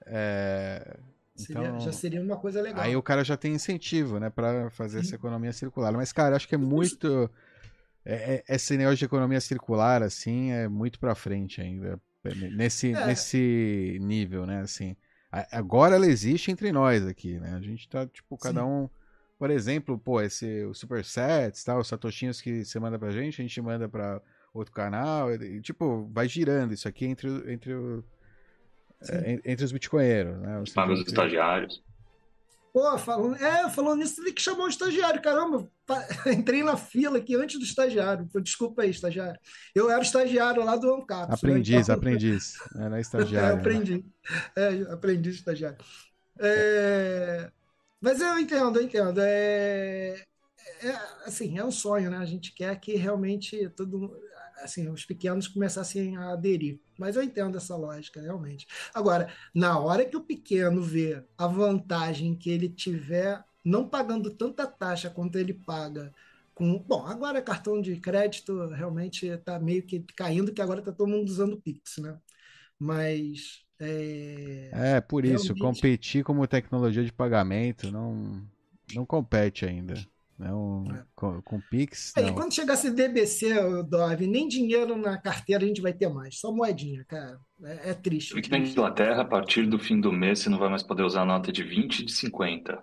é, 0.06 0.98
seria- 1.34 1.62
então- 1.68 1.80
já 1.80 1.92
seria 1.92 2.20
uma 2.22 2.36
coisa 2.36 2.60
legal. 2.60 2.82
Aí 2.82 2.94
o 2.96 3.02
cara 3.02 3.24
já 3.24 3.36
tem 3.36 3.54
incentivo, 3.54 4.18
né, 4.20 4.30
para 4.30 4.70
fazer 4.70 5.00
essa 5.00 5.14
economia 5.14 5.52
circular. 5.52 5.92
Mas, 5.92 6.12
cara, 6.12 6.36
acho 6.36 6.46
que 6.48 6.54
é 6.54 6.58
muito. 6.58 7.30
é- 8.04 8.44
é- 8.48 8.54
esse 8.54 8.76
negócio 8.76 8.98
de 8.98 9.04
economia 9.04 9.40
circular, 9.40 10.02
assim, 10.02 10.52
é 10.52 10.68
muito 10.68 10.98
pra 11.00 11.14
frente 11.14 11.60
ainda. 11.60 12.00
Nesse, 12.52 12.92
É. 12.92 13.06
nesse 13.06 13.98
nível, 14.00 14.46
né, 14.46 14.60
assim. 14.60 14.96
Agora 15.30 15.96
ela 15.96 16.06
existe 16.06 16.50
entre 16.50 16.72
nós 16.72 17.06
aqui, 17.06 17.38
né? 17.38 17.54
A 17.54 17.60
gente 17.60 17.88
tá, 17.88 18.06
tipo, 18.06 18.36
cada 18.38 18.60
Sim. 18.60 18.66
um. 18.66 18.88
Por 19.38 19.50
exemplo, 19.50 19.98
pô, 19.98 20.20
esse, 20.22 20.64
o 20.64 20.72
Supersets, 20.72 21.62
tal, 21.62 21.80
os 21.80 21.88
satoshinhos 21.88 22.40
que 22.40 22.64
você 22.64 22.78
manda 22.80 22.98
pra 22.98 23.10
gente, 23.10 23.40
a 23.40 23.44
gente 23.44 23.60
manda 23.60 23.86
pra 23.88 24.20
outro 24.54 24.72
canal. 24.72 25.32
E, 25.34 25.60
tipo, 25.60 26.08
vai 26.12 26.26
girando 26.26 26.72
isso 26.72 26.88
aqui 26.88 27.04
entre, 27.04 27.28
entre, 27.52 27.74
o, 27.74 28.02
é, 29.10 29.32
en- 29.34 29.40
entre 29.44 29.64
os 29.64 29.72
bitcoinheiros, 29.72 30.38
né? 30.38 30.58
Seja, 30.60 30.74
Paga 30.74 30.92
os 30.94 31.00
estagiários. 31.00 31.82
Pô, 32.76 32.98
falando, 32.98 33.36
é, 33.36 33.70
falando 33.70 34.00
nisso, 34.00 34.22
tem 34.22 34.34
que 34.34 34.42
chamar 34.42 34.64
o 34.64 34.68
estagiário. 34.68 35.22
Caramba, 35.22 35.66
entrei 36.26 36.62
na 36.62 36.76
fila 36.76 37.16
aqui 37.16 37.34
antes 37.34 37.58
do 37.58 37.64
estagiário. 37.64 38.28
Desculpa 38.42 38.82
aí, 38.82 38.90
estagiário. 38.90 39.40
Eu 39.74 39.88
era 39.88 39.98
o 39.98 40.02
estagiário 40.02 40.62
lá 40.62 40.76
do 40.76 40.94
Ancap. 40.94 41.32
Aprendiz, 41.32 41.88
aprendiz. 41.88 42.52
Era 42.78 42.98
É, 42.98 43.00
estagiário. 43.00 43.54
né? 43.54 43.60
aprendi. 43.62 44.04
É, 44.54 44.92
aprendi 44.92 45.30
estagiário. 45.30 45.78
É, 46.38 47.50
mas 47.98 48.20
eu 48.20 48.38
entendo, 48.38 48.78
eu 48.78 48.84
entendo. 48.84 49.20
É, 49.22 50.22
é, 50.82 50.90
assim, 51.24 51.58
é 51.58 51.64
um 51.64 51.70
sonho, 51.70 52.10
né? 52.10 52.18
A 52.18 52.26
gente 52.26 52.52
quer 52.54 52.78
que 52.78 52.94
realmente 52.94 53.70
todo, 53.70 54.14
assim, 54.62 54.88
os 54.88 55.04
pequenos 55.04 55.48
começassem 55.48 56.16
a 56.16 56.32
aderir. 56.32 56.80
Mas 56.98 57.16
eu 57.16 57.22
entendo 57.22 57.56
essa 57.56 57.76
lógica, 57.76 58.20
realmente. 58.20 58.66
Agora, 58.94 59.32
na 59.54 59.78
hora 59.78 60.04
que 60.04 60.16
o 60.16 60.24
pequeno 60.24 60.82
vê 60.82 61.22
a 61.36 61.46
vantagem 61.46 62.34
que 62.34 62.50
ele 62.50 62.68
tiver, 62.68 63.42
não 63.64 63.88
pagando 63.88 64.30
tanta 64.30 64.66
taxa 64.66 65.10
quanto 65.10 65.38
ele 65.38 65.52
paga 65.54 66.12
com. 66.54 66.78
Bom, 66.78 67.06
agora 67.06 67.42
cartão 67.42 67.80
de 67.80 67.96
crédito 67.96 68.68
realmente 68.68 69.26
está 69.26 69.58
meio 69.60 69.82
que 69.82 70.00
caindo, 70.16 70.52
que 70.52 70.62
agora 70.62 70.80
está 70.80 70.90
todo 70.90 71.08
mundo 71.08 71.28
usando 71.28 71.52
o 71.54 71.60
Pix, 71.60 71.98
né? 71.98 72.18
Mas. 72.78 73.64
é, 73.78 74.70
É, 74.72 75.00
por 75.00 75.24
isso, 75.24 75.52
Realmente. 75.52 75.60
competir 75.60 76.24
como 76.24 76.46
tecnologia 76.46 77.04
de 77.04 77.12
pagamento 77.12 77.90
não, 77.92 78.42
não 78.94 79.04
compete 79.04 79.66
ainda. 79.66 79.94
Não, 80.38 80.84
É. 80.90 81.02
com, 81.14 81.40
com 81.42 81.60
Pix, 81.60 82.12
Aí, 82.16 82.24
não. 82.26 82.34
quando 82.34 82.54
chegar 82.54 82.76
CDBC, 82.76 83.58
o 83.58 83.82
Dove, 83.82 84.26
nem 84.26 84.46
dinheiro 84.46 84.96
na 84.96 85.16
carteira 85.16 85.64
a 85.64 85.66
gente 85.66 85.80
vai 85.80 85.92
ter 85.94 86.08
mais, 86.08 86.38
só 86.38 86.52
moedinha, 86.52 87.04
cara. 87.04 87.38
É, 87.64 87.90
é 87.90 87.94
triste. 87.94 88.38
Aqui 88.38 88.50
na 88.50 88.58
Inglaterra, 88.58 89.22
a 89.22 89.24
partir 89.24 89.66
do 89.66 89.78
fim 89.78 89.98
do 90.00 90.12
mês, 90.12 90.40
você 90.40 90.50
não 90.50 90.58
vai 90.58 90.68
mais 90.68 90.82
poder 90.82 91.02
usar 91.04 91.24
nota 91.24 91.50
de 91.50 91.62
20 91.62 92.00
e 92.00 92.04
de 92.04 92.12
50. 92.12 92.82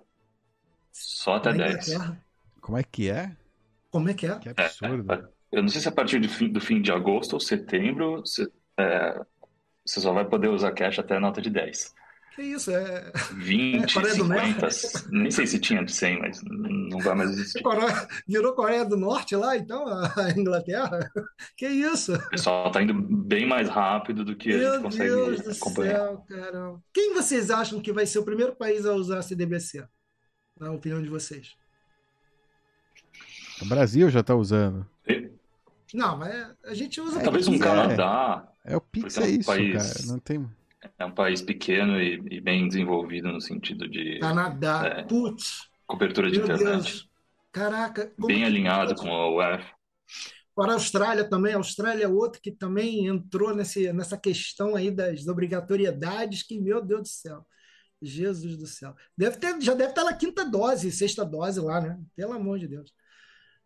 Só 0.91 1.36
até 1.36 1.51
Na 1.54 1.68
10. 1.68 1.88
Inglaterra, 1.89 2.26
Como 2.60 2.78
é 2.78 2.84
que 2.84 3.10
é? 3.10 3.36
Como 3.91 4.10
é 4.10 4.14
que 4.14 4.26
é? 4.26 4.39
Que 4.39 4.49
absurdo. 4.49 5.30
Eu 5.51 5.62
não 5.62 5.70
sei 5.70 5.82
se 5.82 5.88
a 5.88 5.91
partir 5.91 6.20
do 6.20 6.28
fim, 6.28 6.49
do 6.51 6.60
fim 6.60 6.82
de 6.82 6.91
agosto 6.91 7.34
ou 7.34 7.39
setembro 7.39 8.22
você, 8.22 8.47
é, 8.80 9.22
você 9.86 9.99
só 10.01 10.12
vai 10.12 10.26
poder 10.28 10.47
usar 10.47 10.72
cash 10.72 10.97
até 10.97 11.16
a 11.16 11.20
nota 11.20 11.39
de 11.39 11.51
10. 11.51 11.93
Que 12.36 12.41
isso? 12.41 12.71
É... 12.71 13.11
20, 13.36 13.84
É, 13.91 13.93
Coreia 13.93 14.15
do 14.15 14.23
50, 14.25 14.67
nem 15.11 15.29
sei 15.29 15.45
se 15.45 15.59
tinha 15.59 15.84
de 15.86 15.91
100, 15.91 16.19
mas 16.19 16.41
não 16.43 16.97
vai 16.99 17.13
mais 17.15 17.29
existir. 17.31 17.61
Coreia- 17.61 18.07
Virou 18.27 18.53
Coreia 18.53 18.84
do 18.84 18.97
Norte 18.97 19.36
lá, 19.36 19.55
então, 19.55 19.86
a 19.88 20.31
Inglaterra? 20.36 20.99
Que 21.55 21.67
isso? 21.67 22.15
O 22.15 22.29
pessoal 22.29 22.71
tá 22.71 22.81
indo 22.81 22.93
bem 22.95 23.45
mais 23.47 23.69
rápido 23.69 24.25
do 24.25 24.36
que 24.36 24.51
a 24.51 24.57
Meu 24.57 24.71
gente 24.73 24.81
consegue 24.84 25.09
Deus 25.09 25.41
do 25.43 25.51
acompanhar. 25.51 25.95
céu, 25.99 26.25
caramba. 26.27 26.84
Quem 26.91 27.13
vocês 27.13 27.51
acham 27.51 27.79
que 27.79 27.93
vai 27.93 28.05
ser 28.07 28.17
o 28.19 28.25
primeiro 28.25 28.55
país 28.55 28.86
a 28.86 28.93
usar 28.93 29.21
CDBC? 29.21 29.86
Na 30.59 30.71
opinião 30.71 31.01
de 31.01 31.09
vocês? 31.09 31.53
O 33.61 33.65
Brasil 33.65 34.09
já 34.09 34.23
tá 34.23 34.36
usando. 34.36 34.86
E- 35.07 35.29
Não, 35.93 36.17
mas 36.17 36.47
a 36.65 36.73
gente 36.73 36.99
usa. 36.99 37.19
Talvez 37.21 37.47
um 37.47 37.55
é. 37.55 37.59
Canadá 37.59 38.47
É 38.65 38.75
o 38.75 38.81
Pix, 38.81 39.17
é 39.17 39.23
é 39.23 39.29
isso, 39.29 39.45
país- 39.45 39.73
cara. 39.93 40.07
Não 40.07 40.17
tem. 40.19 40.49
É 40.97 41.05
um 41.05 41.11
país 41.11 41.41
pequeno 41.41 42.01
e, 42.01 42.21
e 42.31 42.41
bem 42.41 42.67
desenvolvido 42.67 43.31
no 43.31 43.41
sentido 43.41 43.88
de 43.88 44.19
Canadá. 44.19 44.86
É. 44.86 45.03
Putz, 45.03 45.67
cobertura 45.86 46.29
de 46.29 46.39
internet. 46.39 46.63
Deus. 46.63 47.09
Caraca. 47.51 48.11
Bem 48.17 48.43
alinhado 48.43 48.95
com 48.95 49.11
a 49.13 49.29
UF. 49.29 49.63
Para 50.55 50.71
a 50.71 50.75
Austrália 50.75 51.27
também, 51.27 51.53
a 51.53 51.57
Austrália 51.57 52.05
é 52.05 52.07
outro 52.07 52.39
que 52.41 52.51
também 52.51 53.07
entrou 53.07 53.55
nesse, 53.55 53.91
nessa 53.91 54.17
questão 54.17 54.75
aí 54.75 54.91
das 54.91 55.27
obrigatoriedades, 55.27 56.43
que, 56.43 56.59
meu 56.59 56.84
Deus 56.84 57.01
do 57.01 57.07
céu, 57.07 57.45
Jesus 58.01 58.57
do 58.57 58.67
céu. 58.67 58.95
Deve 59.17 59.38
ter, 59.38 59.59
já 59.61 59.73
deve 59.73 59.89
estar 59.89 60.03
na 60.03 60.13
quinta 60.13 60.45
dose, 60.45 60.91
sexta 60.91 61.25
dose 61.25 61.59
lá, 61.59 61.81
né? 61.81 61.99
Pelo 62.15 62.34
amor 62.34 62.59
de 62.59 62.67
Deus. 62.67 62.93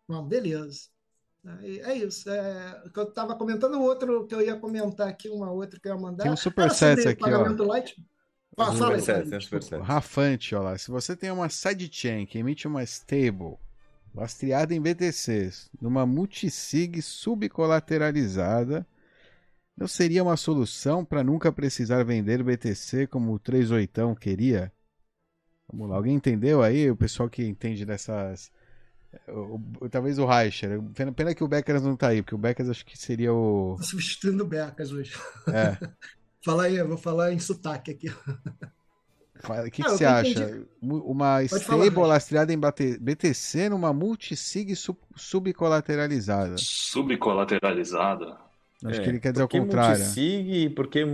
Bom, 0.06 0.26
beleza. 0.26 0.88
É, 1.44 1.92
é 1.92 1.94
isso. 1.96 2.28
É, 2.28 2.82
o 2.86 2.90
que 2.90 2.98
eu 2.98 3.04
estava 3.04 3.34
comentando, 3.36 3.74
o 3.74 3.82
outro 3.82 4.26
que 4.26 4.34
eu 4.34 4.40
ia 4.40 4.56
comentar 4.56 5.08
aqui, 5.08 5.28
uma 5.28 5.50
outra 5.50 5.78
que 5.80 5.88
eu 5.88 5.94
ia 5.94 6.00
mandar. 6.00 6.24
Tem 6.24 6.32
um 6.32 6.36
sobre 6.36 6.64
aqui, 7.06 7.24
ó. 7.24 7.64
light. 7.64 7.94
Fala, 8.56 8.74
supersets. 8.74 9.70
Rafante, 9.82 10.54
ó 10.54 10.62
lá. 10.62 10.76
Se 10.76 10.90
você 10.90 11.14
tem 11.14 11.30
uma 11.30 11.48
sidechain 11.48 12.26
que 12.26 12.38
emite 12.38 12.66
uma 12.66 12.82
stable 12.82 13.56
lastreada 14.12 14.74
em 14.74 14.80
BTCs 14.80 15.70
numa 15.80 16.04
multisig 16.04 17.00
subcolateralizada, 17.00 18.84
não 19.76 19.86
seria 19.86 20.24
uma 20.24 20.36
solução 20.36 21.04
para 21.04 21.22
nunca 21.22 21.52
precisar 21.52 22.02
vender 22.02 22.42
BTC 22.42 23.06
como 23.06 23.32
o 23.32 23.38
38 23.38 24.16
queria? 24.16 24.72
Vamos 25.70 25.88
lá, 25.88 25.96
alguém 25.96 26.16
entendeu 26.16 26.62
aí? 26.62 26.90
O 26.90 26.96
pessoal 26.96 27.30
que 27.30 27.44
entende 27.44 27.84
dessas. 27.84 28.50
O- 29.28 29.60
o- 29.80 29.88
talvez 29.88 30.18
o 30.18 30.26
Reicher. 30.26 30.80
Pena, 30.94 31.12
pena 31.12 31.34
que 31.34 31.44
o 31.44 31.48
Beckers 31.48 31.82
não 31.82 31.96
tá 31.96 32.08
aí, 32.08 32.22
porque 32.22 32.34
o 32.34 32.38
Beckers 32.38 32.68
acho 32.68 32.84
que 32.84 32.98
seria 32.98 33.32
o. 33.32 33.76
Tô 33.78 33.84
substituindo 33.84 34.44
o 34.44 34.46
Becas 34.46 34.92
hoje. 34.92 35.12
É. 35.48 35.76
Falar 36.44 36.64
aí, 36.64 36.76
eu 36.76 36.86
vou 36.86 36.96
falar 36.96 37.32
em 37.32 37.38
sotaque 37.38 37.90
aqui. 37.90 38.08
O 38.08 39.70
que, 39.70 39.82
que 39.82 39.90
você 39.90 40.04
acha? 40.04 40.62
Uma 40.80 41.42
stable 41.44 41.90
falar, 41.90 42.06
lastreada 42.08 42.52
em 42.52 42.58
BTC 42.58 43.68
numa 43.68 43.92
multisig 43.92 44.74
sub 44.74 44.98
subcolateralizada. 45.14 46.56
Subcolateralizada? 46.58 48.36
Acho 48.84 49.00
é, 49.00 49.02
que 49.02 49.08
ele 49.08 49.20
quer 49.20 49.32
dizer 49.32 49.44
o 49.44 49.48
contrário. 49.48 49.98
Multisig 49.98 50.64
e 50.64 50.70
por 50.70 50.88
que, 50.88 51.04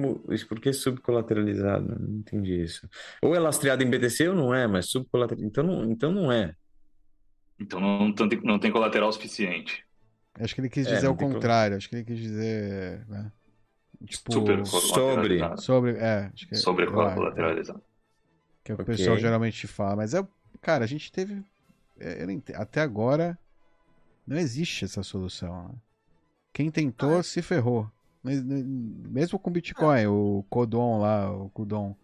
por 0.48 0.60
que 0.60 0.72
subcolateralizado? 0.72 1.96
Não 1.98 2.18
entendi 2.18 2.62
isso. 2.62 2.88
Ou 3.22 3.34
é 3.34 3.38
lastreado 3.38 3.82
em 3.82 3.90
BTC 3.90 4.28
ou 4.28 4.34
não 4.34 4.54
é, 4.54 4.66
mas 4.66 4.90
subcolateralizado. 4.90 5.50
Então 5.50 5.64
não, 5.64 5.90
então 5.90 6.12
não 6.12 6.30
é. 6.32 6.54
Então 7.58 7.80
não, 7.80 8.08
não, 8.08 8.28
tem, 8.28 8.40
não 8.42 8.58
tem 8.58 8.70
colateral 8.70 9.12
suficiente. 9.12 9.84
Acho 10.40 10.54
que 10.54 10.60
ele 10.60 10.68
quis 10.68 10.86
é, 10.86 10.94
dizer 10.94 11.06
é, 11.06 11.08
o 11.08 11.16
contrário. 11.16 11.76
Acho 11.76 11.88
que 11.88 11.96
ele 11.96 12.04
quis 12.04 12.18
dizer. 12.18 13.06
Né? 13.08 13.30
Tipo, 14.04 14.32
Super 14.32 14.66
sobre. 14.66 15.56
Sobre, 15.58 15.92
é. 15.92 16.30
Acho 16.32 16.48
que, 16.48 16.56
sobre 16.56 16.86
colateralizado. 16.86 17.82
Que 18.62 18.72
é 18.72 18.74
o 18.74 18.76
que 18.76 18.82
okay. 18.82 18.94
o 18.94 18.98
pessoal 18.98 19.18
geralmente 19.18 19.66
fala. 19.66 19.96
Mas 19.96 20.14
é. 20.14 20.26
Cara, 20.60 20.84
a 20.84 20.88
gente 20.88 21.12
teve. 21.12 21.42
É, 21.98 22.26
até 22.54 22.80
agora. 22.80 23.38
Não 24.26 24.38
existe 24.38 24.86
essa 24.86 25.02
solução. 25.02 25.68
Né? 25.68 25.74
Quem 26.52 26.70
tentou 26.70 27.18
ah, 27.18 27.22
se 27.22 27.42
ferrou. 27.42 27.90
Mesmo 28.22 29.38
com 29.38 29.50
Bitcoin, 29.50 30.04
ah. 30.04 30.10
o 30.10 30.44
Codon 30.48 31.00
lá, 31.00 31.30
o 31.30 31.50
Codon. 31.50 31.94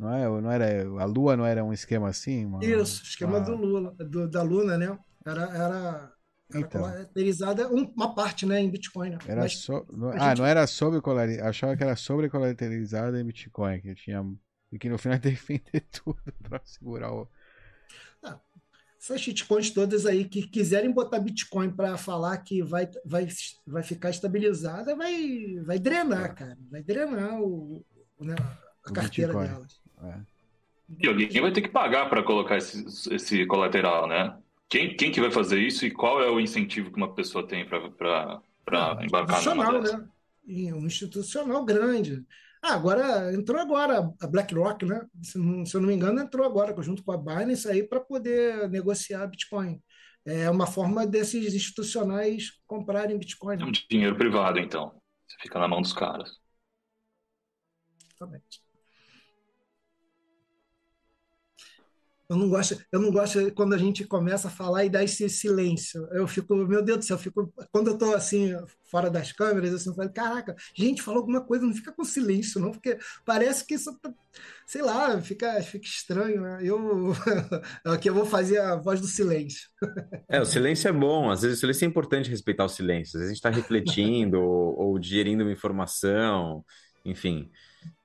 Não, 0.00 0.14
é, 0.14 0.40
não 0.40 0.50
era, 0.50 0.88
a 1.02 1.04
Lua 1.04 1.36
não 1.36 1.44
era 1.44 1.62
um 1.62 1.72
esquema 1.72 2.08
assim? 2.08 2.46
Mano? 2.46 2.64
Isso, 2.64 3.02
esquema 3.02 3.36
ah. 3.36 3.40
do 3.40 3.54
Lula, 3.54 3.94
do, 3.98 4.28
da 4.28 4.42
Luna, 4.42 4.78
né? 4.78 4.98
Era, 5.26 5.42
era, 5.42 6.12
era 6.50 6.60
então. 6.60 6.80
colateralizada 6.80 7.68
uma 7.68 8.14
parte, 8.14 8.46
né, 8.46 8.60
em 8.60 8.70
Bitcoin. 8.70 9.10
Né? 9.10 9.18
Era 9.26 9.42
Mas, 9.42 9.58
so... 9.58 9.86
ah, 10.18 10.28
gente... 10.28 10.38
não 10.38 10.46
era 10.46 10.66
sobre 10.66 11.00
colateralizada, 11.02 11.50
achava 11.50 11.76
que 11.76 11.84
era 11.84 11.96
sobre 11.96 12.30
colateralizada 12.30 13.20
em 13.20 13.24
Bitcoin, 13.24 13.80
que 13.80 13.94
tinha 13.94 14.24
e 14.72 14.78
que 14.78 14.88
no 14.88 14.96
final 14.96 15.18
vender 15.18 15.86
tudo 15.92 16.18
para 16.42 16.60
segurar 16.64 17.12
o 17.12 17.28
essas 19.00 19.22
shitcoins 19.22 19.70
todas 19.70 20.04
aí 20.04 20.26
que 20.26 20.46
quiserem 20.46 20.92
botar 20.92 21.18
Bitcoin 21.18 21.70
para 21.70 21.96
falar 21.96 22.36
que 22.38 22.62
vai, 22.62 22.88
vai, 23.02 23.26
vai 23.66 23.82
ficar 23.82 24.10
estabilizada, 24.10 24.94
vai, 24.94 25.58
vai 25.64 25.78
drenar, 25.78 26.26
é. 26.26 26.34
cara. 26.34 26.58
Vai 26.70 26.82
drenar 26.82 27.40
o, 27.40 27.82
né, 28.20 28.34
a 28.84 28.90
o 28.90 28.92
carteira 28.92 29.32
Bitcoin. 29.32 29.48
delas. 29.48 29.79
É. 30.02 30.20
E 30.98 31.08
alguém 31.08 31.40
vai 31.40 31.52
ter 31.52 31.62
que 31.62 31.68
pagar 31.68 32.08
para 32.08 32.22
colocar 32.22 32.56
esse, 32.56 32.84
esse 33.14 33.46
colateral, 33.46 34.08
né? 34.08 34.36
Quem, 34.68 34.96
quem 34.96 35.10
que 35.10 35.20
vai 35.20 35.30
fazer 35.30 35.58
isso 35.60 35.84
e 35.84 35.90
qual 35.90 36.22
é 36.22 36.30
o 36.30 36.40
incentivo 36.40 36.90
que 36.90 36.96
uma 36.96 37.12
pessoa 37.14 37.46
tem 37.46 37.66
para 37.66 38.40
embarcar 39.02 39.44
numa 39.44 39.80
né? 39.80 40.08
E 40.46 40.72
um 40.72 40.86
institucional 40.86 41.64
grande. 41.64 42.24
Ah, 42.62 42.74
agora 42.74 43.32
entrou 43.32 43.60
agora 43.60 44.12
a 44.20 44.26
BlackRock, 44.26 44.84
né? 44.84 45.06
Se, 45.22 45.38
não, 45.38 45.64
se 45.64 45.76
eu 45.76 45.80
não 45.80 45.88
me 45.88 45.94
engano, 45.94 46.20
entrou 46.20 46.44
agora 46.44 46.74
junto 46.82 47.02
com 47.02 47.12
a 47.12 47.16
Binance 47.16 47.68
aí 47.68 47.82
para 47.82 48.00
poder 48.00 48.68
negociar 48.68 49.26
Bitcoin. 49.26 49.80
É 50.24 50.50
uma 50.50 50.66
forma 50.66 51.06
desses 51.06 51.54
institucionais 51.54 52.60
comprarem 52.66 53.18
Bitcoin. 53.18 53.60
É 53.60 53.64
um 53.64 53.72
dinheiro 53.72 54.16
privado, 54.16 54.58
então. 54.58 55.00
Você 55.26 55.36
fica 55.40 55.58
na 55.58 55.66
mão 55.66 55.80
dos 55.80 55.92
caras. 55.92 56.38
Exatamente. 58.04 58.69
Eu 62.30 62.36
não 62.36 62.48
gosto, 62.48 62.80
eu 62.92 63.00
não 63.00 63.10
gosto 63.10 63.52
quando 63.54 63.74
a 63.74 63.78
gente 63.78 64.04
começa 64.04 64.46
a 64.46 64.50
falar 64.52 64.84
e 64.84 64.88
dá 64.88 65.02
esse 65.02 65.28
silêncio. 65.28 66.06
Eu 66.12 66.28
fico, 66.28 66.54
meu 66.54 66.80
Deus 66.80 66.98
do 66.98 67.04
céu, 67.04 67.16
eu 67.16 67.20
fico, 67.20 67.52
quando 67.72 67.88
eu 67.88 67.94
estou 67.94 68.14
assim, 68.14 68.54
fora 68.88 69.10
das 69.10 69.32
câmeras, 69.32 69.74
assim, 69.74 69.90
eu 69.90 69.96
falo, 69.96 70.12
caraca, 70.12 70.54
gente, 70.72 71.02
falou 71.02 71.22
alguma 71.22 71.40
coisa, 71.40 71.66
não 71.66 71.74
fica 71.74 71.90
com 71.90 72.04
silêncio, 72.04 72.60
não, 72.60 72.70
porque 72.70 72.96
parece 73.24 73.66
que 73.66 73.74
isso, 73.74 73.92
tá, 73.98 74.14
sei 74.64 74.80
lá, 74.80 75.20
fica, 75.20 75.60
fica 75.64 75.84
estranho, 75.84 76.40
né? 76.40 76.60
Eu, 76.62 76.78
aqui 77.84 78.08
eu 78.08 78.14
vou 78.14 78.24
fazer 78.24 78.60
a 78.60 78.76
voz 78.76 79.00
do 79.00 79.08
silêncio. 79.08 79.68
É, 80.28 80.40
o 80.40 80.46
silêncio 80.46 80.86
é 80.86 80.92
bom, 80.92 81.30
às 81.30 81.42
vezes 81.42 81.58
o 81.58 81.60
silêncio 81.62 81.84
é 81.84 81.88
importante 81.88 82.30
respeitar 82.30 82.64
o 82.64 82.68
silêncio, 82.68 83.18
às 83.18 83.22
vezes 83.22 83.26
a 83.26 83.34
gente 83.34 83.38
está 83.38 83.50
refletindo 83.50 84.38
ou, 84.40 84.78
ou 84.78 84.98
digerindo 85.00 85.42
uma 85.42 85.52
informação, 85.52 86.64
enfim. 87.04 87.50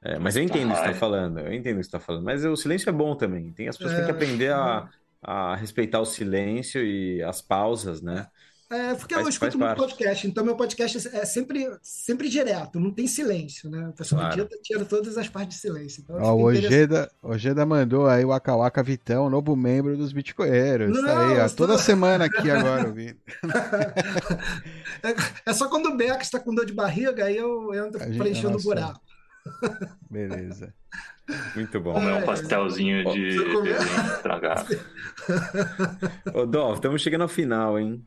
É, 0.03 0.19
mas 0.19 0.35
eu 0.35 0.43
entendo 0.43 0.69
o 0.69 0.73
que 0.73 0.79
você 0.79 0.85
está 0.85 0.99
falando, 0.99 1.39
eu 1.39 1.53
entendo 1.53 1.75
o 1.75 1.79
que 1.79 1.83
você 1.83 1.87
está 1.87 1.99
falando. 1.99 2.23
Mas 2.23 2.45
o 2.45 2.55
silêncio 2.55 2.89
é 2.89 2.93
bom 2.93 3.15
também. 3.15 3.51
Tem, 3.51 3.67
as 3.67 3.77
pessoas 3.77 3.93
é, 3.93 3.97
têm 3.97 4.05
que 4.05 4.11
é, 4.11 4.15
aprender 4.15 4.51
a, 4.53 4.89
a 5.21 5.55
respeitar 5.55 5.99
o 5.99 6.05
silêncio 6.05 6.85
e 6.85 7.23
as 7.23 7.41
pausas, 7.41 8.01
né? 8.01 8.27
É, 8.67 8.95
porque 8.95 9.13
faz, 9.13 9.25
eu 9.25 9.29
escuto 9.29 9.59
muito 9.59 9.75
podcast, 9.75 10.27
então 10.27 10.43
meu 10.43 10.55
podcast 10.55 11.07
é 11.15 11.23
sempre, 11.23 11.69
sempre 11.83 12.27
direto, 12.27 12.79
não 12.79 12.91
tem 12.91 13.05
silêncio, 13.05 13.69
né? 13.69 13.89
O 13.89 13.93
pessoal 13.93 14.21
claro. 14.21 14.49
tira 14.63 14.83
todas 14.83 15.19
as 15.19 15.29
partes 15.29 15.57
de 15.57 15.61
silêncio. 15.61 16.01
Então, 16.03 16.19
Ó, 16.19 16.33
o 16.33 16.41
Ojeda, 16.45 17.11
Ojeda 17.21 17.63
mandou 17.63 18.07
aí 18.07 18.25
o 18.25 18.33
Akawaka 18.33 18.81
Vitão, 18.81 19.29
novo 19.29 19.55
membro 19.55 19.95
dos 19.95 20.11
Bitcoinheiros. 20.11 20.89
Não, 20.89 21.05
tá 21.05 21.27
aí, 21.27 21.39
ó, 21.39 21.49
toda 21.49 21.77
semana 21.77 22.25
aqui 22.25 22.49
agora, 22.49 22.87
ouvindo. 22.87 23.17
é, 25.03 25.49
é 25.51 25.53
só 25.53 25.69
quando 25.69 25.89
o 25.89 25.95
Beck 25.95 26.23
está 26.23 26.39
com 26.39 26.53
dor 26.53 26.65
de 26.65 26.73
barriga, 26.73 27.25
aí 27.25 27.37
eu 27.37 27.71
entro 27.71 27.99
preenchendo 28.17 28.57
o 28.57 28.61
buraco. 28.61 28.99
Beleza. 30.09 30.73
Muito 31.55 31.79
bom. 31.79 31.93
Comer 31.93 32.13
um 32.13 32.25
pastelzinho 32.25 33.11
de 33.11 33.37
estragado. 34.15 34.67
Ô, 36.33 36.45
Dov, 36.45 36.75
estamos 36.75 37.01
chegando 37.01 37.21
ao 37.21 37.27
final, 37.27 37.79
hein? 37.79 38.03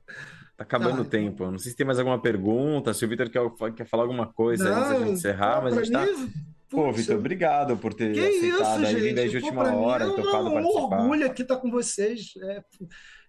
Tá 0.56 0.64
acabando 0.64 0.98
ah, 0.98 1.02
o 1.02 1.04
tempo. 1.04 1.50
Não 1.50 1.58
sei 1.58 1.70
se 1.70 1.76
tem 1.76 1.86
mais 1.86 1.98
alguma 1.98 2.20
pergunta, 2.20 2.92
se 2.92 3.04
o 3.04 3.08
Vitor 3.08 3.30
quer, 3.30 3.42
quer 3.72 3.86
falar 3.86 4.02
alguma 4.02 4.26
coisa 4.26 4.68
não, 4.68 4.76
antes 4.76 4.88
da 4.88 4.98
gente 4.98 5.10
encerrar, 5.12 5.62
mas 5.62 5.76
a 5.76 5.84
gente 5.84 5.92
tá. 5.92 6.04
Mim, 6.04 6.32
Pô, 6.68 6.92
Vitor, 6.92 7.16
obrigado 7.16 7.76
por 7.78 7.94
ter 7.94 8.12
que 8.12 8.20
aceitado 8.20 8.82
isso, 8.82 8.96
aí, 8.96 9.02
gente? 9.02 9.28
de 9.28 9.36
última 9.36 9.64
Pô, 9.64 9.78
hora, 9.78 10.06
mim, 10.06 10.16
topado 10.16 10.48
é 10.48 10.60
um 10.60 10.66
orgulho 10.66 11.26
aqui 11.26 11.42
estar 11.42 11.56
com 11.56 11.70
vocês, 11.70 12.34
é, 12.42 12.62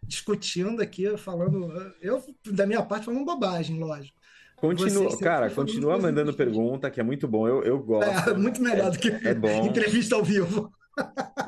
discutindo 0.03 0.82
aqui, 0.82 1.16
falando. 1.18 1.72
Eu, 2.01 2.22
da 2.47 2.66
minha 2.68 2.84
parte, 2.84 3.05
falando 3.05 3.24
bobagem, 3.24 3.80
lógico. 3.80 4.18
Continua, 4.60 5.18
cara, 5.18 5.49
continua 5.49 5.97
mandando 5.97 6.34
pergunta, 6.34 6.89
que 6.89 6.99
é 6.99 7.03
muito 7.03 7.28
bom. 7.28 7.47
Eu, 7.47 7.64
eu 7.64 7.80
gosto. 7.80 8.30
É, 8.30 8.34
muito 8.34 8.62
melhor 8.62 8.91
do 8.91 8.99
que 8.99 9.10
é 9.10 9.34
bom. 9.34 9.66
entrevista 9.66 10.16
ao 10.16 10.24
vivo. 10.24 10.72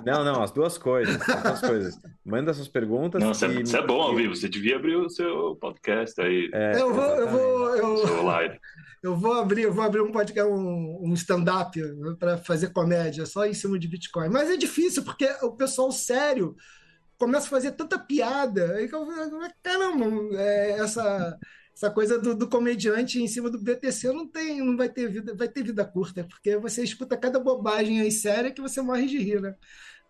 Não, 0.06 0.24
não, 0.24 0.42
as 0.42 0.52
duas 0.52 0.78
coisas. 0.78 1.20
As 1.30 1.44
duas 1.44 1.62
coisas. 1.62 2.00
Manda 2.26 2.54
suas 2.54 2.68
perguntas. 2.68 3.22
Não, 3.22 3.32
e... 3.32 3.62
isso 3.62 3.78
é 3.78 3.86
bom 3.86 4.02
ao 4.02 4.16
vivo. 4.16 4.36
Você 4.36 4.48
devia 4.48 4.78
abrir 4.78 4.96
o 4.96 5.10
seu 5.10 5.56
podcast 5.58 6.20
aí. 6.22 6.50
É, 6.54 6.82
eu 6.82 6.94
vou, 6.94 7.04
eu 7.04 7.30
vou, 7.30 7.76
eu, 7.76 8.24
live. 8.24 8.60
eu 9.04 9.16
vou 9.16 9.34
abrir, 9.34 9.64
eu 9.64 9.74
vou 9.74 9.84
abrir 9.84 10.02
um 10.02 10.12
podcast, 10.12 10.50
um, 10.50 11.00
um 11.04 11.14
stand-up 11.14 11.80
para 12.18 12.38
fazer 12.38 12.72
comédia 12.72 13.26
só 13.26 13.46
em 13.46 13.54
cima 13.54 13.78
de 13.78 13.88
Bitcoin. 13.88 14.30
Mas 14.30 14.50
é 14.50 14.58
difícil 14.58 15.04
porque 15.04 15.28
o 15.42 15.52
pessoal 15.52 15.92
sério 15.92 16.56
começa 17.18 17.48
a 17.48 17.50
fazer 17.50 17.72
tanta 17.74 18.00
piada. 18.00 18.74
Aí 18.76 18.90
eu, 18.92 19.08
caramba, 19.62 20.06
é, 20.38 20.72
essa 20.80 21.38
essa 21.76 21.90
coisa 21.90 22.20
do, 22.20 22.36
do, 22.36 22.48
comediante 22.48 23.22
em 23.22 23.28
cima 23.28 23.50
do 23.50 23.60
BTC 23.60 24.12
não 24.12 24.28
tem, 24.28 24.64
não 24.64 24.76
vai 24.76 24.90
ter 24.90 25.10
vida, 25.10 25.34
vai 25.36 25.48
ter 25.48 25.64
vida 25.64 25.86
curta, 25.86 26.24
porque 26.24 26.58
você 26.58 26.84
escuta 26.84 27.18
cada 27.18 27.40
bobagem 27.40 28.02
aí 28.02 28.12
séria 28.12 28.52
que 28.52 28.62
você 28.62 28.82
morre 28.82 29.08
de 29.08 29.18
rir, 29.18 29.42
né? 29.42 29.56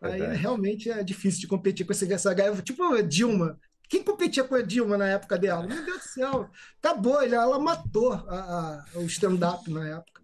Aí 0.02 0.36
realmente 0.36 0.90
é 0.90 1.04
difícil 1.04 1.42
de 1.42 1.48
competir 1.48 1.86
com 1.86 1.92
esse, 1.92 2.12
essa 2.12 2.34
galera. 2.34 2.60
Tipo 2.62 2.84
a 2.94 3.02
Dilma. 3.02 3.60
Quem 3.88 4.04
competia 4.04 4.44
com 4.44 4.56
a 4.56 4.62
Dilma 4.62 4.98
na 4.98 5.08
época 5.08 5.38
dela? 5.38 5.68
Meu 5.68 5.86
Deus 5.86 6.02
do 6.02 6.10
céu. 6.10 6.50
Acabou, 6.82 7.22
ela 7.22 7.60
matou 7.60 8.14
a, 8.14 8.86
a, 8.96 8.98
o 8.98 9.06
stand-up 9.06 9.70
na 9.70 9.88
época. 9.90 10.22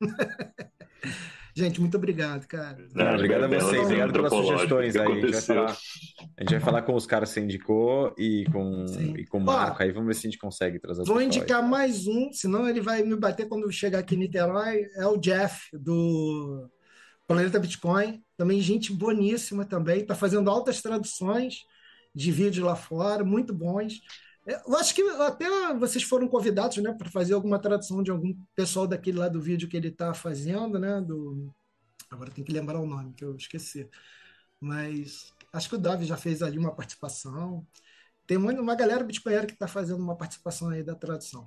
Gente, 1.58 1.80
muito 1.80 1.96
obrigado, 1.96 2.46
cara. 2.46 2.86
Não, 2.94 3.14
obrigado 3.14 3.42
a 3.42 3.48
vocês, 3.48 3.82
obrigado 3.82 4.12
pelas 4.12 4.32
sugestões 4.32 4.94
aí. 4.94 5.10
A 5.10 5.14
gente, 5.16 5.32
vai 5.32 5.42
falar, 5.42 5.76
a 6.36 6.40
gente 6.40 6.50
vai 6.50 6.60
falar 6.60 6.82
com 6.82 6.94
os 6.94 7.04
caras 7.04 7.30
que 7.30 7.34
você 7.34 7.40
indicou 7.40 8.14
e 8.16 8.44
com, 8.52 8.86
e 9.16 9.26
com 9.26 9.38
o 9.38 9.40
Marco. 9.40 9.78
Ó, 9.80 9.82
aí 9.82 9.90
vamos 9.90 10.06
ver 10.06 10.14
se 10.14 10.28
a 10.28 10.30
gente 10.30 10.38
consegue 10.38 10.78
trazer 10.78 11.02
Vou 11.02 11.20
indicar 11.20 11.60
aí. 11.60 11.68
mais 11.68 12.06
um, 12.06 12.30
senão 12.32 12.68
ele 12.68 12.80
vai 12.80 13.02
me 13.02 13.16
bater 13.16 13.48
quando 13.48 13.68
chegar 13.72 13.98
aqui 13.98 14.14
em 14.14 14.18
Niterói. 14.18 14.86
É 14.94 15.04
o 15.08 15.16
Jeff, 15.16 15.68
do 15.76 16.70
Planeta 17.26 17.58
Bitcoin. 17.58 18.22
Também 18.36 18.60
gente 18.60 18.92
boníssima 18.92 19.64
também. 19.64 20.02
Está 20.02 20.14
fazendo 20.14 20.48
altas 20.48 20.80
traduções 20.80 21.64
de 22.14 22.30
vídeos 22.30 22.64
lá 22.64 22.76
fora, 22.76 23.24
muito 23.24 23.52
bons. 23.52 23.94
Eu 24.48 24.76
acho 24.76 24.94
que 24.94 25.02
até 25.02 25.74
vocês 25.74 26.02
foram 26.02 26.26
convidados, 26.26 26.78
né, 26.78 26.94
para 26.94 27.10
fazer 27.10 27.34
alguma 27.34 27.58
tradução 27.58 28.02
de 28.02 28.10
algum 28.10 28.34
pessoal 28.56 28.86
daquele 28.86 29.18
lá 29.18 29.28
do 29.28 29.42
vídeo 29.42 29.68
que 29.68 29.76
ele 29.76 29.88
está 29.88 30.14
fazendo, 30.14 30.78
né? 30.78 31.02
Do... 31.02 31.54
Agora 32.10 32.30
tem 32.30 32.42
que 32.42 32.52
lembrar 32.52 32.80
o 32.80 32.86
nome, 32.86 33.12
que 33.12 33.22
eu 33.22 33.36
esqueci. 33.36 33.90
Mas 34.58 35.34
acho 35.52 35.68
que 35.68 35.74
o 35.74 35.78
Davi 35.78 36.06
já 36.06 36.16
fez 36.16 36.42
ali 36.42 36.58
uma 36.58 36.74
participação. 36.74 37.66
Tem 38.26 38.38
uma 38.38 38.74
galera 38.74 39.04
bitcoinera 39.04 39.46
que 39.46 39.52
está 39.52 39.68
fazendo 39.68 40.02
uma 40.02 40.16
participação 40.16 40.70
aí 40.70 40.82
da 40.82 40.94
tradução. 40.94 41.46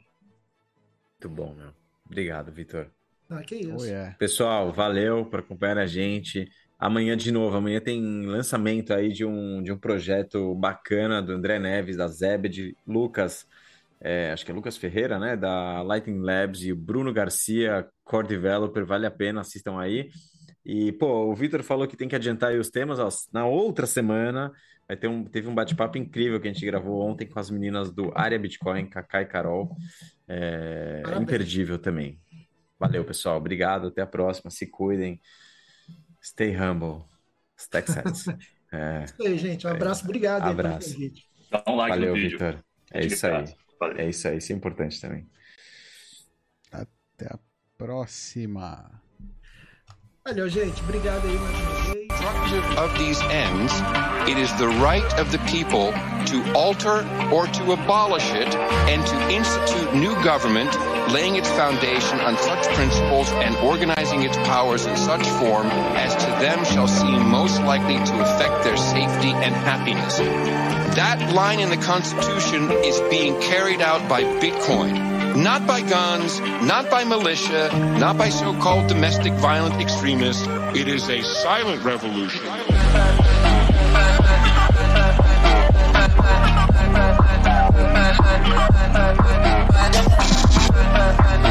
Muito 1.13 1.29
bom, 1.35 1.55
meu. 1.55 1.73
Obrigado, 2.05 2.51
Vitor. 2.51 2.87
Ah, 3.29 3.41
que 3.41 3.55
isso. 3.55 3.77
Oh, 3.77 3.85
yeah. 3.85 4.15
Pessoal, 4.15 4.71
valeu 4.71 5.25
por 5.25 5.39
acompanhar 5.39 5.79
a 5.79 5.87
gente. 5.87 6.47
Amanhã 6.81 7.15
de 7.15 7.31
novo, 7.31 7.55
amanhã 7.55 7.79
tem 7.79 8.25
lançamento 8.25 8.91
aí 8.91 9.13
de 9.13 9.23
um, 9.23 9.61
de 9.61 9.71
um 9.71 9.77
projeto 9.77 10.55
bacana 10.55 11.21
do 11.21 11.31
André 11.31 11.59
Neves, 11.59 11.95
da 11.95 12.07
Zebed, 12.07 12.75
Lucas, 12.87 13.45
é, 13.99 14.31
acho 14.31 14.43
que 14.43 14.51
é 14.51 14.55
Lucas 14.55 14.77
Ferreira, 14.77 15.19
né, 15.19 15.37
da 15.37 15.83
Lightning 15.83 16.23
Labs 16.23 16.63
e 16.63 16.71
o 16.71 16.75
Bruno 16.75 17.13
Garcia, 17.13 17.87
Core 18.03 18.29
Developer, 18.29 18.83
vale 18.83 19.05
a 19.05 19.11
pena, 19.11 19.41
assistam 19.41 19.79
aí. 19.79 20.09
E, 20.65 20.91
pô, 20.93 21.31
o 21.31 21.35
Vitor 21.35 21.61
falou 21.61 21.87
que 21.87 21.95
tem 21.95 22.07
que 22.07 22.15
adiantar 22.15 22.49
aí 22.49 22.57
os 22.57 22.71
temas. 22.71 22.97
Ó, 22.97 23.07
na 23.31 23.45
outra 23.45 23.85
semana 23.85 24.51
vai 24.87 24.97
ter 24.97 25.07
um, 25.07 25.23
teve 25.23 25.47
um 25.47 25.53
bate-papo 25.53 25.99
incrível 25.99 26.41
que 26.41 26.47
a 26.47 26.51
gente 26.51 26.65
gravou 26.65 27.07
ontem 27.07 27.27
com 27.27 27.39
as 27.39 27.51
meninas 27.51 27.91
do 27.91 28.11
Área 28.15 28.39
Bitcoin, 28.39 28.87
Kaká 28.87 29.21
e 29.21 29.25
Carol. 29.25 29.75
É, 30.27 31.03
imperdível 31.21 31.77
também. 31.77 32.19
Valeu, 32.79 33.05
pessoal. 33.05 33.37
Obrigado. 33.37 33.89
Até 33.89 34.01
a 34.01 34.07
próxima. 34.07 34.49
Se 34.49 34.65
cuidem. 34.65 35.21
Stay 36.21 36.55
humble. 36.55 37.05
Stack 37.57 37.91
sets. 37.91 38.25
É, 38.73 39.03
isso 39.03 39.21
aí, 39.21 39.37
gente. 39.37 39.67
Um 39.67 39.69
abraço. 39.69 40.05
Obrigado. 40.05 40.43
Abraço. 40.43 40.95
Dá 41.49 41.61
um 41.67 41.75
like 41.75 41.89
Valeu, 41.89 42.15
no 42.15 42.21
vídeo. 42.21 42.39
Vitor. 42.39 42.63
É 42.93 43.05
isso 43.05 43.27
aí. 43.27 43.55
É 43.97 44.07
isso 44.07 44.27
aí. 44.29 44.37
Isso 44.37 44.53
é 44.53 44.55
importante 44.55 45.01
também. 45.01 45.29
Até 46.71 47.25
a 47.25 47.37
próxima. 47.77 49.01
Valeu, 50.23 50.47
gente. 50.47 50.81
Obrigado 50.83 51.27
aí 51.27 51.35
mais 51.37 51.59
uma 51.59 51.93
vez. 51.93 52.00
Of 52.23 52.97
these 52.97 53.19
ends, 53.21 53.73
it 54.29 54.37
is 54.37 54.53
the 54.57 54.67
right 54.67 55.19
of 55.19 55.31
the 55.31 55.39
people 55.39 55.91
to 56.25 56.53
alter 56.53 57.07
or 57.31 57.47
to 57.47 57.71
abolish 57.71 58.29
it 58.31 58.53
and 58.55 59.05
to 59.05 59.29
institute 59.31 59.95
new 59.95 60.13
government, 60.23 60.71
laying 61.11 61.35
its 61.35 61.49
foundation 61.49 62.19
on 62.19 62.37
such 62.37 62.67
principles 62.75 63.29
and 63.31 63.55
organizing 63.57 64.23
its 64.23 64.37
powers 64.37 64.85
in 64.85 64.95
such 64.97 65.25
form 65.41 65.67
as 65.67 66.13
to 66.15 66.29
them 66.43 66.63
shall 66.65 66.87
seem 66.87 67.29
most 67.29 67.59
likely 67.61 67.97
to 67.97 68.21
affect 68.21 68.63
their 68.63 68.77
safety 68.77 69.31
and 69.31 69.55
happiness. 69.55 70.17
That 70.95 71.33
line 71.33 71.59
in 71.59 71.69
the 71.69 71.77
Constitution 71.77 72.69
is 72.69 72.99
being 73.09 73.39
carried 73.41 73.81
out 73.81 74.07
by 74.09 74.23
Bitcoin. 74.23 75.11
Not 75.37 75.65
by 75.65 75.81
guns, 75.81 76.39
not 76.41 76.91
by 76.91 77.05
militia, 77.05 77.69
not 77.97 78.17
by 78.17 78.29
so-called 78.29 78.87
domestic 78.87 79.31
violent 79.33 79.75
extremists. 79.75 80.45
It 80.73 80.87
is 80.87 81.09
a 81.09 81.21
silent 81.21 81.83
revolution. 81.83 82.45
Silent 82.45 82.69
revolution. 90.79 91.50